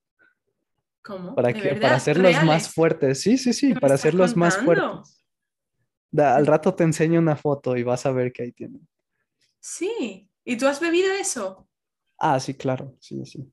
¿Cómo? 1.02 1.34
Para, 1.34 1.52
que, 1.52 1.74
para 1.74 1.96
hacerlos 1.96 2.42
más 2.44 2.72
fuertes. 2.72 3.20
Sí, 3.20 3.36
sí, 3.36 3.52
sí, 3.52 3.74
para 3.74 3.96
hacerlos 3.96 4.36
más 4.36 4.56
fuertes. 4.56 5.22
al 6.16 6.46
rato 6.46 6.74
te 6.74 6.84
enseño 6.84 7.20
una 7.20 7.36
foto 7.36 7.76
y 7.76 7.82
vas 7.82 8.06
a 8.06 8.12
ver 8.12 8.32
que 8.32 8.44
ahí 8.44 8.52
tienen. 8.52 8.88
Sí. 9.60 10.30
¿Y 10.44 10.56
tú 10.56 10.66
has 10.66 10.80
bebido 10.80 11.12
eso? 11.12 11.68
Ah, 12.18 12.40
sí, 12.40 12.54
claro. 12.54 12.96
Sí, 13.00 13.24
sí. 13.26 13.52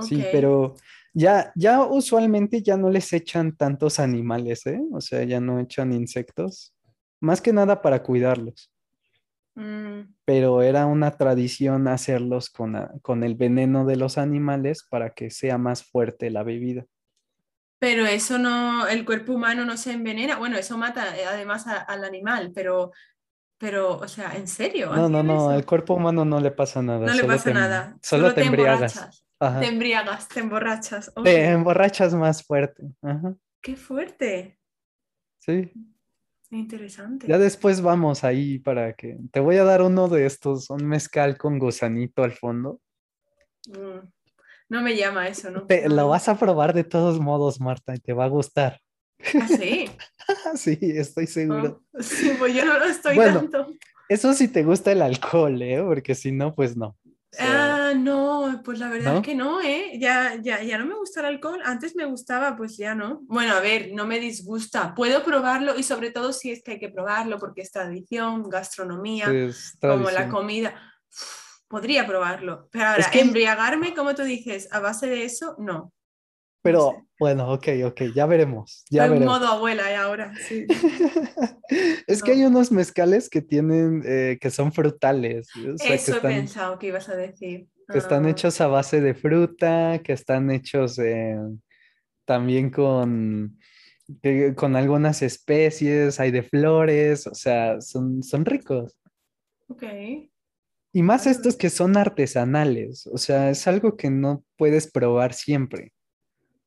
Sí, 0.00 0.24
pero 0.32 0.74
ya, 1.12 1.52
ya 1.54 1.82
usualmente 1.82 2.62
ya 2.62 2.76
no 2.76 2.90
les 2.90 3.12
echan 3.12 3.56
tantos 3.56 4.00
animales, 4.00 4.66
¿eh? 4.66 4.80
O 4.92 5.00
sea, 5.00 5.22
ya 5.24 5.40
no 5.40 5.60
echan 5.60 5.92
insectos 5.92 6.74
más 7.24 7.40
que 7.40 7.52
nada 7.52 7.82
para 7.82 8.02
cuidarlos. 8.02 8.70
Mm. 9.56 10.14
Pero 10.24 10.62
era 10.62 10.86
una 10.86 11.16
tradición 11.16 11.88
hacerlos 11.88 12.50
con, 12.50 12.76
con, 13.02 13.22
el 13.22 13.34
veneno 13.34 13.84
de 13.84 13.96
los 13.96 14.18
animales 14.18 14.84
para 14.88 15.10
que 15.10 15.30
sea 15.30 15.58
más 15.58 15.84
fuerte 15.84 16.30
la 16.30 16.42
bebida. 16.42 16.84
Pero 17.78 18.06
eso 18.06 18.38
no, 18.38 18.86
el 18.88 19.04
cuerpo 19.04 19.32
humano 19.32 19.64
no 19.64 19.76
se 19.76 19.92
envenena. 19.92 20.36
Bueno, 20.38 20.56
eso 20.56 20.76
mata 20.76 21.16
eh, 21.16 21.24
además 21.26 21.66
al 21.66 22.04
animal, 22.04 22.50
pero, 22.54 22.92
pero, 23.58 23.96
o 23.98 24.08
sea, 24.08 24.34
¿en 24.36 24.48
serio? 24.48 24.94
No, 24.94 25.08
no, 25.08 25.22
no, 25.22 25.50
al 25.50 25.64
cuerpo 25.64 25.94
humano 25.94 26.24
no 26.24 26.40
le 26.40 26.50
pasa 26.50 26.82
nada. 26.82 27.06
No 27.06 27.14
le 27.14 27.24
pasa 27.24 27.52
nada. 27.52 27.96
Solo, 28.02 28.34
te, 28.34 28.42
embriagas. 28.42 29.23
Te 29.60 29.66
embriagas, 29.66 30.28
te 30.28 30.40
emborrachas. 30.40 31.12
Te 31.22 31.50
emborrachas 31.50 32.14
más 32.14 32.42
fuerte. 32.42 32.82
Ajá. 33.02 33.34
Qué 33.60 33.76
fuerte. 33.76 34.58
Sí. 35.38 35.72
Interesante. 36.50 37.26
Ya 37.26 37.38
después 37.38 37.80
vamos 37.80 38.22
ahí 38.22 38.58
para 38.58 38.92
que 38.94 39.18
te 39.32 39.40
voy 39.40 39.56
a 39.56 39.64
dar 39.64 39.82
uno 39.82 40.08
de 40.08 40.26
estos, 40.26 40.70
un 40.70 40.86
mezcal 40.86 41.36
con 41.36 41.58
gusanito 41.58 42.22
al 42.22 42.32
fondo. 42.32 42.80
Mm, 43.68 44.06
no 44.68 44.82
me 44.82 44.96
llama 44.96 45.28
eso, 45.28 45.50
¿no? 45.50 45.66
lo 45.88 46.08
vas 46.08 46.28
a 46.28 46.38
probar 46.38 46.74
de 46.74 46.84
todos 46.84 47.18
modos, 47.18 47.60
Marta, 47.60 47.94
y 47.94 47.98
te 47.98 48.12
va 48.12 48.26
a 48.26 48.28
gustar. 48.28 48.80
¿Ah, 49.40 49.48
sí? 49.48 49.90
sí, 50.56 50.78
estoy 50.80 51.26
seguro. 51.26 51.82
Oh, 51.92 52.02
sí, 52.02 52.32
pues 52.38 52.54
yo 52.54 52.64
no 52.64 52.78
lo 52.78 52.84
estoy 52.84 53.16
tanto. 53.16 53.66
Eso 54.08 54.34
sí 54.34 54.48
te 54.48 54.62
gusta 54.62 54.92
el 54.92 55.02
alcohol, 55.02 55.60
¿eh? 55.62 55.82
Porque 55.82 56.14
si 56.14 56.30
no, 56.30 56.54
pues 56.54 56.76
no. 56.76 56.96
Ah, 57.38 57.92
no, 57.96 58.60
pues 58.64 58.78
la 58.78 58.88
verdad 58.88 59.16
es 59.16 59.22
que 59.22 59.34
no, 59.34 59.60
¿eh? 59.62 59.92
Ya, 59.98 60.36
ya, 60.42 60.62
ya 60.62 60.78
no 60.78 60.86
me 60.86 60.94
gusta 60.94 61.20
el 61.20 61.26
alcohol. 61.26 61.60
Antes 61.64 61.96
me 61.96 62.04
gustaba, 62.04 62.56
pues 62.56 62.76
ya 62.76 62.94
no. 62.94 63.20
Bueno, 63.22 63.54
a 63.54 63.60
ver, 63.60 63.90
no 63.92 64.06
me 64.06 64.20
disgusta. 64.20 64.94
Puedo 64.94 65.24
probarlo 65.24 65.78
y 65.78 65.82
sobre 65.82 66.10
todo 66.10 66.32
si 66.32 66.50
es 66.50 66.62
que 66.62 66.72
hay 66.72 66.78
que 66.78 66.90
probarlo 66.90 67.38
porque 67.38 67.62
es 67.62 67.70
tradición, 67.70 68.48
gastronomía, 68.50 69.32
como 69.80 70.10
la 70.10 70.28
comida. 70.28 70.74
podría 71.68 72.06
probarlo. 72.06 72.68
Pero 72.70 72.86
ahora, 72.86 73.10
embriagarme, 73.14 73.94
como 73.94 74.14
tú 74.14 74.22
dices, 74.22 74.68
a 74.70 74.80
base 74.80 75.06
de 75.06 75.24
eso, 75.24 75.56
no. 75.58 75.93
Pero 76.64 77.06
bueno, 77.20 77.52
ok, 77.52 77.68
ok, 77.84 78.02
ya 78.14 78.24
veremos. 78.24 78.86
Ya 78.88 79.04
en 79.04 79.22
modo 79.22 79.46
abuela 79.46 79.92
y 79.92 79.94
ahora, 79.96 80.32
sí. 80.48 80.66
es 82.06 82.22
que 82.22 82.30
hay 82.32 82.44
unos 82.44 82.72
mezcales 82.72 83.28
que 83.28 83.42
tienen, 83.42 84.02
eh, 84.06 84.38
que 84.40 84.50
son 84.50 84.72
frutales. 84.72 85.50
Eso 85.78 86.16
he 86.16 86.20
pensado 86.20 86.78
que 86.78 86.86
ibas 86.86 87.10
a 87.10 87.16
decir. 87.16 87.68
Que 87.86 87.98
están 87.98 88.24
ah. 88.24 88.30
hechos 88.30 88.62
a 88.62 88.66
base 88.66 89.02
de 89.02 89.12
fruta, 89.12 90.00
que 90.02 90.14
están 90.14 90.50
hechos 90.50 90.98
también 92.24 92.70
con, 92.70 93.58
con 94.56 94.74
algunas 94.74 95.20
especies, 95.20 96.18
hay 96.18 96.30
de 96.30 96.44
flores, 96.44 97.26
o 97.26 97.34
sea, 97.34 97.82
son, 97.82 98.22
son 98.22 98.46
ricos. 98.46 98.96
Ok. 99.68 99.82
Y 100.94 101.02
más 101.02 101.26
estos 101.26 101.56
que 101.56 101.68
son 101.68 101.98
artesanales, 101.98 103.06
o 103.06 103.18
sea, 103.18 103.50
es 103.50 103.66
algo 103.66 103.98
que 103.98 104.08
no 104.08 104.46
puedes 104.56 104.90
probar 104.90 105.34
siempre. 105.34 105.92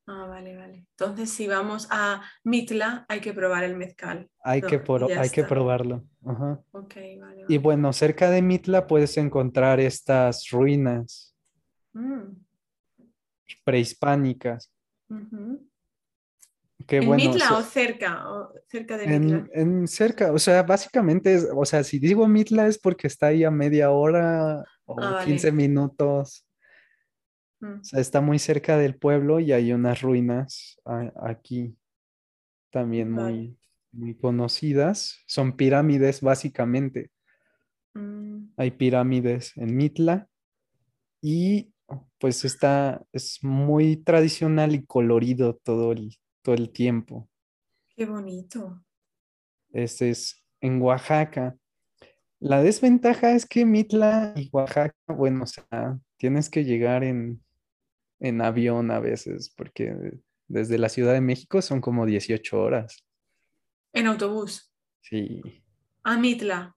Ah, 0.09 0.25
vale, 0.25 0.55
vale. 0.55 0.85
Entonces, 0.91 1.29
si 1.29 1.47
vamos 1.47 1.89
a 1.91 2.21
Mitla, 2.45 3.05
hay 3.09 3.19
que 3.19 3.33
probar 3.33 3.65
el 3.65 3.75
mezcal. 3.75 4.29
Hay, 4.41 4.61
que, 4.61 4.81
hay 5.17 5.29
que 5.29 5.43
probarlo. 5.43 6.05
Ajá. 6.25 6.61
Ok, 6.71 6.95
vale, 7.19 7.43
Y 7.49 7.57
bueno, 7.57 7.91
cerca 7.91 8.29
de 8.29 8.41
Mitla 8.41 8.87
puedes 8.87 9.17
encontrar 9.17 9.81
estas 9.81 10.49
ruinas 10.49 11.35
mm. 11.91 12.21
prehispánicas. 13.65 14.71
¿En 15.09 15.67
Mitla 17.15 17.57
o 17.57 17.61
cerca? 17.61 18.31
O 18.31 18.53
cerca 18.65 18.97
de 18.97 19.19
Mitla? 19.19 19.45
En, 19.51 19.89
cerca, 19.89 20.31
o 20.31 20.39
sea, 20.39 20.63
básicamente, 20.63 21.37
o 21.53 21.65
sea, 21.65 21.83
si 21.83 21.99
digo 21.99 22.29
Mitla 22.29 22.67
es 22.67 22.79
porque 22.79 23.07
está 23.07 23.27
ahí 23.27 23.43
a 23.43 23.51
media 23.51 23.91
hora 23.91 24.63
o 24.85 24.95
15 25.25 25.49
ah, 25.49 25.51
minutos. 25.51 26.46
Mm. 27.59 27.79
O 27.79 27.83
sea, 27.83 27.99
está 27.99 28.21
muy 28.21 28.39
cerca 28.39 28.77
del 28.77 28.95
pueblo 28.95 29.39
y 29.39 29.51
hay 29.51 29.73
unas 29.73 30.01
ruinas 30.01 30.79
aquí 31.21 31.75
también 32.71 33.11
muy, 33.11 33.57
muy 33.91 34.15
conocidas. 34.15 35.23
Son 35.25 35.55
pirámides 35.55 36.21
básicamente. 36.21 37.11
Mm. 37.93 38.49
Hay 38.57 38.71
pirámides 38.71 39.55
en 39.57 39.75
Mitla 39.75 40.27
y 41.21 41.73
pues 42.19 42.45
está, 42.45 43.05
es 43.13 43.39
muy 43.43 43.97
tradicional 43.97 44.75
y 44.75 44.85
colorido 44.85 45.55
todo 45.55 45.91
el, 45.91 46.15
todo 46.41 46.55
el 46.55 46.71
tiempo. 46.71 47.29
Qué 47.95 48.05
bonito. 48.05 48.83
Este 49.71 50.09
es 50.09 50.43
en 50.61 50.81
Oaxaca. 50.81 51.55
La 52.39 52.61
desventaja 52.61 53.31
es 53.31 53.45
que 53.45 53.65
Mitla 53.65 54.33
y 54.35 54.49
Oaxaca, 54.51 54.95
bueno, 55.07 55.43
o 55.43 55.47
sea, 55.47 55.99
tienes 56.17 56.49
que 56.49 56.63
llegar 56.63 57.03
en 57.03 57.43
en 58.19 58.41
avión 58.41 58.91
a 58.91 58.99
veces, 58.99 59.53
porque 59.55 60.19
desde 60.47 60.77
la 60.77 60.89
Ciudad 60.89 61.13
de 61.13 61.21
México 61.21 61.61
son 61.61 61.81
como 61.81 62.05
18 62.05 62.59
horas. 62.59 63.05
¿En 63.93 64.07
autobús? 64.07 64.71
Sí. 65.01 65.41
A 66.03 66.17
Mitla. 66.17 66.75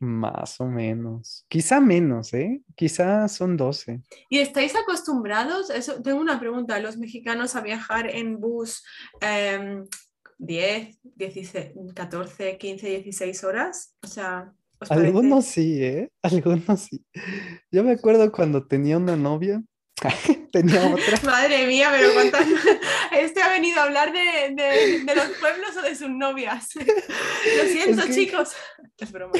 Más 0.00 0.60
o 0.60 0.66
menos. 0.66 1.46
Quizá 1.48 1.80
menos, 1.80 2.34
¿eh? 2.34 2.62
Quizá 2.74 3.28
son 3.28 3.56
12. 3.56 4.02
¿Y 4.28 4.38
estáis 4.38 4.74
acostumbrados? 4.76 5.70
Eso, 5.70 6.02
tengo 6.02 6.20
una 6.20 6.38
pregunta. 6.38 6.78
¿Los 6.80 6.96
mexicanos 6.96 7.56
a 7.56 7.62
viajar 7.62 8.10
en 8.10 8.40
bus 8.40 8.84
10, 10.38 10.98
16, 11.02 11.72
14, 11.94 12.58
15, 12.58 12.88
16 12.88 13.44
horas? 13.44 13.96
O 14.02 14.06
sea, 14.06 14.52
algunos 14.90 15.44
sí, 15.46 15.82
¿eh? 15.82 16.10
Algunos 16.22 16.80
sí. 16.80 17.04
Yo 17.70 17.84
me 17.84 17.92
acuerdo 17.92 18.30
cuando 18.32 18.66
tenía 18.66 18.98
una 18.98 19.16
novia 19.16 19.62
Tenía 20.52 20.86
otra. 20.86 21.20
Madre 21.24 21.66
mía, 21.66 21.88
pero 21.90 22.12
cuántas. 22.12 22.46
Este 23.12 23.42
ha 23.42 23.50
venido 23.50 23.80
a 23.80 23.84
hablar 23.84 24.12
de, 24.12 24.54
de, 24.54 25.14
los 25.14 25.28
pueblos 25.40 25.76
o 25.78 25.82
de 25.82 25.94
sus 25.94 26.10
novias. 26.10 26.70
Lo 26.76 27.64
siento, 27.68 28.02
chicos. 28.12 28.52
Es 28.98 29.10
broma, 29.10 29.32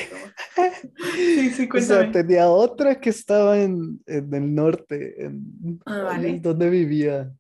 Sí, 1.15 1.51
sí, 1.51 1.69
o 1.75 1.81
sea, 1.81 2.11
tenía 2.11 2.49
otra 2.49 3.01
que 3.01 3.11
estaba 3.11 3.59
en, 3.59 4.03
en 4.07 4.35
el 4.35 4.55
norte, 4.55 5.25
en 5.25 5.81
ah, 5.87 6.19
donde 6.41 6.71
vivía. 6.71 7.31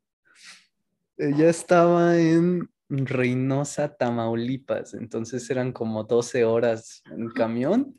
Ella 1.16 1.49
estaba 1.49 2.18
en 2.18 2.68
Reynosa, 2.89 3.95
Tamaulipas, 3.95 4.95
entonces 4.95 5.49
eran 5.51 5.72
como 5.72 6.05
12 6.05 6.45
horas 6.45 7.03
en 7.11 7.31
camión 7.31 7.99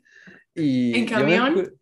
y 0.56 0.96
¿En 0.96 1.06
camión? 1.06 1.74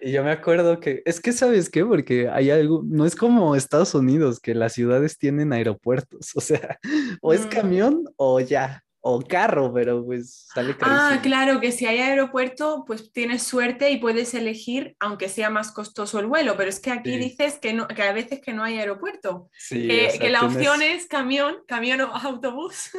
y 0.00 0.12
yo 0.12 0.24
me 0.24 0.30
acuerdo 0.30 0.80
que, 0.80 1.02
es 1.04 1.20
que 1.20 1.32
sabes 1.32 1.68
qué, 1.68 1.84
porque 1.84 2.28
hay 2.28 2.50
algo, 2.50 2.82
no 2.84 3.04
es 3.04 3.14
como 3.14 3.54
Estados 3.54 3.94
Unidos, 3.94 4.40
que 4.40 4.54
las 4.54 4.72
ciudades 4.72 5.18
tienen 5.18 5.52
aeropuertos, 5.52 6.32
o 6.34 6.40
sea, 6.40 6.78
o 7.20 7.34
es 7.34 7.46
mm. 7.46 7.48
camión 7.50 8.04
o 8.16 8.40
ya, 8.40 8.82
o 9.00 9.20
carro, 9.20 9.72
pero 9.72 10.04
pues 10.04 10.48
sale 10.52 10.76
carísimo. 10.76 11.00
Ah, 11.00 11.20
claro, 11.22 11.60
que 11.60 11.70
si 11.70 11.86
hay 11.86 11.98
aeropuerto, 11.98 12.84
pues 12.86 13.12
tienes 13.12 13.42
suerte 13.42 13.90
y 13.90 13.98
puedes 13.98 14.34
elegir, 14.34 14.96
aunque 14.98 15.28
sea 15.28 15.50
más 15.50 15.70
costoso 15.70 16.18
el 16.18 16.26
vuelo, 16.26 16.56
pero 16.56 16.70
es 16.70 16.80
que 16.80 16.90
aquí 16.90 17.16
dices 17.16 17.58
que, 17.58 17.74
no, 17.74 17.86
que 17.88 18.02
a 18.02 18.12
veces 18.12 18.40
que 18.40 18.54
no 18.54 18.64
hay 18.64 18.78
aeropuerto, 18.78 19.50
sí, 19.56 19.86
que, 19.86 20.30
la 20.30 20.42
opción 20.42 20.82
es 20.82 21.06
camión, 21.06 21.56
camión 21.66 22.00
o 22.00 22.06
autobús, 22.14 22.90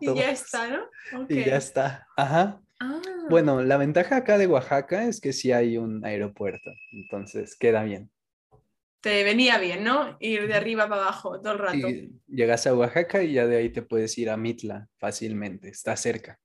y 0.00 0.14
ya 0.14 0.30
está, 0.30 0.68
¿no? 0.68 1.26
Y 1.28 1.44
ya 1.44 1.56
está, 1.56 2.06
ajá. 2.16 2.60
Ah. 2.78 3.00
Bueno, 3.30 3.62
la 3.62 3.76
ventaja 3.76 4.16
acá 4.16 4.38
de 4.38 4.48
Oaxaca 4.48 5.06
es 5.06 5.20
que 5.20 5.32
sí 5.32 5.52
hay 5.52 5.78
un 5.78 6.04
aeropuerto, 6.04 6.72
entonces 6.90 7.56
queda 7.56 7.84
bien. 7.84 8.10
Te 9.00 9.22
venía 9.22 9.56
bien, 9.58 9.84
¿no? 9.84 10.16
Ir 10.18 10.48
de 10.48 10.54
arriba 10.54 10.88
para 10.88 11.02
abajo 11.02 11.40
todo 11.40 11.52
el 11.52 11.58
rato. 11.60 11.88
llegas 12.26 12.66
a 12.66 12.74
Oaxaca 12.74 13.22
y 13.22 13.34
ya 13.34 13.46
de 13.46 13.58
ahí 13.58 13.70
te 13.70 13.82
puedes 13.82 14.18
ir 14.18 14.30
a 14.30 14.36
Mitla 14.36 14.88
fácilmente, 14.98 15.68
está 15.68 15.96
cerca. 15.96 16.40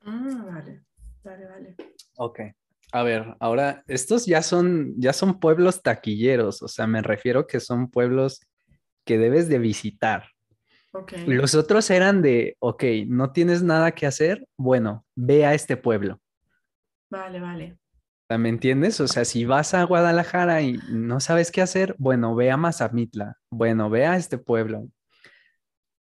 Ah, 0.00 0.42
vale, 0.46 0.84
vale, 1.22 1.46
vale. 1.46 1.76
Ok. 2.16 2.40
A 2.92 3.02
ver, 3.02 3.36
ahora 3.38 3.84
estos 3.86 4.24
ya 4.24 4.40
son, 4.40 4.94
ya 4.96 5.12
son 5.12 5.38
pueblos 5.38 5.82
taquilleros, 5.82 6.62
o 6.62 6.68
sea, 6.68 6.86
me 6.86 7.02
refiero 7.02 7.46
que 7.46 7.60
son 7.60 7.90
pueblos 7.90 8.40
que 9.04 9.18
debes 9.18 9.50
de 9.50 9.58
visitar. 9.58 10.30
Los 11.26 11.54
otros 11.54 11.90
eran 11.90 12.22
de, 12.22 12.56
ok, 12.58 12.84
no 13.06 13.32
tienes 13.32 13.62
nada 13.62 13.92
que 13.92 14.06
hacer, 14.06 14.46
bueno, 14.56 15.04
ve 15.14 15.46
a 15.46 15.54
este 15.54 15.76
pueblo. 15.76 16.20
Vale, 17.10 17.40
vale. 17.40 17.78
¿Me 18.28 18.48
entiendes? 18.48 19.00
O 19.00 19.06
sea, 19.06 19.24
si 19.24 19.44
vas 19.44 19.72
a 19.72 19.84
Guadalajara 19.84 20.60
y 20.60 20.78
no 20.90 21.20
sabes 21.20 21.52
qué 21.52 21.62
hacer, 21.62 21.94
bueno, 21.98 22.34
ve 22.34 22.50
a 22.50 22.56
Mazamitla, 22.56 23.36
bueno, 23.50 23.88
ve 23.88 24.04
a 24.04 24.16
este 24.16 24.36
pueblo. 24.36 24.88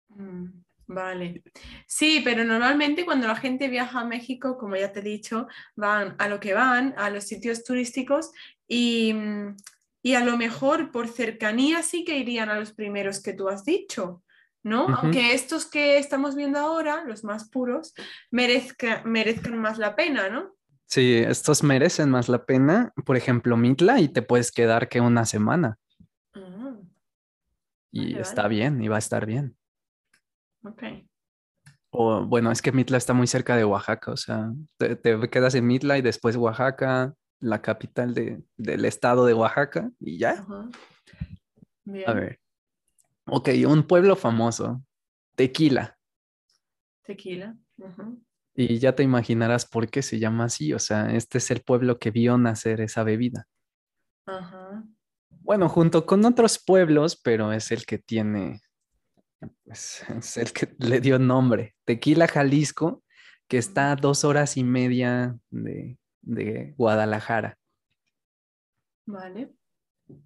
Mm, 0.08 0.62
vale. 0.86 1.42
Sí, 1.86 2.20
pero 2.22 2.44
normalmente 2.44 3.06
cuando 3.06 3.26
la 3.26 3.36
gente 3.36 3.68
viaja 3.68 4.00
a 4.00 4.04
México, 4.04 4.58
como 4.58 4.76
ya 4.76 4.92
te 4.92 5.00
he 5.00 5.02
dicho, 5.02 5.48
van 5.76 6.14
a 6.18 6.28
lo 6.28 6.40
que 6.40 6.52
van, 6.52 6.94
a 6.98 7.08
los 7.08 7.24
sitios 7.24 7.64
turísticos 7.64 8.32
y, 8.68 9.14
y 10.02 10.14
a 10.14 10.22
lo 10.22 10.36
mejor 10.36 10.90
por 10.90 11.08
cercanía 11.08 11.82
sí 11.82 12.04
que 12.04 12.18
irían 12.18 12.50
a 12.50 12.60
los 12.60 12.72
primeros 12.72 13.22
que 13.22 13.32
tú 13.32 13.48
has 13.48 13.64
dicho. 13.64 14.22
¿No? 14.62 14.88
Aunque 14.88 15.34
estos 15.34 15.66
que 15.66 15.98
estamos 15.98 16.34
viendo 16.34 16.58
ahora, 16.58 17.04
los 17.04 17.24
más 17.24 17.48
puros, 17.48 17.94
merezca, 18.30 19.02
merezcan 19.04 19.58
más 19.58 19.78
la 19.78 19.96
pena, 19.96 20.28
¿no? 20.28 20.54
Sí, 20.86 21.18
estos 21.18 21.62
merecen 21.62 22.10
más 22.10 22.28
la 22.28 22.44
pena. 22.44 22.92
Por 23.06 23.16
ejemplo, 23.16 23.56
Mitla 23.56 24.00
y 24.00 24.08
te 24.08 24.22
puedes 24.22 24.50
quedar 24.50 24.88
que 24.88 25.00
una 25.00 25.24
semana. 25.24 25.78
Ah, 26.34 26.76
y 27.92 28.18
está 28.18 28.48
bien, 28.48 28.82
y 28.82 28.88
va 28.88 28.96
a 28.96 28.98
estar 28.98 29.24
bien. 29.24 29.56
Ok. 30.64 30.82
O 31.90 32.24
bueno, 32.24 32.52
es 32.52 32.60
que 32.62 32.72
Mitla 32.72 32.98
está 32.98 33.14
muy 33.14 33.26
cerca 33.26 33.56
de 33.56 33.64
Oaxaca, 33.64 34.12
o 34.12 34.16
sea, 34.16 34.52
te, 34.78 34.98
quedas 35.28 35.54
en 35.54 35.66
Mitla 35.66 35.98
y 35.98 36.02
después 36.02 36.36
Oaxaca, 36.36 37.14
la 37.40 37.62
capital 37.62 38.14
del 38.14 38.84
estado 38.84 39.26
de 39.26 39.34
Oaxaca, 39.34 39.90
y 39.98 40.18
ya. 40.18 40.44
A 42.06 42.12
ver, 42.12 42.38
Ok, 43.32 43.50
un 43.66 43.84
pueblo 43.84 44.16
famoso. 44.16 44.82
Tequila. 45.36 45.96
Tequila. 47.04 47.56
Y 48.54 48.78
ya 48.78 48.94
te 48.94 49.04
imaginarás 49.04 49.66
por 49.66 49.88
qué 49.88 50.02
se 50.02 50.18
llama 50.18 50.44
así. 50.44 50.72
O 50.72 50.78
sea, 50.78 51.14
este 51.14 51.38
es 51.38 51.50
el 51.50 51.62
pueblo 51.62 51.98
que 51.98 52.10
vio 52.10 52.36
nacer 52.38 52.80
esa 52.80 53.04
bebida. 53.04 53.46
Ajá. 54.26 54.84
Bueno, 55.28 55.68
junto 55.68 56.06
con 56.06 56.24
otros 56.24 56.62
pueblos, 56.62 57.16
pero 57.22 57.52
es 57.52 57.70
el 57.70 57.86
que 57.86 57.98
tiene, 57.98 58.60
pues, 59.64 60.04
es 60.08 60.36
el 60.36 60.52
que 60.52 60.74
le 60.78 61.00
dio 61.00 61.18
nombre. 61.18 61.76
Tequila, 61.84 62.26
Jalisco, 62.26 63.04
que 63.46 63.58
está 63.58 63.92
a 63.92 63.96
dos 63.96 64.24
horas 64.24 64.56
y 64.56 64.64
media 64.64 65.38
de, 65.50 65.98
de 66.20 66.74
Guadalajara. 66.76 67.56
Vale. 69.06 69.54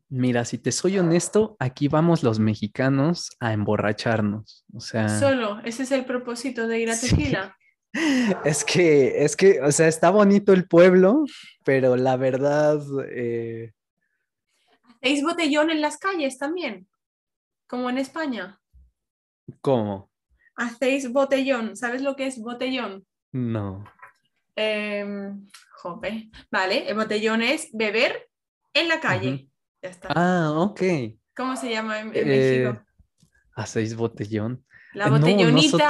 Mira, 0.08 0.44
si 0.44 0.58
te 0.58 0.70
soy 0.70 0.98
honesto, 0.98 1.56
aquí 1.58 1.88
vamos 1.88 2.22
los 2.22 2.38
mexicanos 2.38 3.30
a 3.40 3.52
emborracharnos. 3.52 4.64
O 4.72 4.80
sea. 4.80 5.08
Solo, 5.08 5.60
ese 5.64 5.82
es 5.82 5.90
el 5.92 6.04
propósito 6.04 6.68
de 6.68 6.80
ir 6.80 6.90
a 6.90 6.98
Tequila. 6.98 7.56
Es 8.44 8.64
que, 8.64 9.24
es 9.24 9.36
que, 9.36 9.60
o 9.60 9.70
sea, 9.70 9.86
está 9.86 10.10
bonito 10.10 10.52
el 10.52 10.66
pueblo, 10.66 11.24
pero 11.64 11.94
la 11.94 12.16
verdad. 12.16 12.82
Eh... 13.08 13.72
¿Hacéis 15.00 15.22
botellón 15.22 15.70
en 15.70 15.80
las 15.80 15.98
calles 15.98 16.36
también? 16.36 16.88
Como 17.68 17.88
en 17.88 17.98
España. 17.98 18.58
¿Cómo? 19.60 20.10
Hacéis 20.56 21.12
botellón. 21.12 21.76
¿Sabes 21.76 22.02
lo 22.02 22.16
que 22.16 22.26
es 22.26 22.40
botellón? 22.40 23.06
No. 23.30 23.84
Eh, 24.56 25.32
jope. 25.76 26.30
Vale, 26.50 26.88
el 26.88 26.96
botellón 26.96 27.42
es 27.42 27.68
beber 27.72 28.28
en 28.72 28.88
la 28.88 28.98
calle. 28.98 29.48
Ya 29.84 29.90
está. 29.90 30.08
Ah, 30.08 30.50
ok. 30.56 30.80
¿Cómo 31.36 31.56
se 31.56 31.68
llama 31.68 32.00
en, 32.00 32.10
Eh, 32.14 32.24
México? 32.24 32.82
¿Hacéis 33.54 33.94
botellón? 33.94 34.64
La 34.94 35.08
Eh, 35.08 35.10
no, 35.10 35.18
botellonita. 35.18 35.88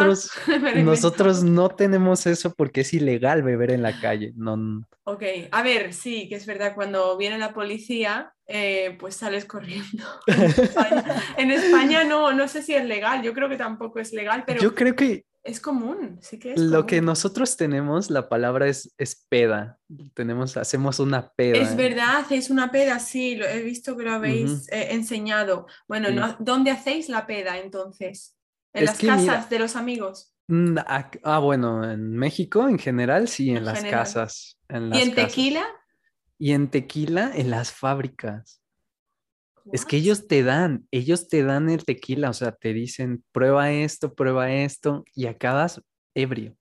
nosotros, 0.74 1.42
no 1.44 1.68
tenemos 1.68 2.26
eso 2.26 2.52
porque 2.52 2.80
es 2.80 2.92
ilegal 2.92 3.44
beber 3.44 3.70
en 3.70 3.82
la 3.82 3.92
calle. 4.00 4.32
No, 4.34 4.54
n- 4.54 4.82
Ok, 5.04 5.22
a 5.52 5.62
ver, 5.62 5.92
sí, 5.92 6.28
que 6.28 6.34
es 6.34 6.46
verdad, 6.46 6.74
cuando 6.74 7.16
viene 7.16 7.38
la 7.38 7.52
policía, 7.52 8.32
eh, 8.48 8.96
pues 8.98 9.14
sales 9.14 9.44
corriendo. 9.44 10.02
En 10.26 10.42
España, 10.42 11.04
en 11.36 11.50
España 11.52 12.04
no, 12.04 12.32
no 12.32 12.48
sé 12.48 12.62
si 12.62 12.74
es 12.74 12.84
legal, 12.84 13.22
yo 13.22 13.32
creo 13.32 13.48
que 13.48 13.56
tampoco 13.56 14.00
es 14.00 14.12
legal, 14.12 14.42
pero 14.44 14.60
Yo 14.60 14.74
creo 14.74 14.96
que 14.96 15.24
es 15.44 15.60
común, 15.60 16.18
sí 16.22 16.38
que 16.38 16.54
es 16.54 16.60
lo 16.60 16.86
que 16.86 17.00
nosotros 17.02 17.56
tenemos, 17.56 18.10
la 18.10 18.28
palabra 18.28 18.66
es, 18.66 18.92
es 18.98 19.26
peda. 19.28 19.78
Tenemos, 20.14 20.56
hacemos 20.56 20.98
una 20.98 21.30
peda. 21.34 21.58
Es 21.58 21.76
verdad, 21.76 22.16
hacéis 22.16 22.50
una 22.50 22.70
peda, 22.70 22.98
sí, 22.98 23.36
lo 23.36 23.46
he 23.46 23.62
visto 23.62 23.96
que 23.96 24.04
lo 24.04 24.12
habéis 24.12 24.66
eh, 24.72 24.88
enseñado. 24.92 25.66
Bueno, 25.86 26.08
Sí. 26.08 26.14
no- 26.14 26.36
¿dónde 26.40 26.70
hacéis 26.70 27.08
la 27.08 27.26
peda 27.26 27.58
entonces? 27.58 28.36
¿En 28.72 28.84
Es 28.84 28.90
las 28.90 28.98
casas 28.98 29.20
mira- 29.20 29.46
de 29.50 29.58
los 29.58 29.76
amigos? 29.76 30.34
Mm, 30.48 30.78
Ah, 31.22 31.38
bueno, 31.38 31.88
en 31.90 32.16
México 32.16 32.66
en 32.68 32.78
general, 32.78 33.28
sí, 33.28 33.50
en, 33.50 33.58
En 33.58 33.64
las 33.66 33.78
general. 33.78 34.00
casas. 34.00 34.58
En 34.68 34.94
¿Y 34.94 35.00
en 35.00 35.10
casas. 35.12 35.28
tequila? 35.30 35.64
Y 36.38 36.52
en 36.52 36.68
tequila, 36.70 37.30
en 37.34 37.50
las 37.50 37.70
fábricas. 37.70 38.60
Es 39.72 39.84
que 39.84 39.96
ellos 39.96 40.28
te 40.28 40.42
dan, 40.42 40.86
ellos 40.90 41.28
te 41.28 41.42
dan 41.42 41.70
el 41.70 41.84
tequila, 41.84 42.30
o 42.30 42.32
sea, 42.32 42.52
te 42.52 42.72
dicen, 42.72 43.24
prueba 43.32 43.72
esto, 43.72 44.14
prueba 44.14 44.52
esto, 44.52 45.04
y 45.14 45.26
acabas 45.26 45.80
ebrio. 46.14 46.54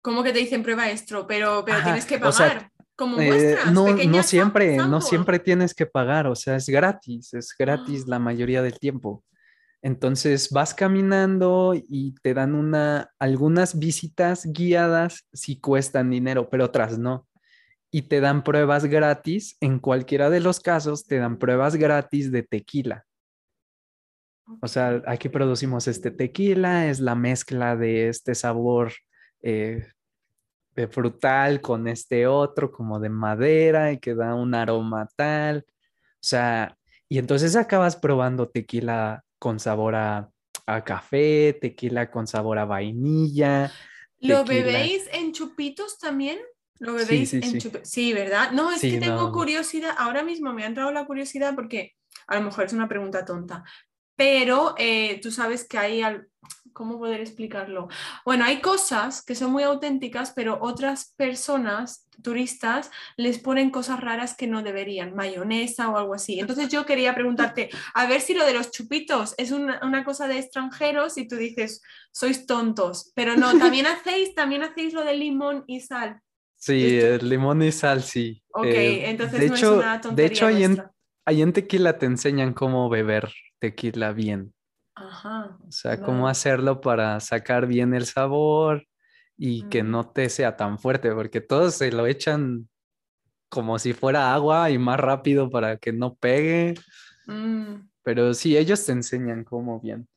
¿Cómo 0.00 0.22
que 0.22 0.32
te 0.32 0.38
dicen 0.38 0.62
prueba 0.62 0.90
esto? 0.90 1.26
Pero, 1.26 1.64
pero 1.64 1.78
Ajá, 1.78 1.86
tienes 1.86 2.06
que 2.06 2.16
o 2.16 2.30
sea, 2.30 2.48
pagar. 2.48 2.70
como 2.94 3.18
Eh, 3.18 3.26
muestras, 3.26 3.72
no, 3.72 3.96
no 3.96 4.22
siempre, 4.22 4.76
no 4.76 5.00
siempre 5.00 5.38
tienes 5.38 5.74
que 5.74 5.86
pagar, 5.86 6.26
o 6.26 6.34
sea, 6.34 6.56
es 6.56 6.68
gratis, 6.68 7.34
es 7.34 7.54
gratis 7.58 8.06
la 8.06 8.18
mayoría 8.18 8.62
del 8.62 8.78
tiempo. 8.78 9.24
Entonces 9.84 10.50
vas 10.50 10.72
caminando 10.72 11.74
y 11.74 12.14
te 12.22 12.32
dan 12.32 12.54
una, 12.54 13.10
algunas 13.18 13.78
visitas 13.78 14.46
guiadas 14.46 15.26
si 15.32 15.60
cuestan 15.60 16.08
dinero, 16.08 16.48
pero 16.48 16.64
otras 16.64 16.96
no. 16.98 17.26
Y 17.94 18.02
te 18.02 18.18
dan 18.18 18.42
pruebas 18.42 18.86
gratis, 18.86 19.56
en 19.60 19.78
cualquiera 19.78 20.28
de 20.28 20.40
los 20.40 20.58
casos 20.58 21.06
te 21.06 21.18
dan 21.18 21.38
pruebas 21.38 21.76
gratis 21.76 22.32
de 22.32 22.42
tequila. 22.42 23.06
O 24.60 24.66
sea, 24.66 25.00
aquí 25.06 25.28
producimos 25.28 25.86
este 25.86 26.10
tequila, 26.10 26.88
es 26.88 26.98
la 26.98 27.14
mezcla 27.14 27.76
de 27.76 28.08
este 28.08 28.34
sabor 28.34 28.92
eh, 29.42 29.86
de 30.74 30.88
frutal 30.88 31.60
con 31.60 31.86
este 31.86 32.26
otro 32.26 32.72
como 32.72 32.98
de 32.98 33.10
madera 33.10 33.92
y 33.92 33.98
que 33.98 34.16
da 34.16 34.34
un 34.34 34.56
aroma 34.56 35.06
tal. 35.14 35.64
O 35.68 36.26
sea, 36.26 36.76
y 37.08 37.18
entonces 37.18 37.54
acabas 37.54 37.94
probando 37.94 38.48
tequila 38.48 39.22
con 39.38 39.60
sabor 39.60 39.94
a, 39.94 40.30
a 40.66 40.82
café, 40.82 41.56
tequila 41.60 42.10
con 42.10 42.26
sabor 42.26 42.58
a 42.58 42.64
vainilla. 42.64 43.70
¿Lo 44.18 44.42
tequila. 44.42 44.64
bebéis 44.64 45.08
en 45.12 45.32
chupitos 45.32 45.96
también? 46.00 46.40
¿Lo 46.80 46.94
bebéis 46.94 47.30
sí, 47.30 47.36
en 47.36 47.52
sí. 47.52 47.58
chupitos? 47.58 47.88
Sí, 47.88 48.12
¿verdad? 48.12 48.50
No, 48.52 48.70
es 48.70 48.80
que 48.80 48.98
tengo 48.98 49.22
no. 49.22 49.32
curiosidad. 49.32 49.94
Ahora 49.96 50.22
mismo 50.22 50.52
me 50.52 50.64
ha 50.64 50.66
entrado 50.66 50.90
la 50.92 51.06
curiosidad 51.06 51.54
porque 51.54 51.94
a 52.26 52.36
lo 52.36 52.42
mejor 52.42 52.64
es 52.64 52.72
una 52.72 52.88
pregunta 52.88 53.24
tonta, 53.24 53.64
pero 54.16 54.74
eh, 54.78 55.20
tú 55.22 55.30
sabes 55.30 55.66
que 55.66 55.78
hay... 55.78 56.02
al- 56.02 56.28
¿Cómo 56.72 56.98
poder 56.98 57.20
explicarlo? 57.20 57.86
Bueno, 58.24 58.44
hay 58.44 58.60
cosas 58.60 59.22
que 59.24 59.36
son 59.36 59.52
muy 59.52 59.62
auténticas, 59.62 60.32
pero 60.34 60.58
otras 60.60 61.14
personas, 61.16 62.08
turistas, 62.20 62.90
les 63.16 63.38
ponen 63.38 63.70
cosas 63.70 64.00
raras 64.00 64.34
que 64.36 64.48
no 64.48 64.60
deberían, 64.60 65.14
mayonesa 65.14 65.88
o 65.88 65.96
algo 65.96 66.14
así. 66.14 66.40
Entonces 66.40 66.70
yo 66.70 66.84
quería 66.84 67.14
preguntarte, 67.14 67.70
a 67.94 68.06
ver 68.06 68.20
si 68.20 68.34
lo 68.34 68.44
de 68.44 68.54
los 68.54 68.72
chupitos 68.72 69.36
es 69.38 69.52
una, 69.52 69.78
una 69.84 70.04
cosa 70.04 70.26
de 70.26 70.38
extranjeros 70.40 71.16
y 71.16 71.28
tú 71.28 71.36
dices, 71.36 71.80
sois 72.10 72.44
tontos, 72.44 73.12
pero 73.14 73.36
no, 73.36 73.56
también 73.56 73.86
hacéis, 73.86 74.34
también 74.34 74.64
hacéis 74.64 74.94
lo 74.94 75.04
de 75.04 75.14
limón 75.14 75.62
y 75.68 75.80
sal. 75.80 76.20
Sí, 76.64 76.98
el 76.98 77.28
limón 77.28 77.62
y 77.62 77.72
sal, 77.72 78.02
sí. 78.02 78.42
Ok, 78.52 78.64
Eh, 78.64 79.10
entonces 79.10 79.38
de 79.40 79.48
no 79.48 79.54
hecho, 79.54 79.66
es 79.66 79.86
una 79.86 80.00
tontería 80.00 80.28
de 80.28 80.34
hecho 80.34 80.46
ahí 80.46 80.64
en, 80.64 80.74
vuestra. 80.76 80.94
ahí 81.26 81.42
en 81.42 81.52
tequila 81.52 81.98
te 81.98 82.06
enseñan 82.06 82.54
cómo 82.54 82.88
beber 82.88 83.30
tequila 83.58 84.12
bien. 84.12 84.54
Ajá. 84.94 85.58
O 85.66 85.70
sea, 85.72 86.00
cómo 86.00 86.26
hacerlo 86.28 86.80
para 86.80 87.20
sacar 87.20 87.66
bien 87.66 87.92
el 87.94 88.06
sabor 88.06 88.86
y 89.36 89.64
que 89.68 89.82
no 89.82 90.08
te 90.08 90.30
sea 90.30 90.56
tan 90.56 90.78
fuerte, 90.78 91.12
porque 91.12 91.40
todos 91.42 91.74
se 91.74 91.90
lo 91.92 92.06
echan 92.06 92.68
como 93.50 93.78
si 93.78 93.92
fuera 93.92 94.32
agua 94.32 94.70
y 94.70 94.78
más 94.78 94.98
rápido 94.98 95.50
para 95.50 95.76
que 95.76 95.92
no 95.92 96.14
pegue. 96.14 96.74
Mm, 97.26 97.88
Pero 98.02 98.32
sí, 98.34 98.56
ellos 98.56 98.84
te 98.86 98.92
enseñan 98.92 99.44
cómo 99.44 99.80
bien. 99.80 100.08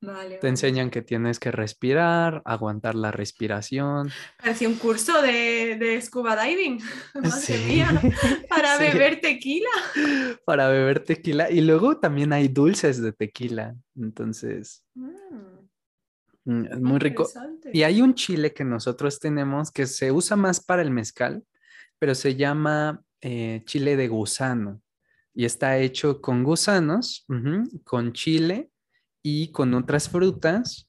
Vale, 0.00 0.36
Te 0.36 0.36
vale. 0.38 0.48
enseñan 0.48 0.90
que 0.90 1.02
tienes 1.02 1.38
que 1.38 1.50
respirar, 1.50 2.42
aguantar 2.44 2.94
la 2.94 3.10
respiración. 3.10 4.10
Parecía 4.38 4.68
un 4.68 4.76
curso 4.76 5.20
de, 5.22 5.76
de 5.78 6.00
scuba 6.00 6.42
diving. 6.42 6.80
Madre 7.14 7.40
Sí. 7.40 7.64
mía, 7.66 7.88
para 8.48 8.76
Sí. 8.76 8.84
beber 8.84 9.20
tequila. 9.20 9.68
Para 10.44 10.68
beber 10.68 11.04
tequila. 11.04 11.50
Y 11.50 11.60
luego 11.60 11.98
también 11.98 12.32
hay 12.32 12.48
dulces 12.48 13.00
de 13.02 13.12
tequila. 13.12 13.74
Entonces, 13.96 14.84
Mm, 14.94 16.60
mm, 16.60 16.64
es 16.72 16.80
muy 16.80 16.98
rico. 16.98 17.28
Y 17.72 17.82
hay 17.82 18.00
un 18.02 18.14
chile 18.14 18.52
que 18.52 18.64
nosotros 18.64 19.18
tenemos 19.20 19.70
que 19.70 19.86
se 19.86 20.10
usa 20.12 20.36
más 20.36 20.60
para 20.64 20.82
el 20.82 20.90
mezcal, 20.90 21.44
pero 21.98 22.14
se 22.14 22.34
llama 22.36 23.02
eh, 23.20 23.62
chile 23.66 23.96
de 23.96 24.08
gusano. 24.08 24.80
Y 25.34 25.44
está 25.44 25.78
hecho 25.78 26.20
con 26.20 26.42
gusanos, 26.42 27.24
con 27.84 28.12
chile 28.12 28.70
y 29.22 29.52
con 29.52 29.74
otras 29.74 30.08
frutas 30.08 30.88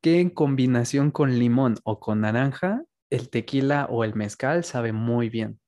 que 0.00 0.20
en 0.20 0.30
combinación 0.30 1.10
con 1.10 1.38
limón 1.38 1.76
o 1.84 2.00
con 2.00 2.22
naranja, 2.22 2.84
el 3.10 3.28
tequila 3.28 3.86
o 3.90 4.04
el 4.04 4.14
mezcal 4.14 4.64
sabe 4.64 4.92
muy 4.92 5.28
bien. 5.28 5.60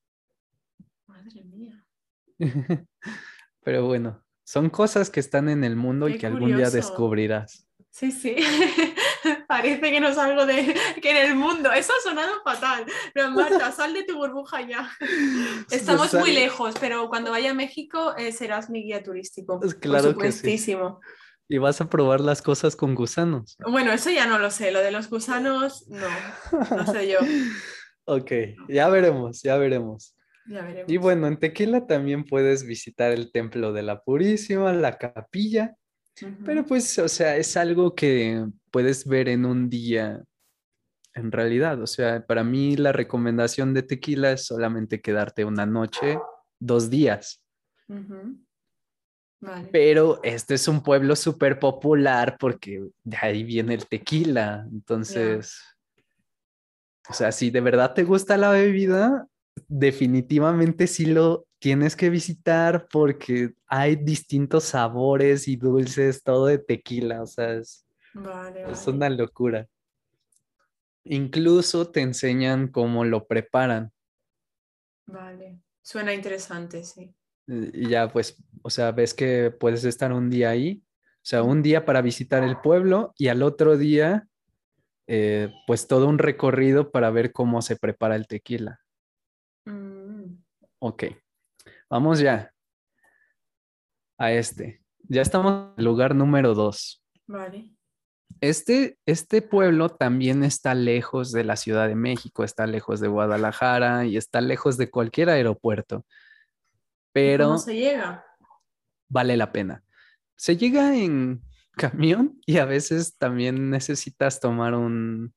Madre 1.07 1.45
mía. 1.45 1.85
Pero 3.65 3.87
bueno, 3.87 4.23
son 4.45 4.71
cosas 4.71 5.11
que 5.11 5.21
están 5.21 5.49
en 5.49 5.65
el 5.65 5.77
mundo 5.77 6.09
y 6.09 6.19
que 6.19 6.27
algún 6.27 6.57
día 6.57 6.71
descubrirás. 6.71 7.67
Sí, 7.91 8.11
sí. 8.11 8.37
Parece 9.47 9.81
que 9.93 10.01
no 10.01 10.15
salgo 10.15 10.47
de 10.47 10.75
que 11.03 11.11
en 11.11 11.17
el 11.29 11.37
mundo. 11.37 11.71
Eso 11.73 11.93
ha 11.93 12.03
sonado 12.03 12.43
fatal. 12.43 12.87
Pero 13.13 13.31
Marta, 13.31 13.71
sal 13.73 13.93
de 13.93 14.05
tu 14.05 14.17
burbuja 14.17 14.63
ya. 14.63 14.91
Estamos 15.71 16.15
muy 16.15 16.33
lejos, 16.33 16.75
pero 16.81 17.09
cuando 17.11 17.31
vaya 17.31 17.51
a 17.51 17.55
México 17.55 18.17
eh, 18.17 18.33
serás 18.33 18.71
mi 18.71 18.83
guía 18.83 19.03
turístico. 19.03 19.61
Por 19.61 19.79
claro 19.79 20.17
que 20.17 20.33
sí. 20.33 20.77
Y 21.49 21.59
vas 21.59 21.81
a 21.81 21.91
probar 21.91 22.21
las 22.21 22.41
cosas 22.41 22.77
con 22.77 22.95
gusanos. 22.95 23.57
Bueno, 23.59 23.93
eso 23.93 24.11
ya 24.11 24.27
no 24.27 24.39
lo 24.39 24.51
sé. 24.51 24.73
Lo 24.73 24.81
de 24.81 24.91
los 24.91 25.11
gusanos, 25.11 25.87
no. 25.89 26.09
No 26.77 26.87
sé 26.87 27.09
yo. 27.09 27.19
Ok, 28.05 28.33
ya 28.69 28.89
veremos, 28.89 29.43
ya 29.43 29.57
veremos. 29.57 30.17
Ya 30.47 30.63
veremos. 30.63 30.91
Y 30.91 30.97
bueno, 30.97 31.29
en 31.29 31.39
Tequila 31.39 31.87
también 31.87 32.25
puedes 32.25 32.67
visitar 32.67 33.13
el 33.13 33.31
Templo 33.31 33.73
de 33.73 33.85
la 33.85 34.03
Purísima, 34.03 34.73
la 34.73 34.99
capilla, 34.99 35.77
pero 36.45 36.65
pues, 36.65 36.99
o 36.99 37.09
sea, 37.09 37.37
es 37.37 37.57
algo 37.57 37.95
que 37.95 38.45
puedes 38.71 39.07
ver 39.07 39.29
en 39.29 39.45
un 39.45 39.71
día 39.71 40.23
en 41.15 41.33
realidad. 41.33 41.81
O 41.81 41.87
sea, 41.87 42.27
para 42.27 42.45
mí 42.45 42.77
la 42.77 42.93
recomendación 42.93 43.75
de 43.75 43.83
Tequila 43.83 44.33
es 44.33 44.47
solamente 44.47 45.01
quedarte 45.01 45.45
una 45.45 45.67
noche, 45.67 46.19
dos 46.59 46.91
días. 46.91 47.43
Ujú. 47.89 48.39
Vale. 49.43 49.69
Pero 49.73 50.21
este 50.23 50.55
es 50.55 50.69
un 50.69 50.85
pueblo 50.85 51.17
súper 51.17 51.59
popular 51.59 52.37
porque 52.39 52.81
de 53.03 53.17
ahí 53.21 53.43
viene 53.43 53.75
el 53.75 53.89
tequila. 53.89 54.69
Entonces, 54.71 55.61
o 57.09 57.13
sea, 57.13 57.33
si 57.33 57.51
de 57.51 57.61
verdad 57.61 57.93
te 57.93 58.05
gusta 58.05 58.37
la 58.37 58.51
bebida, 58.51 59.27
definitivamente 59.67 60.87
sí 60.87 61.07
lo 61.07 61.45
tienes 61.59 61.97
que 61.97 62.09
visitar 62.09 62.87
porque 62.87 63.53
hay 63.67 63.97
distintos 63.97 64.63
sabores 64.63 65.49
y 65.49 65.57
dulces, 65.57 66.23
todo 66.23 66.47
de 66.47 66.59
tequila. 66.59 67.23
O 67.23 67.27
sea, 67.27 67.55
es, 67.55 67.85
Vale, 68.15 68.63
es 68.71 68.87
vale. 68.87 68.97
una 68.97 69.11
locura. 69.11 69.67
Incluso 71.03 71.91
te 71.91 72.01
enseñan 72.01 72.69
cómo 72.69 73.05
lo 73.05 73.27
preparan. 73.27 73.91
Vale, 75.07 75.59
suena 75.83 76.15
interesante, 76.15 76.85
sí. 76.85 77.13
Y 77.47 77.89
ya, 77.89 78.13
pues, 78.13 78.43
o 78.63 78.71
sea, 78.71 78.93
ves 78.93 79.15
que 79.15 79.51
puedes 79.51 79.85
estar 79.85 80.13
un 80.13 80.31
día 80.31 80.51
ahí, 80.51 80.83
o 80.87 81.25
sea, 81.25 81.43
un 81.43 81.63
día 81.63 81.85
para 81.85 82.03
visitar 82.03 82.43
el 82.45 82.59
pueblo 82.61 83.13
y 83.17 83.29
al 83.29 83.43
otro 83.43 83.77
día, 83.77 84.27
eh, 85.07 85.53
pues 85.67 85.89
todo 85.89 86.09
un 86.09 86.19
recorrido 86.19 86.91
para 86.91 87.11
ver 87.11 87.33
cómo 87.33 87.63
se 87.63 87.77
prepara 87.77 88.17
el 88.17 88.27
tequila. 88.27 88.81
Mm, 89.67 90.43
Ok, 90.85 91.05
vamos 91.89 92.19
ya 92.19 92.53
a 94.19 94.33
este. 94.33 94.83
Ya 95.09 95.23
estamos 95.23 95.53
en 95.53 95.75
el 95.77 95.85
lugar 95.85 96.15
número 96.17 96.55
dos. 96.55 97.05
vale. 97.27 97.71
Este, 98.41 98.99
este 99.07 99.43
pueblo 99.43 99.91
también 99.91 100.43
está 100.43 100.75
lejos 100.75 101.31
de 101.31 101.45
la 101.45 101.55
Ciudad 101.55 101.87
de 101.87 101.95
México, 101.95 102.43
está 102.43 102.67
lejos 102.67 102.99
de 102.99 103.07
Guadalajara 103.07 104.07
y 104.07 104.17
está 104.17 104.41
lejos 104.41 104.77
de 104.77 104.91
cualquier 104.91 105.29
aeropuerto, 105.31 106.05
pero 107.13 107.47
¿Cómo 107.47 107.59
se 107.59 107.75
llega? 107.75 108.25
vale 109.09 109.37
la 109.37 109.53
pena. 109.53 109.83
Se 110.37 110.57
llega 110.57 110.97
en 110.97 111.43
camión 111.77 112.41
y 112.47 112.59
a 112.59 112.65
veces 112.65 113.17
también 113.17 113.71
necesitas 113.71 114.41
tomar 114.41 114.75
un, 114.75 115.33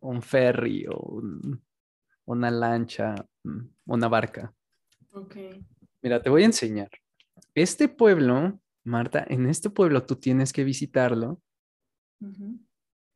un 0.00 0.22
ferry 0.22 0.86
o 0.88 0.96
un- 0.98 1.62
una 2.26 2.50
lancha, 2.50 3.14
mm, 3.44 3.60
una 3.86 4.08
barca. 4.08 4.54
Ok. 5.12 5.36
Mira, 6.02 6.22
te 6.22 6.30
voy 6.30 6.42
a 6.42 6.46
enseñar. 6.46 6.90
Este 7.54 7.88
pueblo, 7.88 8.60
Marta, 8.84 9.24
en 9.28 9.46
este 9.46 9.68
pueblo 9.70 10.04
tú 10.06 10.16
tienes 10.16 10.52
que 10.52 10.62
visitarlo. 10.64 11.40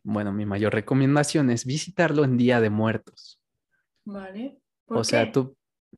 Bueno, 0.02 0.32
mi 0.32 0.44
mayor 0.46 0.74
recomendación 0.74 1.50
es 1.50 1.64
visitarlo 1.64 2.24
en 2.24 2.36
Día 2.36 2.60
de 2.60 2.70
Muertos. 2.70 3.40
Vale. 4.04 4.60
¿Por 4.86 4.98
O 4.98 5.04
sea, 5.04 5.30
tú, 5.32 5.56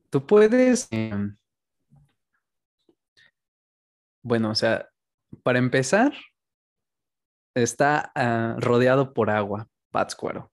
tú 0.09 0.25
puedes, 0.25 0.87
em, 0.91 1.35
bueno, 4.27 4.51
o 4.51 4.55
sea, 4.55 4.89
para 5.43 5.59
empezar, 5.59 6.13
está 7.55 8.11
ah, 8.13 8.55
rodeado 8.59 9.13
por 9.13 9.29
agua, 9.29 9.69
Pátzcuaro. 9.91 10.51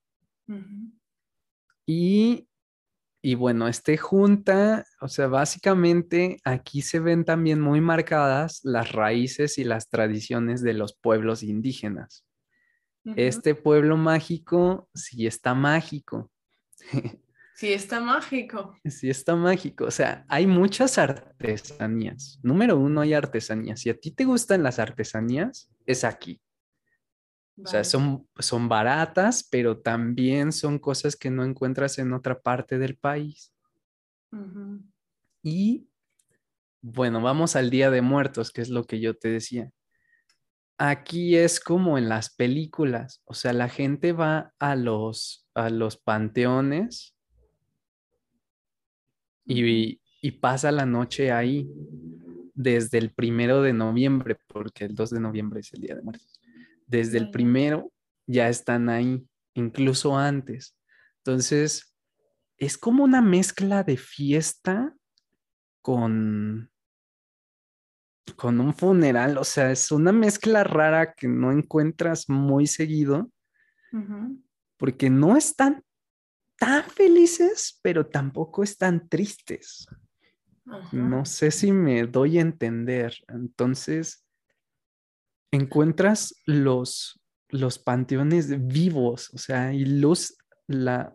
Y, 1.86 2.48
y 3.20 3.34
bueno, 3.34 3.66
este 3.66 3.96
junta, 3.96 4.84
o 5.00 5.08
sea, 5.08 5.26
básicamente 5.26 6.38
aquí 6.44 6.82
se 6.82 7.00
ven 7.00 7.24
también 7.24 7.60
muy 7.60 7.80
marcadas 7.80 8.60
las 8.62 8.92
raíces 8.92 9.58
y 9.58 9.64
las 9.64 9.88
tradiciones 9.88 10.62
de 10.62 10.74
los 10.74 10.94
pueblos 10.94 11.42
indígenas. 11.42 12.24
Este 13.16 13.54
pueblo 13.54 13.98
mágico 13.98 14.88
sí 14.94 15.26
está 15.26 15.52
mágico. 15.52 16.30
Sí, 17.54 17.72
está 17.72 18.00
mágico. 18.00 18.76
Sí 18.84 19.08
está 19.08 19.36
mágico. 19.36 19.84
O 19.84 19.90
sea, 19.90 20.24
hay 20.28 20.46
muchas 20.46 20.98
artesanías. 20.98 22.40
Número 22.42 22.76
uno, 22.76 23.00
hay 23.00 23.14
artesanías. 23.14 23.80
Si 23.80 23.90
a 23.90 23.98
ti 23.98 24.10
te 24.10 24.24
gustan 24.24 24.64
las 24.64 24.80
artesanías, 24.80 25.70
es 25.86 26.02
aquí. 26.02 26.40
O 27.62 27.68
sea, 27.68 27.84
son, 27.84 28.28
son 28.40 28.68
baratas, 28.68 29.46
pero 29.48 29.78
también 29.78 30.50
son 30.50 30.80
cosas 30.80 31.14
que 31.14 31.30
no 31.30 31.44
encuentras 31.44 31.98
en 32.00 32.12
otra 32.12 32.40
parte 32.40 32.78
del 32.78 32.96
país. 32.96 33.54
Y 35.40 35.88
bueno, 36.82 37.22
vamos 37.22 37.54
al 37.54 37.70
Día 37.70 37.92
de 37.92 38.02
Muertos, 38.02 38.50
que 38.50 38.62
es 38.62 38.68
lo 38.68 38.84
que 38.84 38.98
yo 38.98 39.16
te 39.16 39.28
decía. 39.28 39.70
Aquí 40.76 41.36
es 41.36 41.60
como 41.60 41.98
en 41.98 42.08
las 42.08 42.34
películas, 42.34 43.22
o 43.24 43.34
sea, 43.34 43.52
la 43.52 43.68
gente 43.68 44.12
va 44.12 44.52
a 44.58 44.74
los, 44.74 45.46
a 45.54 45.70
los 45.70 45.96
panteones 45.96 47.13
y, 49.44 50.00
y 50.20 50.30
pasa 50.32 50.72
la 50.72 50.86
noche 50.86 51.32
ahí 51.32 51.68
desde 52.54 52.98
el 52.98 53.10
primero 53.12 53.62
de 53.62 53.72
noviembre, 53.72 54.38
porque 54.46 54.84
el 54.84 54.94
2 54.94 55.10
de 55.10 55.20
noviembre 55.20 55.60
es 55.60 55.72
el 55.74 55.80
Día 55.80 55.96
de 55.96 56.02
Muertos. 56.02 56.40
Desde 56.86 57.18
el 57.18 57.30
primero 57.30 57.92
ya 58.26 58.48
están 58.48 58.88
ahí, 58.88 59.26
incluso 59.54 60.16
antes. 60.16 60.76
Entonces, 61.18 61.94
es 62.58 62.78
como 62.78 63.04
una 63.04 63.20
mezcla 63.20 63.82
de 63.82 63.96
fiesta 63.96 64.94
con, 65.82 66.70
con 68.36 68.60
un 68.60 68.72
funeral, 68.74 69.36
o 69.38 69.44
sea, 69.44 69.70
es 69.70 69.90
una 69.90 70.12
mezcla 70.12 70.64
rara 70.64 71.12
que 71.12 71.28
no 71.28 71.52
encuentras 71.52 72.28
muy 72.28 72.66
seguido, 72.66 73.30
porque 74.76 75.08
no 75.08 75.36
están 75.36 75.74
tan 75.74 75.83
felices, 76.82 77.78
pero 77.82 78.06
tampoco 78.06 78.62
están 78.62 79.08
tristes. 79.08 79.86
Ajá. 80.66 80.88
No 80.96 81.24
sé 81.24 81.50
si 81.50 81.72
me 81.72 82.06
doy 82.06 82.38
a 82.38 82.42
entender. 82.42 83.14
Entonces, 83.28 84.24
encuentras 85.50 86.34
los, 86.46 87.20
los 87.48 87.78
panteones 87.78 88.66
vivos, 88.66 89.30
o 89.34 89.38
sea, 89.38 89.72
y 89.72 89.84
luz, 89.84 90.36
la, 90.66 91.12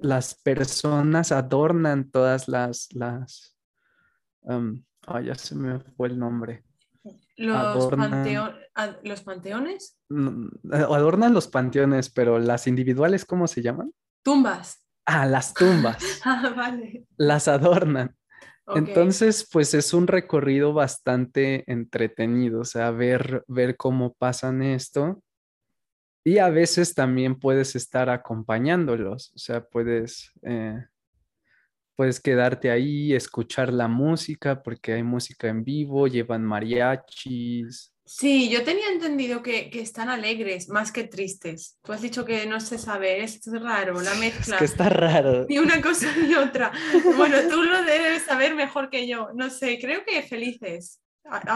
las 0.00 0.34
personas 0.34 1.32
adornan 1.32 2.10
todas 2.10 2.48
las, 2.48 2.88
las, 2.94 3.56
um, 4.42 4.82
ay, 5.06 5.26
ya 5.26 5.34
se 5.34 5.54
me 5.54 5.80
fue 5.80 6.08
el 6.08 6.18
nombre. 6.18 6.64
Los, 7.36 7.92
¿Los 9.02 9.22
panteones? 9.22 9.98
Mm, 10.08 10.46
Adornan 10.72 11.34
los 11.34 11.48
panteones, 11.48 12.08
pero 12.10 12.38
las 12.38 12.66
individuales, 12.66 13.24
¿cómo 13.24 13.48
se 13.48 13.60
llaman? 13.60 13.92
Tumbas. 14.22 14.83
Ah, 15.06 15.26
las 15.26 15.52
tumbas, 15.54 15.98
Ah, 16.24 16.52
vale. 16.56 17.04
las 17.16 17.48
adornan. 17.48 18.16
Entonces, 18.74 19.46
pues 19.52 19.74
es 19.74 19.92
un 19.92 20.06
recorrido 20.06 20.72
bastante 20.72 21.70
entretenido, 21.70 22.60
o 22.60 22.64
sea, 22.64 22.90
ver, 22.90 23.44
ver 23.46 23.76
cómo 23.76 24.14
pasan 24.14 24.62
esto. 24.62 25.22
Y 26.26 26.38
a 26.38 26.48
veces 26.48 26.94
también 26.94 27.38
puedes 27.38 27.76
estar 27.76 28.08
acompañándolos, 28.08 29.32
o 29.34 29.38
sea, 29.38 29.62
puedes, 29.62 30.32
eh, 30.42 30.82
puedes 31.96 32.20
quedarte 32.20 32.70
ahí, 32.70 33.12
escuchar 33.14 33.72
la 33.72 33.88
música, 33.88 34.62
porque 34.62 34.92
hay 34.94 35.02
música 35.02 35.48
en 35.48 35.64
vivo, 35.64 36.06
llevan 36.08 36.44
mariachis. 36.44 37.90
Sí, 38.06 38.50
yo 38.50 38.62
tenía 38.64 38.90
entendido 38.92 39.42
que, 39.42 39.70
que 39.70 39.80
están 39.80 40.10
alegres 40.10 40.68
más 40.68 40.92
que 40.92 41.04
tristes. 41.04 41.78
Tú 41.82 41.92
has 41.92 42.02
dicho 42.02 42.24
que 42.26 42.44
no 42.46 42.60
se 42.60 42.76
sabe, 42.76 43.22
es 43.24 43.40
raro, 43.46 44.00
la 44.02 44.12
Es 44.12 44.18
mezcla. 44.18 44.58
que 44.58 44.64
está 44.66 44.90
raro. 44.90 45.46
Ni 45.48 45.58
una 45.58 45.80
cosa 45.80 46.08
ni 46.16 46.34
otra. 46.34 46.70
Bueno, 47.16 47.36
tú 47.50 47.62
lo 47.62 47.82
debes 47.84 48.24
saber 48.24 48.54
mejor 48.54 48.90
que 48.90 49.08
yo. 49.08 49.28
No 49.34 49.48
sé, 49.48 49.78
creo 49.80 50.04
que 50.06 50.22
felices. 50.22 51.00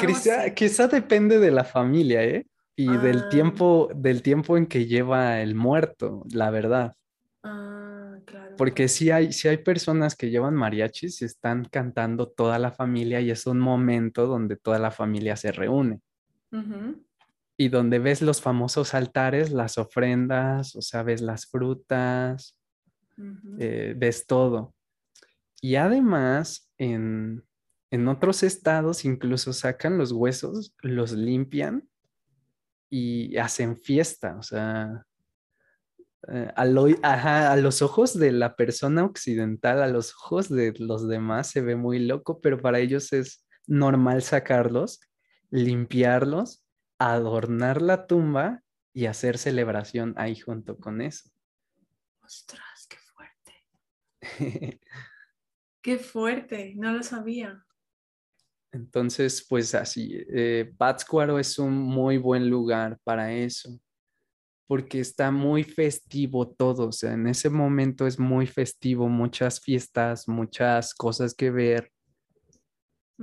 Quizá, 0.00 0.54
quizá 0.54 0.88
depende 0.88 1.38
de 1.38 1.50
la 1.50 1.64
familia, 1.64 2.24
¿eh? 2.24 2.46
Y 2.74 2.86
del 2.96 3.24
Ah. 3.24 3.28
tiempo, 3.28 3.90
del 3.94 4.22
tiempo 4.22 4.56
en 4.56 4.66
que 4.66 4.86
lleva 4.86 5.42
el 5.42 5.54
muerto, 5.54 6.22
la 6.32 6.48
verdad. 6.50 6.94
Ah. 7.42 7.87
Porque 8.58 8.88
sí 8.88 9.10
hay, 9.10 9.32
sí 9.32 9.48
hay 9.48 9.58
personas 9.58 10.16
que 10.16 10.30
llevan 10.30 10.54
mariachis 10.54 11.22
y 11.22 11.24
están 11.24 11.64
cantando 11.64 12.28
toda 12.28 12.58
la 12.58 12.72
familia 12.72 13.20
y 13.20 13.30
es 13.30 13.46
un 13.46 13.60
momento 13.60 14.26
donde 14.26 14.56
toda 14.56 14.78
la 14.78 14.90
familia 14.90 15.36
se 15.36 15.52
reúne. 15.52 16.00
Y 17.56 17.68
donde 17.68 17.98
ves 17.98 18.20
los 18.20 18.42
famosos 18.42 18.94
altares, 18.94 19.50
las 19.52 19.78
ofrendas, 19.78 20.76
o 20.76 20.82
sea, 20.82 21.02
ves 21.02 21.22
las 21.22 21.46
frutas, 21.46 22.58
eh, 23.58 23.94
ves 23.96 24.26
todo. 24.26 24.74
Y 25.60 25.76
además, 25.76 26.70
en, 26.78 27.44
en 27.90 28.08
otros 28.08 28.42
estados 28.42 29.04
incluso 29.04 29.52
sacan 29.52 29.98
los 29.98 30.12
huesos, 30.12 30.74
los 30.82 31.12
limpian 31.12 31.88
y 32.90 33.36
hacen 33.36 33.76
fiesta, 33.76 34.36
o 34.36 34.42
sea, 34.42 35.06
eh, 36.26 36.52
ajá, 37.02 37.52
a 37.52 37.56
los 37.56 37.82
ojos 37.82 38.18
de 38.18 38.32
la 38.32 38.56
persona 38.56 39.04
occidental, 39.04 39.82
a 39.82 39.88
los 39.88 40.14
ojos 40.14 40.48
de 40.48 40.74
los 40.78 41.06
demás 41.08 41.50
se 41.50 41.60
ve 41.60 41.76
muy 41.76 42.00
loco, 42.00 42.40
pero 42.40 42.60
para 42.60 42.80
ellos 42.80 43.12
es 43.12 43.46
normal 43.66 44.22
sacarlos, 44.22 45.00
limpiarlos, 45.50 46.64
adornar 46.98 47.80
la 47.82 48.06
tumba 48.06 48.62
y 48.92 49.06
hacer 49.06 49.38
celebración 49.38 50.14
ahí 50.16 50.34
junto 50.34 50.76
con 50.78 51.00
eso. 51.00 51.30
Ostras, 52.22 52.86
qué 52.88 52.96
fuerte. 52.96 53.52
Qué 55.80 55.96
fuerte, 55.98 56.74
no 56.76 56.92
lo 56.92 57.02
sabía. 57.02 57.64
Entonces, 58.72 59.46
pues 59.48 59.74
así, 59.74 60.22
eh, 60.28 60.70
Pátzcuaro 60.76 61.38
es 61.38 61.58
un 61.58 61.72
muy 61.72 62.18
buen 62.18 62.50
lugar 62.50 62.98
para 63.04 63.32
eso, 63.32 63.80
porque 64.68 65.00
está 65.00 65.30
muy 65.30 65.64
festivo 65.64 66.46
todo, 66.46 66.88
o 66.88 66.92
sea, 66.92 67.14
en 67.14 67.26
ese 67.26 67.48
momento 67.48 68.06
es 68.06 68.18
muy 68.18 68.46
festivo, 68.46 69.08
muchas 69.08 69.60
fiestas, 69.60 70.28
muchas 70.28 70.94
cosas 70.94 71.34
que 71.34 71.50
ver, 71.50 71.90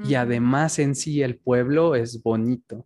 y 0.04 0.16
además 0.16 0.80
en 0.80 0.96
sí 0.96 1.22
el 1.22 1.38
pueblo 1.38 1.96
es 1.96 2.22
bonito. 2.22 2.86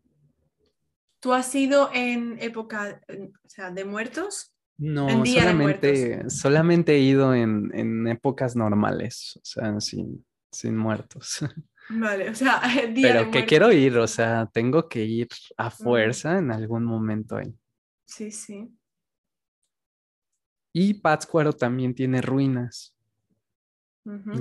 ¿Tú 1.21 1.33
has 1.33 1.55
ido 1.55 1.89
en 1.93 2.37
época, 2.39 3.01
o 3.09 3.49
sea, 3.49 3.71
de 3.71 3.85
muertos? 3.85 4.53
No, 4.77 5.25
solamente, 5.25 6.29
solamente 6.29 6.95
he 6.95 6.99
ido 6.99 7.33
en, 7.33 8.07
épocas 8.07 8.57
normales, 8.57 9.37
o 9.37 9.45
sea, 9.45 9.79
sin, 9.79 10.25
sin 10.51 10.77
muertos. 10.77 11.39
Vale, 11.89 12.29
o 12.29 12.35
sea, 12.35 12.61
día 12.93 13.13
Pero 13.13 13.31
que 13.31 13.45
quiero 13.45 13.71
ir, 13.71 13.97
o 13.97 14.07
sea, 14.07 14.49
tengo 14.53 14.89
que 14.89 15.05
ir 15.05 15.29
a 15.57 15.71
fuerza 15.71 16.37
en 16.37 16.51
algún 16.51 16.83
momento 16.83 17.37
ahí. 17.37 17.53
Sí, 18.09 18.31
sí. 18.31 18.67
Y 20.73 20.95
Pátzcuaro 20.95 21.53
también 21.53 21.93
tiene 21.93 22.21
ruinas. 22.21 22.95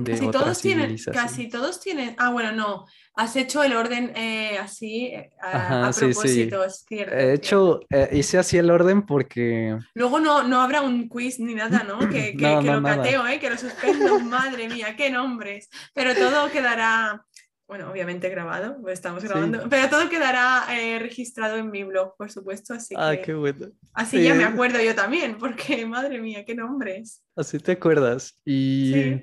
casi 0.04 0.30
todos 0.30 0.60
tienen, 0.62 0.96
casi 1.12 1.48
todos 1.50 1.78
tienen, 1.78 2.14
ah, 2.18 2.30
bueno, 2.30 2.52
no, 2.52 2.86
has 3.14 3.36
hecho 3.36 3.62
el 3.62 3.76
orden 3.76 4.12
eh, 4.16 4.56
así 4.58 5.12
a, 5.42 5.90
propósito, 5.94 6.64
es 6.64 6.84
cierto. 6.88 7.14
He 7.14 7.34
hecho, 7.34 7.80
eh, 7.90 8.08
hice 8.12 8.38
así 8.38 8.56
el 8.56 8.70
orden 8.70 9.04
porque... 9.04 9.78
Luego 9.92 10.18
no, 10.18 10.44
no 10.44 10.62
habrá 10.62 10.80
un 10.80 11.06
quiz 11.06 11.38
ni 11.38 11.54
nada, 11.54 11.82
¿no? 11.82 11.98
Que, 12.08 12.36
que, 12.36 12.62
lo 12.62 12.82
cateo, 12.82 13.26
¿eh? 13.26 13.38
que 13.38 13.50
lo 13.50 13.58
suspendo, 13.58 14.18
madre 14.20 14.68
mía, 14.68 14.96
qué 14.96 15.10
nombres, 15.10 15.68
pero 15.92 16.14
todo 16.14 16.50
quedará 16.50 17.26
bueno, 17.68 17.90
obviamente 17.90 18.30
grabado, 18.30 18.80
pues 18.80 18.94
estamos 18.94 19.22
grabando, 19.22 19.68
pero 19.68 19.90
todo 19.90 20.08
quedará 20.08 20.64
eh, 20.70 20.98
registrado 20.98 21.58
en 21.58 21.70
mi 21.70 21.84
blog, 21.84 22.16
por 22.16 22.30
supuesto, 22.30 22.72
así 22.72 22.94
ah, 22.96 23.14
qué 23.22 23.34
bueno. 23.34 23.66
Así 23.92 24.22
ya 24.22 24.34
me 24.34 24.44
acuerdo 24.44 24.80
yo 24.80 24.94
también, 24.94 25.36
porque 25.36 25.84
madre 25.86 26.18
mía, 26.18 26.46
qué 26.46 26.54
nombres. 26.54 27.22
Así 27.36 27.58
te 27.58 27.72
acuerdas. 27.72 28.40
¿Y, 28.42 29.20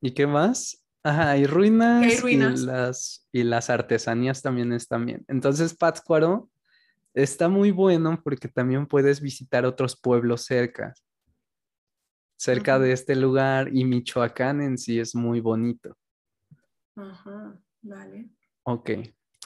¿y 0.00 0.10
qué 0.14 0.26
más? 0.26 0.82
Ajá, 1.04 1.32
hay 1.32 1.44
ruinas, 1.46 2.02
hay 2.02 2.16
ruinas. 2.16 2.62
Y, 2.62 2.66
las, 2.66 3.28
y 3.30 3.42
las 3.42 3.68
artesanías 3.68 4.40
también 4.40 4.72
están 4.72 5.04
bien. 5.04 5.22
Entonces, 5.28 5.74
Pátzcuaro 5.74 6.48
está 7.12 7.50
muy 7.50 7.72
bueno 7.72 8.18
porque 8.24 8.48
también 8.48 8.86
puedes 8.86 9.20
visitar 9.20 9.66
otros 9.66 10.00
pueblos 10.00 10.46
cerca, 10.46 10.94
cerca 12.38 12.78
de 12.78 12.92
este 12.92 13.16
lugar, 13.16 13.68
y 13.70 13.84
Michoacán 13.84 14.62
en 14.62 14.78
sí 14.78 14.98
es 14.98 15.14
muy 15.14 15.40
bonito. 15.40 15.94
Ajá. 16.96 17.60
Vale. 17.82 18.30
Ok. 18.64 18.90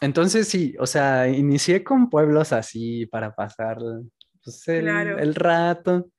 Entonces 0.01 0.49
sí, 0.49 0.75
o 0.79 0.87
sea, 0.87 1.29
inicié 1.29 1.83
con 1.83 2.11
pueblos 2.11 2.53
así 2.53 3.07
para 3.07 3.35
pasar 3.35 3.79
pues, 4.45 4.69
el, 4.69 5.35
rato, 5.35 6.11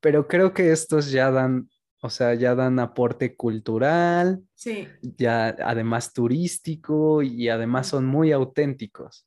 pero 0.00 0.26
creo 0.26 0.54
que 0.54 0.72
estos 0.72 1.10
ya 1.10 1.30
dan, 1.30 1.68
o 2.00 2.08
sea, 2.08 2.32
ya 2.34 2.54
dan 2.54 2.78
aporte 2.78 3.36
cultural, 3.36 4.42
sí. 4.54 4.88
ya 5.02 5.48
además 5.48 6.14
turístico 6.14 7.22
y 7.22 7.50
además 7.50 7.88
son 7.88 8.06
muy 8.06 8.32
auténticos. 8.32 9.26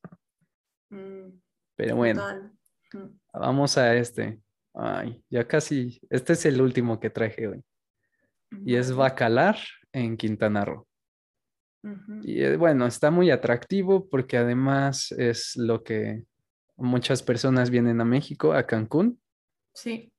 Mm, 0.89 1.39
pero 1.75 1.95
bueno, 1.95 2.23
mm. 2.91 3.07
vamos 3.33 3.77
a 3.77 3.95
este. 3.95 4.41
Ay, 4.73 5.23
ya 5.29 5.47
casi, 5.47 6.01
este 6.09 6.33
es 6.33 6.45
el 6.45 6.61
último 6.61 6.99
que 6.99 7.11
traje 7.11 7.47
hoy. 7.47 7.63
Y 8.65 8.75
es 8.75 8.91
Bacalar 8.91 9.57
en 9.91 10.17
Quintana 10.17 10.65
Roo. 10.65 10.88
Y 12.23 12.43
eh, 12.43 12.57
bueno, 12.57 12.85
está 12.85 13.09
muy 13.09 13.31
atractivo 13.31 14.09
porque 14.09 14.37
además 14.37 15.11
es 15.13 15.55
lo 15.55 15.83
que 15.83 16.25
muchas 16.75 17.23
personas 17.23 17.69
vienen 17.69 18.01
a 18.01 18.05
México, 18.05 18.53
a 18.53 18.65
Cancún. 18.65 19.19
Sí. 19.73 20.11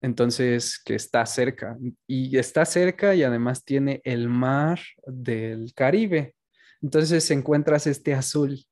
Entonces, 0.00 0.80
que 0.84 0.94
está 0.94 1.24
cerca. 1.26 1.76
Y 2.06 2.36
está 2.36 2.64
cerca 2.64 3.14
y 3.14 3.22
además 3.22 3.64
tiene 3.64 4.00
el 4.04 4.28
mar 4.28 4.80
del 5.06 5.72
Caribe. 5.74 6.34
Entonces 6.80 7.30
encuentras 7.30 7.86
este 7.86 8.14
azul, 8.14 8.64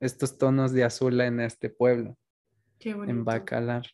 estos 0.00 0.38
tonos 0.38 0.72
de 0.72 0.84
azul 0.84 1.20
en 1.20 1.40
este 1.40 1.68
pueblo. 1.68 2.16
Qué. 2.78 2.90
En 2.90 3.24
Bacalar. 3.24 3.86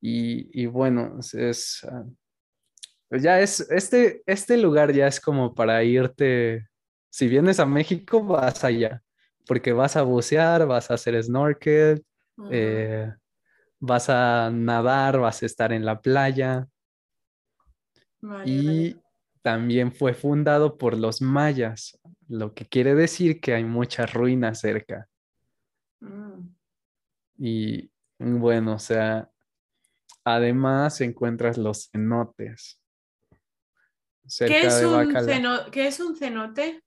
Y, 0.00 0.62
y 0.62 0.66
bueno, 0.66 1.18
es, 1.32 1.82
ah, 1.90 2.04
ya 3.16 3.40
es, 3.40 3.60
este, 3.70 4.22
este 4.26 4.56
lugar 4.56 4.92
ya 4.92 5.06
es 5.06 5.20
como 5.20 5.54
para 5.54 5.82
irte, 5.84 6.68
si 7.10 7.28
vienes 7.28 7.60
a 7.60 7.66
México, 7.66 8.24
vas 8.24 8.64
allá, 8.64 9.02
porque 9.46 9.72
vas 9.72 9.96
a 9.96 10.02
bucear, 10.02 10.66
vas 10.66 10.90
a 10.90 10.94
hacer 10.94 11.22
snorkel, 11.22 12.04
eh, 12.50 13.12
vas 13.78 14.08
a 14.10 14.50
nadar, 14.52 15.18
vas 15.18 15.42
a 15.42 15.46
estar 15.46 15.72
en 15.72 15.84
la 15.84 16.00
playa. 16.00 16.66
y 18.46 18.96
también 19.42 19.92
fue 19.92 20.14
fundado 20.14 20.78
por 20.78 20.96
los 20.96 21.20
mayas, 21.20 22.00
lo 22.28 22.54
que 22.54 22.64
quiere 22.64 22.94
decir 22.94 23.40
que 23.40 23.52
hay 23.52 23.62
muchas 23.62 24.14
ruinas 24.14 24.60
cerca. 24.60 25.06
Mm. 26.00 26.48
Y 27.36 27.90
bueno, 28.18 28.76
o 28.76 28.78
sea, 28.78 29.30
además 30.24 31.00
encuentras 31.02 31.58
los 31.58 31.90
cenotes. 31.90 32.80
¿Qué 34.38 34.66
es, 34.66 34.82
un 34.82 35.70
¿Qué 35.70 35.86
es 35.86 36.00
un 36.00 36.16
cenote? 36.16 36.82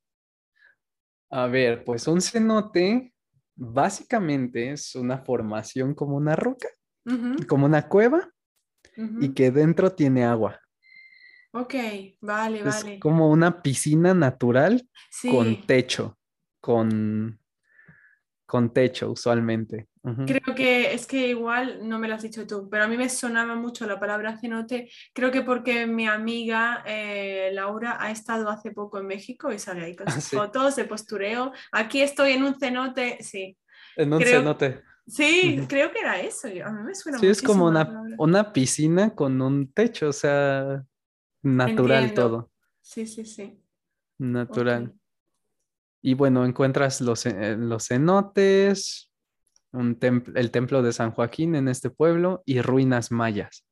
A 1.30 1.48
ver, 1.48 1.84
pues 1.84 2.08
un 2.08 2.22
cenote 2.22 3.14
básicamente 3.56 4.72
es 4.72 4.96
una 4.96 5.20
formación 5.20 5.94
como 5.94 6.16
una 6.16 6.36
roca, 6.36 6.70
como 7.48 7.66
una 7.66 7.88
cueva, 7.88 8.32
y 9.20 9.34
que 9.34 9.52
dentro 9.52 9.92
tiene 9.92 10.26
agua. 10.26 10.60
Ok, 11.52 11.74
vale, 12.22 12.64
vale. 12.64 12.96
Es 12.96 13.00
como 13.00 13.30
una 13.30 13.62
piscina 13.62 14.14
natural 14.14 14.88
con 15.30 15.66
techo, 15.66 16.18
con, 16.60 17.40
con 18.48 18.72
techo 18.72 19.12
usualmente. 19.12 19.90
Creo 20.26 20.56
que 20.56 20.94
es 20.94 21.06
que 21.06 21.28
igual 21.28 21.88
no 21.88 22.00
me 22.00 22.08
lo 22.08 22.16
has 22.16 22.24
dicho 22.24 22.48
tú, 22.48 22.70
pero 22.70 22.86
a 22.86 22.88
mí 22.88 22.96
me 22.96 23.10
sonaba 23.10 23.56
mucho 23.56 23.86
la 23.86 24.00
palabra 24.00 24.38
cenote. 24.38 24.90
Creo 25.14 25.32
que 25.32 25.42
porque 25.42 25.86
mi 25.86 26.08
amiga 26.08 26.82
eh, 26.86 27.52
Laura 27.54 27.98
ha 28.00 28.10
estado 28.10 28.50
hace 28.50 28.72
poco 28.72 29.00
en 29.00 29.08
México 29.08 29.52
y 29.52 29.60
sale 29.60 29.84
ahí 29.84 29.98
con 29.98 30.10
sus 30.10 30.30
fotos 30.30 30.78
de 30.78 30.86
postureo. 30.86 31.52
Aquí 31.74 32.02
estoy 32.02 32.32
en 32.32 32.44
un 32.44 32.58
cenote, 32.58 33.18
sí. 33.22 33.58
En 33.98 34.14
un 34.14 34.24
cenote. 34.24 34.82
Sí, 35.06 35.60
creo 35.68 35.92
que 35.92 36.00
era 36.00 36.22
eso. 36.22 36.48
A 36.48 36.72
mí 36.72 36.84
me 36.84 36.96
suena 36.96 37.20
Sí, 37.20 37.28
es 37.28 37.42
como 37.42 37.66
una, 37.66 38.02
una, 38.18 38.54
piscina 38.54 39.14
con 39.14 39.42
un 39.42 39.74
techo, 39.74 40.08
o 40.08 40.14
sea, 40.14 40.86
natural 41.44 42.14
todo. 42.14 42.50
Sí, 42.82 43.06
sí, 43.06 43.26
sí. 43.26 43.62
Natural. 44.18 44.94
Y 46.02 46.14
bueno, 46.14 46.46
encuentras 46.46 47.02
los, 47.02 47.26
eh, 47.26 47.56
los 47.58 47.88
cenotes, 47.88 49.12
el 49.74 50.52
templo 50.52 50.82
de 50.82 50.94
San 50.94 51.12
Joaquín 51.12 51.56
en 51.56 51.68
este 51.68 51.90
pueblo 51.90 52.44
y 52.46 52.62
ruinas 52.62 53.12
mayas. 53.12 53.66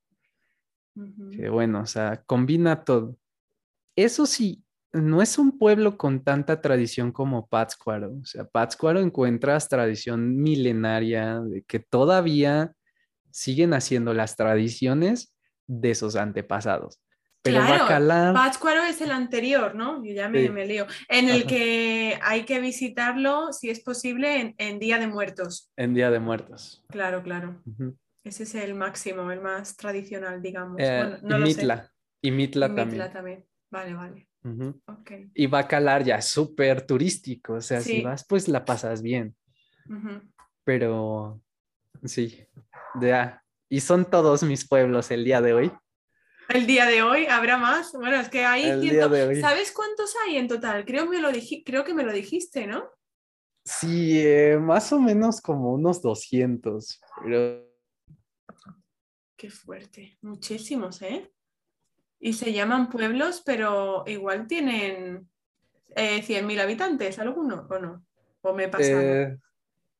Que 1.32 1.49
bueno, 1.49 1.82
o 1.82 1.86
sea, 1.86 2.23
combina 2.26 2.84
todo. 2.84 3.17
Eso 3.95 4.26
sí, 4.26 4.63
no 4.93 5.21
es 5.21 5.38
un 5.38 5.57
pueblo 5.57 5.97
con 5.97 6.23
tanta 6.23 6.61
tradición 6.61 7.11
como 7.11 7.47
Pátzcuaro. 7.47 8.13
O 8.21 8.26
sea, 8.26 8.45
Pátzcuaro 8.45 8.99
encuentras 8.99 9.67
tradición 9.67 10.38
milenaria 10.38 11.41
de 11.41 11.63
que 11.63 11.80
todavía 11.80 12.73
siguen 13.30 13.73
haciendo 13.73 14.13
las 14.13 14.38
tradiciones 14.38 15.36
de 15.67 15.95
sus 15.95 16.15
antepasados. 16.15 16.99
Pero 17.46 17.62
claro, 17.64 18.34
Pátzcuaro 18.34 18.82
es 18.84 19.02
el 19.02 19.12
anterior, 19.12 19.76
¿no? 19.76 20.04
Yo 20.04 20.14
ya 20.14 20.28
me, 20.30 20.66
lío. 20.66 20.88
En 21.08 21.30
el 21.30 21.46
que 21.46 22.18
hay 22.24 22.43
que 22.43 22.60
visitarlo, 22.60 23.54
si 23.54 23.70
es 23.70 23.82
posible, 23.82 24.56
en, 24.58 24.80
Día 24.80 24.98
de 24.98 25.06
Muertos. 25.06 25.72
En 25.78 25.93
Día 25.93 26.10
de 26.10 26.20
Muertos. 26.20 26.84
Claro, 26.89 27.22
claro. 27.22 27.62
Ese 28.24 28.43
es 28.43 28.56
el 28.56 28.74
máximo, 28.74 29.30
el 29.32 29.41
más 29.41 29.78
tradicional, 29.78 30.41
digamos. 30.41 30.78
Eh, 30.80 31.20
y, 31.22 31.34
Mitla. 31.36 31.91
y 32.20 32.32
Mitla. 32.32 32.68
también. 32.68 32.89
Mitla 32.89 33.12
también. 33.12 33.46
Vale, 33.70 33.93
vale. 33.93 34.28
Y 35.36 35.46
Bacalar 35.46 36.04
ya 36.04 36.16
es 36.16 36.26
súper 36.26 36.82
turístico, 36.82 37.54
o 37.54 37.62
sea, 37.62 37.80
si 37.80 38.02
vas, 38.02 38.26
pues 38.28 38.48
la 38.48 38.66
pasas 38.66 39.04
bien. 39.04 39.36
Pero 40.64 41.41
sí, 42.04 42.43
ya. 43.00 43.43
Y 43.70 43.82
son 43.82 44.06
todos 44.06 44.41
mis 44.41 44.68
pueblos 44.68 45.12
el 45.12 45.24
día 45.24 45.41
de 45.41 45.54
hoy. 45.54 45.72
El 46.50 46.68
día 46.68 46.86
de 46.86 47.02
hoy 47.02 47.26
habrá 47.26 47.58
más. 47.58 47.93
Bueno, 47.93 48.18
es 48.18 48.30
que 48.30 48.46
hay 48.46 48.64
¿Sabes 49.41 49.72
cuántos 49.72 50.14
hay 50.26 50.38
en 50.38 50.48
total? 50.48 50.86
Creo, 50.86 51.06
me 51.06 51.20
lo 51.20 51.30
Creo 51.66 51.84
que 51.84 51.93
me 51.93 52.04
lo 52.04 52.14
dijiste, 52.14 52.68
¿no? 52.68 52.89
Sí, 53.64 54.22
eh, 54.24 54.58
más 54.60 54.93
o 54.93 55.00
menos 55.00 55.41
como 55.41 55.74
unos 55.74 56.02
200. 56.02 57.02
Pero... 57.24 57.66
Qué 59.36 59.50
fuerte. 59.50 60.18
Muchísimos, 60.22 61.02
¿eh? 61.02 61.32
Y 62.20 62.34
se 62.34 62.54
llaman 62.54 62.89
pueblos, 62.89 63.41
pero 63.46 64.04
igual 64.06 64.48
tienen 64.48 65.28
eh, 65.96 66.22
100.000 66.22 66.62
habitantes, 66.62 67.20
¿alguno 67.20 67.68
o 67.70 67.80
no? 67.80 68.06
¿O 68.41 68.54
me 68.54 68.70
pasa? 68.70 69.04
Eh, 69.04 69.38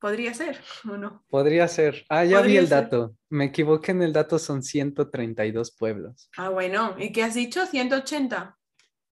Podría 0.06 0.36
ser 0.36 0.60
o 0.88 0.98
no. 0.98 1.24
Podría 1.32 1.68
ser. 1.68 2.06
Ah, 2.10 2.24
ya 2.24 2.42
vi 2.42 2.58
el 2.58 2.70
dato. 2.70 3.16
Me 3.30 3.46
equivoqué 3.46 3.90
en 3.90 4.04
el 4.04 4.14
dato, 4.14 4.38
son 4.38 4.62
132 4.62 5.72
pueblos. 5.72 6.30
Ah, 6.38 6.50
bueno. 6.50 6.96
¿Y 7.00 7.12
qué 7.12 7.24
has 7.24 7.34
dicho? 7.34 7.66
180. 7.66 8.56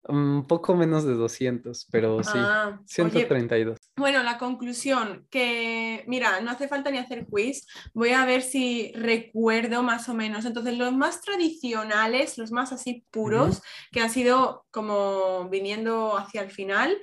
Un 0.08 0.48
poco 0.48 0.74
menos 0.74 1.04
de 1.04 1.12
200, 1.12 1.86
pero 1.92 2.24
sí, 2.24 2.32
Ah, 2.34 2.80
132. 2.86 3.78
oye, 3.78 3.88
bueno, 3.96 4.24
la 4.24 4.36
conclusión, 4.36 5.28
que 5.30 6.02
mira, 6.08 6.40
no 6.40 6.50
hace 6.50 6.66
falta 6.66 6.90
ni 6.90 6.98
hacer 6.98 7.24
quiz, 7.26 7.68
voy 7.94 8.10
a 8.10 8.24
ver 8.24 8.42
si 8.42 8.90
recuerdo 8.96 9.84
más 9.84 10.08
o 10.08 10.14
menos. 10.14 10.44
Entonces, 10.44 10.76
los 10.76 10.92
más 10.92 11.20
tradicionales, 11.20 12.36
los 12.36 12.50
más 12.50 12.72
así 12.72 13.04
puros, 13.12 13.62
que 13.92 14.00
han 14.00 14.10
sido 14.10 14.66
como 14.72 15.48
viniendo 15.50 16.18
hacia 16.18 16.42
el 16.42 16.50
final, 16.50 16.98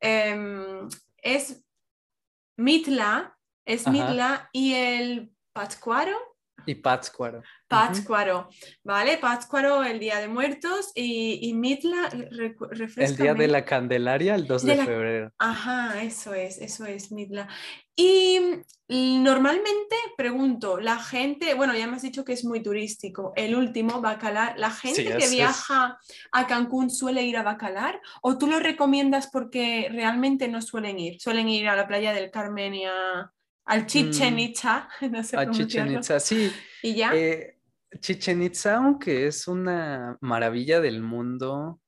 em, 0.00 0.88
es 1.22 1.64
Mitla, 2.58 3.38
es 3.64 3.86
Ajá. 3.86 3.90
Mitla 3.92 4.50
y 4.52 4.74
el 4.74 5.32
Pátzcuaro. 5.52 6.27
Y 6.66 6.74
Pátzcuaro. 6.74 7.42
Pátzcuaro, 7.66 8.48
¿vale? 8.84 9.18
Pátzcuaro, 9.18 9.84
el 9.84 9.98
Día 9.98 10.18
de 10.20 10.28
Muertos 10.28 10.92
y, 10.94 11.38
y 11.48 11.54
Mitla, 11.54 12.08
El 12.96 13.16
día 13.16 13.34
de 13.34 13.48
la 13.48 13.64
Candelaria, 13.64 14.34
el 14.34 14.46
2 14.46 14.62
de, 14.64 14.70
De 14.72 14.76
la- 14.78 14.84
febrero. 14.84 15.32
Ajá, 15.38 16.02
eso 16.02 16.34
es, 16.34 16.58
eso 16.58 16.84
es, 16.86 17.10
Mitla. 17.12 17.48
Y 17.96 18.38
mm, 18.88 19.22
normalmente 19.22 19.96
pregunto, 20.16 20.78
la 20.78 20.98
gente, 20.98 21.54
bueno, 21.54 21.74
ya 21.74 21.86
me 21.86 21.96
has 21.96 22.02
dicho 22.02 22.24
que 22.24 22.32
es 22.32 22.44
muy 22.44 22.62
turístico, 22.62 23.32
el 23.36 23.54
último, 23.56 24.00
Bacalar, 24.00 24.58
¿la 24.58 24.70
gente 24.70 25.02
Sí, 25.02 25.08
que 25.08 25.24
es- 25.24 25.30
viaja 25.30 25.98
a 26.32 26.46
Cancún 26.46 26.90
suele 26.90 27.22
ir 27.24 27.36
a 27.36 27.42
Bacalar 27.42 28.00
o 28.22 28.36
tú 28.38 28.46
lo 28.46 28.60
recomiendas 28.60 29.28
porque 29.30 29.88
realmente 29.90 30.48
no 30.48 30.60
suelen 30.62 30.98
ir? 30.98 31.20
Suelen 31.20 31.48
ir 31.48 31.68
a 31.68 31.76
la 31.76 31.86
playa 31.86 32.12
del 32.12 32.30
Carmen 32.30 32.74
y 32.74 32.84
a, 32.86 33.30
al 33.68 33.86
Chichen 33.86 34.34
Mm, 34.34 34.38
Itza, 34.38 34.88
no 35.12 35.22
sé 35.22 35.36
A 35.36 35.50
Chichen. 35.50 35.92
Itza, 35.92 36.18
sí. 36.20 36.50
Y 36.82 36.94
ya, 36.96 37.14
Eh, 37.14 37.58
Chichen 38.00 38.42
Itza, 38.42 38.76
aunque 38.76 39.26
es 39.26 39.46
una 39.48 40.16
maravilla 40.20 40.80
del 40.80 41.02
mundo, 41.02 41.80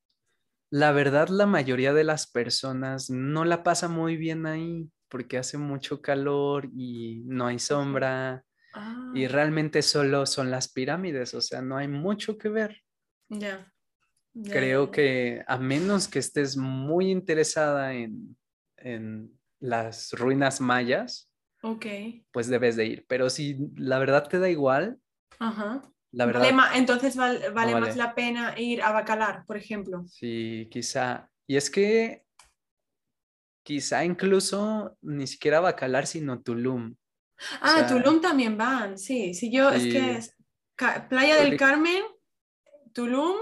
la 0.71 0.93
verdad 0.93 1.29
la 1.29 1.47
mayoría 1.47 1.93
de 1.93 2.05
las 2.05 2.31
personas 2.31 3.11
no 3.11 3.45
la 3.45 3.63
pasa 3.63 3.89
muy 3.89 4.17
bien 4.17 4.47
ahí 4.47 4.89
porque 5.09 5.37
hace 5.39 5.59
mucho 5.59 6.01
calor 6.01 6.69
y 6.77 7.23
no 7.27 7.47
hay 7.49 7.59
sombra 7.59 8.45
Ah, 8.73 9.11
y 9.15 9.27
realmente 9.27 9.83
solo 9.83 10.27
son 10.27 10.53
las 10.53 10.73
pirámides, 10.73 11.35
o 11.35 11.41
sea, 11.41 11.61
no 11.61 11.77
hay 11.77 11.89
mucho 11.89 12.39
que 12.39 12.49
ver. 12.49 12.77
ya, 13.29 13.73
Creo 14.33 14.91
que 14.93 15.43
a 15.49 15.59
menos 15.59 16.07
que 16.07 16.21
estés 16.21 16.57
muy 16.57 17.11
interesada 17.11 17.95
en, 17.95 18.37
en 18.77 19.37
las 19.59 20.13
ruinas 20.13 20.61
mayas, 20.61 21.30
Ok, 21.63 21.87
pues 22.33 22.49
debes 22.49 22.77
de 22.77 22.87
ir. 22.87 23.07
Pero 23.09 23.29
si 23.31 23.57
la 23.77 23.99
verdad 23.99 24.27
te 24.29 24.39
da 24.39 24.49
igual, 24.49 24.99
ajá. 25.39 25.83
la 26.13 26.27
Vale 26.27 26.39
verdad 26.53 26.71
entonces 26.75 27.17
val- 27.17 27.53
vale 27.55 27.73
más 27.73 27.83
vale. 27.83 27.95
la 27.97 28.15
pena 28.15 28.55
ir 28.59 28.83
a 28.83 28.93
Bacalar, 28.93 29.45
por 29.47 29.57
ejemplo. 29.57 30.05
Sí, 30.09 30.69
quizá. 30.71 31.31
Y 31.47 31.57
es 31.57 31.71
que 31.71 32.25
quizá 33.65 34.05
incluso 34.05 34.97
ni 35.03 35.27
siquiera 35.27 35.61
Bacalar, 35.61 36.07
sino 36.07 36.41
Tulum. 36.41 36.95
Ah, 37.61 37.77
sea, 37.79 37.87
Tulum 37.87 38.21
también 38.21 38.57
van, 38.57 38.99
sí, 38.99 39.35
sí, 39.35 39.51
yo 39.53 39.71
es 39.71 39.85
que 39.85 40.17
es 40.17 40.37
Playa 41.09 41.37
del 41.37 41.57
Carmen, 41.57 42.03
Tulum 42.93 43.37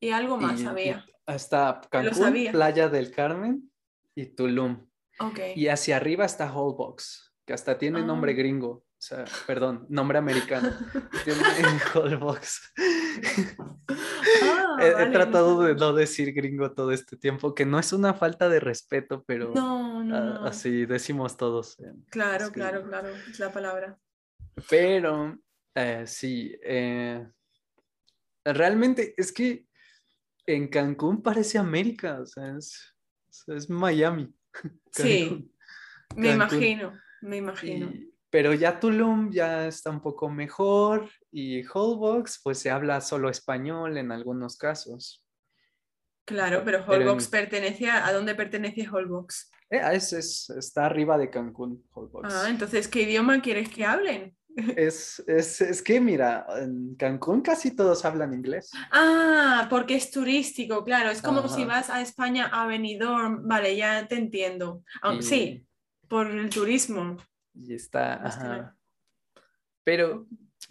y 0.00 0.10
algo 0.10 0.36
más 0.38 0.60
Y- 0.60 0.66
había. 0.66 1.06
hasta 1.26 1.80
Cancún. 1.90 2.32
Playa 2.50 2.88
del 2.88 3.10
Carmen 3.12 3.70
y 4.16 4.26
Tulum. 4.26 4.86
Ok. 5.20 5.38
Y 5.56 5.68
hacia 5.68 5.96
arriba 5.96 6.24
está 6.24 6.52
Holbox, 6.52 7.32
que 7.46 7.52
hasta 7.52 7.78
tiene 7.78 8.02
nombre 8.02 8.32
Ah. 8.32 8.36
gringo. 8.36 8.84
O 9.02 9.04
sea, 9.04 9.24
perdón, 9.48 9.84
nombre 9.88 10.16
americano. 10.18 10.70
Tiene 11.24 11.42
Holbox. 11.94 12.72
Ah, 13.88 14.76
he, 14.80 14.86
he 14.86 14.92
vale, 14.92 15.06
no 15.06 15.12
tratado 15.12 15.62
de 15.62 15.74
no 15.74 15.92
decir 15.92 16.32
gringo 16.32 16.72
todo 16.72 16.92
este 16.92 17.16
tiempo, 17.16 17.52
que 17.54 17.66
no 17.66 17.78
es 17.80 17.92
una 17.92 18.14
falta 18.14 18.48
de 18.48 18.60
respeto, 18.60 19.24
pero 19.26 19.52
No, 19.54 20.04
no, 20.04 20.20
no. 20.40 20.44
así 20.46 20.86
decimos 20.86 21.36
todos. 21.36 21.78
eh. 21.80 21.92
Claro, 22.10 22.44
es 22.44 22.50
claro, 22.50 22.84
claro, 22.84 23.08
es 23.08 23.38
la 23.40 23.52
palabra. 23.52 23.98
Pero 24.70 25.36
eh, 25.74 26.04
sí, 26.06 26.54
eh, 26.62 27.26
realmente 28.44 29.14
es 29.16 29.32
que 29.32 29.66
en 30.46 30.68
Cancún 30.68 31.22
parece 31.22 31.58
América, 31.58 32.20
o 32.20 32.26
sea, 32.26 32.56
es, 32.56 32.94
es 33.48 33.68
Miami. 33.70 34.32
Sí, 34.90 35.50
me 36.16 36.32
imagino, 36.32 36.98
me 37.20 37.36
imagino. 37.38 37.90
Y- 37.90 38.08
pero 38.30 38.54
ya 38.54 38.80
Tulum 38.80 39.30
ya 39.30 39.66
está 39.66 39.90
un 39.90 40.00
poco 40.00 40.30
mejor 40.30 41.10
y 41.30 41.62
Holbox 41.66 42.40
pues 42.42 42.58
se 42.58 42.70
habla 42.70 43.02
solo 43.02 43.28
español 43.28 43.98
en 43.98 44.10
algunos 44.10 44.56
casos. 44.56 45.22
Claro, 46.24 46.62
pero 46.64 46.82
pero 46.86 47.04
Holbox 47.04 47.24
en- 47.26 47.30
pertenece 47.30 47.90
a, 47.90 48.06
¿a 48.06 48.12
dónde 48.14 48.34
pertenece 48.34 48.88
Holbox? 48.88 49.50
Eh, 49.68 49.80
es, 49.92 50.12
es- 50.14 50.48
está 50.50 50.86
arriba 50.86 51.18
de 51.18 51.28
Cancún, 51.28 51.84
Holbox. 51.92 52.32
Ah, 52.32 52.46
entonces, 52.48 52.88
¿qué 52.88 53.02
idioma 53.02 53.42
quieres 53.42 53.68
que 53.68 53.84
hablen? 53.84 54.34
Es, 54.76 55.22
es, 55.26 55.60
es 55.60 55.82
que 55.82 56.00
mira, 56.00 56.46
en 56.58 56.94
Cancún 56.96 57.40
casi 57.40 57.74
todos 57.74 58.04
hablan 58.04 58.34
inglés. 58.34 58.70
Ah, 58.90 59.66
porque 59.70 59.94
es 59.96 60.10
turístico, 60.10 60.84
claro. 60.84 61.10
Es 61.10 61.22
como 61.22 61.48
si 61.48 61.64
vas 61.64 61.88
a 61.90 62.00
España 62.02 62.46
a 62.52 62.66
Benidorm. 62.66 63.46
Vale, 63.48 63.76
ya 63.76 64.06
te 64.06 64.16
entiendo. 64.16 64.84
Y- 65.18 65.22
Sí, 65.22 65.66
por 66.08 66.26
el 66.30 66.50
turismo. 66.50 67.16
Y 67.54 67.74
está, 67.74 68.26
ajá. 68.26 68.76
Pero, 69.84 70.26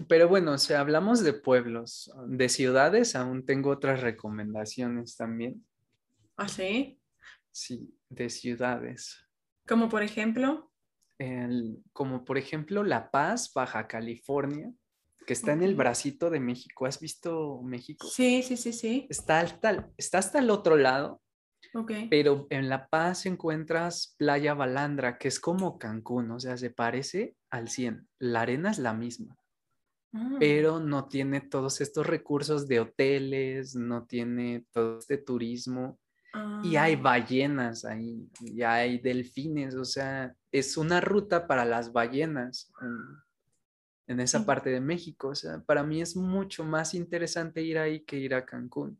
pero 0.07 0.27
bueno, 0.27 0.57
si 0.57 0.73
hablamos 0.73 1.23
de 1.23 1.33
pueblos, 1.33 2.11
de 2.27 2.49
ciudades, 2.49 3.15
aún 3.15 3.45
tengo 3.45 3.69
otras 3.71 4.01
recomendaciones 4.01 5.15
también. 5.17 5.65
¿Ah, 6.37 6.47
sí? 6.47 6.99
Sí, 7.51 7.93
de 8.09 8.29
ciudades. 8.29 9.25
Como 9.67 9.89
por 9.89 10.03
ejemplo. 10.03 10.70
El- 11.21 11.83
como 11.93 12.25
por 12.25 12.37
ejemplo 12.39 12.83
La 12.83 13.11
Paz, 13.11 13.51
Baja 13.53 13.87
California, 13.87 14.71
que 15.27 15.33
está 15.33 15.53
en 15.53 15.61
el 15.61 15.75
bracito 15.75 16.31
de 16.31 16.39
México. 16.39 16.87
¿Has 16.87 16.99
visto 16.99 17.61
México? 17.63 18.07
Sí, 18.07 18.41
sí, 18.41 18.57
sí, 18.57 18.73
sí. 18.73 19.05
Está 19.09 19.41
hasta, 19.41 19.91
está 19.97 20.17
hasta 20.17 20.39
el 20.39 20.49
otro 20.49 20.77
lado, 20.77 21.21
Ok. 21.75 21.91
pero 22.09 22.47
en 22.49 22.69
La 22.69 22.87
Paz 22.87 23.27
encuentras 23.27 24.15
Playa 24.17 24.55
Balandra, 24.55 25.19
que 25.19 25.27
es 25.27 25.39
como 25.39 25.77
Cancún, 25.77 26.31
o 26.31 26.39
sea, 26.39 26.57
se 26.57 26.71
parece 26.71 27.35
al 27.51 27.69
100. 27.69 28.07
La 28.17 28.41
arena 28.41 28.71
es 28.71 28.79
la 28.79 28.93
misma. 28.93 29.37
Ah, 30.13 30.37
pero 30.39 30.79
no 30.79 31.07
tiene 31.07 31.39
todos 31.39 31.79
estos 31.81 32.05
recursos 32.07 32.67
de 32.67 32.79
hoteles, 32.81 33.75
no 33.75 34.05
tiene 34.07 34.65
todo 34.71 34.97
este 34.99 35.17
turismo 35.17 35.99
y 36.63 36.75
hay 36.75 36.93
ah, 36.93 37.01
ballenas 37.01 37.83
ahí, 37.85 38.29
y 38.39 38.61
hay 38.61 38.99
delfines, 38.99 39.75
o 39.75 39.85
sea, 39.85 40.33
es 40.51 40.77
una 40.77 41.01
ruta 41.01 41.47
para 41.47 41.65
las 41.65 41.91
ballenas 41.91 42.71
en, 42.81 42.97
en 44.07 44.19
esa 44.19 44.39
Sí. 44.39 44.45
parte 44.45 44.69
de 44.69 44.79
México, 44.79 45.29
o 45.29 45.35
sea, 45.35 45.59
para 45.61 45.83
mí 45.83 46.01
es 46.01 46.15
mucho 46.15 46.63
más 46.63 46.93
interesante 46.93 47.61
ir 47.61 47.77
ahí 47.77 48.01
que 48.05 48.17
ir 48.17 48.33
a 48.33 48.45
Cancún. 48.45 48.99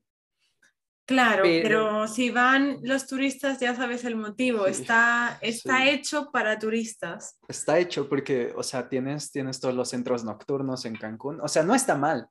Claro, 1.06 1.44
pero... 1.44 1.64
pero- 1.64 2.08
si 2.08 2.30
van 2.30 2.78
los 2.84 3.08
turistas, 3.08 3.60
ya 3.60 3.76
sabes 3.76 4.06
el 4.06 4.16
motivo. 4.16 4.66
Sí, 4.66 4.72
Está, 4.82 5.38
está 5.42 5.78
sí. 5.84 5.90
hecho 5.90 6.32
para 6.32 6.58
turistas. 6.60 7.38
Está 7.48 7.80
hecho 7.80 8.08
porque, 8.08 8.54
o 8.56 8.64
sea, 8.64 8.88
tienes, 8.88 9.32
tienes 9.32 9.60
todos 9.60 9.74
los 9.76 9.90
centros 9.90 10.24
nocturnos 10.24 10.86
en 10.86 10.96
Cancún, 10.96 11.42
o 11.42 11.48
sea, 11.48 11.64
no 11.64 11.76
está 11.76 11.96
mal, 11.98 12.28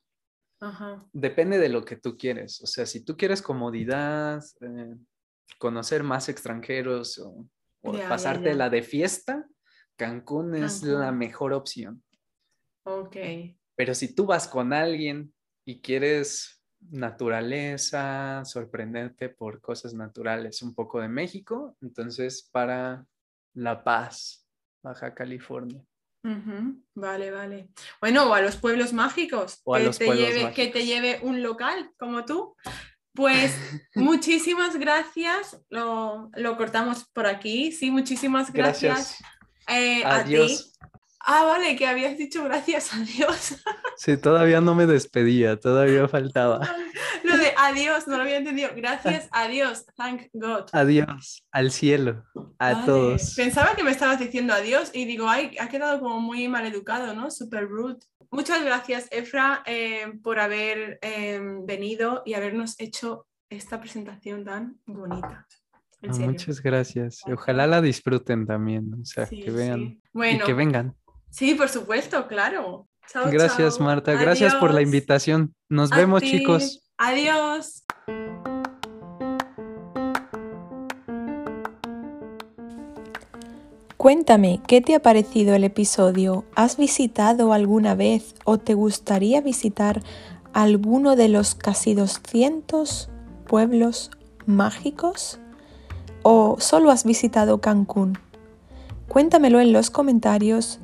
Ajá. 0.60 1.06
depende 1.12 1.58
de 1.58 1.70
lo 1.70 1.84
que 1.84 1.96
tú 1.96 2.18
quieres. 2.18 2.60
O 2.60 2.66
sea, 2.66 2.84
si 2.84 3.02
tú 3.02 3.16
quieres 3.16 3.40
comodidad, 3.40 4.42
eh, 4.60 4.96
conocer 5.58 6.02
más 6.02 6.28
extranjeros 6.28 7.18
o, 7.18 7.48
o 7.82 7.92
la 7.92 8.70
de 8.70 8.82
fiesta, 8.82 9.46
Cancún 9.96 10.54
es 10.54 10.82
la 10.82 11.12
mejor 11.12 11.52
opción. 11.52 12.02
Ok. 12.84 13.16
Pero 13.74 13.94
si 13.94 14.14
tú 14.14 14.26
vas 14.26 14.48
con 14.48 14.72
alguien 14.72 15.32
y 15.64 15.80
quieres 15.80 16.62
naturaleza, 16.90 18.42
sorprenderte 18.44 19.28
por 19.28 19.60
cosas 19.60 19.94
naturales, 19.94 20.62
un 20.62 20.74
poco 20.74 21.00
de 21.00 21.08
México, 21.08 21.76
entonces 21.80 22.48
para 22.50 23.06
La 23.54 23.84
Paz, 23.84 24.46
Baja 24.82 25.14
California. 25.14 25.84
Vale, 26.94 27.30
vale. 27.30 27.68
Bueno, 28.00 28.24
o 28.28 28.34
a 28.34 28.40
los 28.40 28.56
pueblos 28.56 28.92
mágicos, 28.92 29.60
O 29.64 29.74
a 29.74 29.78
que, 29.78 29.84
los 29.86 29.98
te 29.98 30.06
pueblos 30.06 30.28
lleve, 30.28 30.52
que 30.52 30.66
te 30.68 30.84
lleve 30.84 31.20
un 31.22 31.42
local 31.42 31.90
como 31.98 32.24
tú. 32.24 32.54
Pues 33.14 33.54
muchísimas 33.94 34.76
gracias. 34.76 35.60
Lo, 35.70 36.30
lo 36.34 36.56
cortamos 36.56 37.04
por 37.12 37.26
aquí. 37.26 37.72
Sí, 37.72 37.90
muchísimas 37.90 38.52
gracias, 38.52 39.18
Gracias. 39.18 39.22
eh, 39.68 40.04
a 40.04 40.24
ti. 40.24 40.36
Adiós. 40.36 40.72
Ah, 41.22 41.44
vale, 41.44 41.76
que 41.76 41.86
habías 41.86 42.16
dicho 42.16 42.42
gracias 42.44 42.92
a 42.94 42.98
Dios. 43.00 43.56
Sí, 43.96 44.16
todavía 44.16 44.60
no 44.60 44.74
me 44.74 44.86
despedía, 44.86 45.58
todavía 45.60 46.08
faltaba. 46.08 46.60
Lo 47.24 47.36
adiós, 47.66 48.06
no 48.06 48.16
lo 48.16 48.22
había 48.22 48.38
entendido. 48.38 48.70
Gracias 48.74 49.28
a 49.32 49.48
Dios, 49.48 49.86
thank 49.96 50.28
God. 50.32 50.66
Adiós, 50.72 51.46
al 51.52 51.70
cielo, 51.70 52.24
a 52.58 52.72
Vale. 52.72 52.86
todos. 52.86 53.34
Pensaba 53.34 53.74
que 53.74 53.82
me 53.82 53.90
estabas 53.90 54.18
diciendo 54.18 54.52
adiós 54.52 54.90
y 54.94 55.04
digo, 55.04 55.28
ay, 55.28 55.56
ha 55.58 55.68
quedado 55.68 56.00
como 56.00 56.20
muy 56.20 56.48
mal 56.48 56.66
educado, 56.66 57.14
¿no? 57.14 57.30
Super 57.30 57.68
rude. 57.68 57.98
Muchas 58.30 58.62
gracias, 58.64 59.08
Efra, 59.10 59.62
eh, 59.66 60.12
por 60.22 60.38
haber 60.38 60.98
eh, 61.02 61.40
venido 61.64 62.22
y 62.24 62.34
habernos 62.34 62.78
hecho 62.78 63.26
esta 63.48 63.80
presentación 63.80 64.44
tan 64.44 64.78
bonita. 64.86 65.46
Muchas 66.02 66.62
gracias. 66.62 67.20
Ojalá 67.26 67.66
la 67.66 67.80
disfruten 67.82 68.46
también, 68.46 68.94
o 69.02 69.04
sea, 69.04 69.26
que 69.26 69.50
vean 69.50 70.00
y 70.14 70.38
que 70.38 70.54
vengan. 70.54 70.94
Sí, 71.30 71.54
por 71.54 71.68
supuesto, 71.68 72.26
claro. 72.26 72.88
gracias, 73.30 73.80
Marta. 73.80 74.12
Gracias 74.12 74.54
por 74.54 74.72
la 74.72 74.82
invitación. 74.82 75.54
Nos 75.68 75.90
vemos, 75.90 76.22
chicos. 76.22 76.89
Adiós. 77.02 77.82
Cuéntame, 83.96 84.60
¿qué 84.66 84.82
te 84.82 84.94
ha 84.94 85.00
parecido 85.00 85.54
el 85.54 85.64
episodio? 85.64 86.44
¿Has 86.54 86.76
visitado 86.76 87.54
alguna 87.54 87.94
vez 87.94 88.34
o 88.44 88.58
te 88.58 88.74
gustaría 88.74 89.40
visitar 89.40 90.02
alguno 90.52 91.16
de 91.16 91.30
los 91.30 91.54
casi 91.54 91.94
200 91.94 93.08
pueblos 93.46 94.10
mágicos? 94.44 95.38
¿O 96.22 96.56
solo 96.58 96.90
has 96.90 97.04
visitado 97.04 97.62
Cancún? 97.62 98.18
Cuéntamelo 99.08 99.58
en 99.60 99.72
los 99.72 99.88
comentarios 99.88 100.80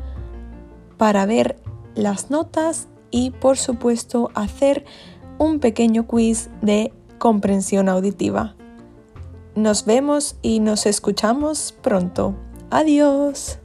para 0.96 1.26
ver 1.26 1.62
las 1.94 2.28
notas 2.28 2.88
y 3.12 3.30
por 3.30 3.56
supuesto 3.56 4.32
hacer 4.34 4.84
un 5.38 5.60
pequeño 5.60 6.08
quiz 6.08 6.50
de 6.60 6.92
comprensión 7.18 7.88
auditiva. 7.88 8.56
Nos 9.54 9.84
vemos 9.84 10.34
y 10.42 10.58
nos 10.58 10.86
escuchamos 10.86 11.72
pronto. 11.82 12.34
Adiós. 12.70 13.60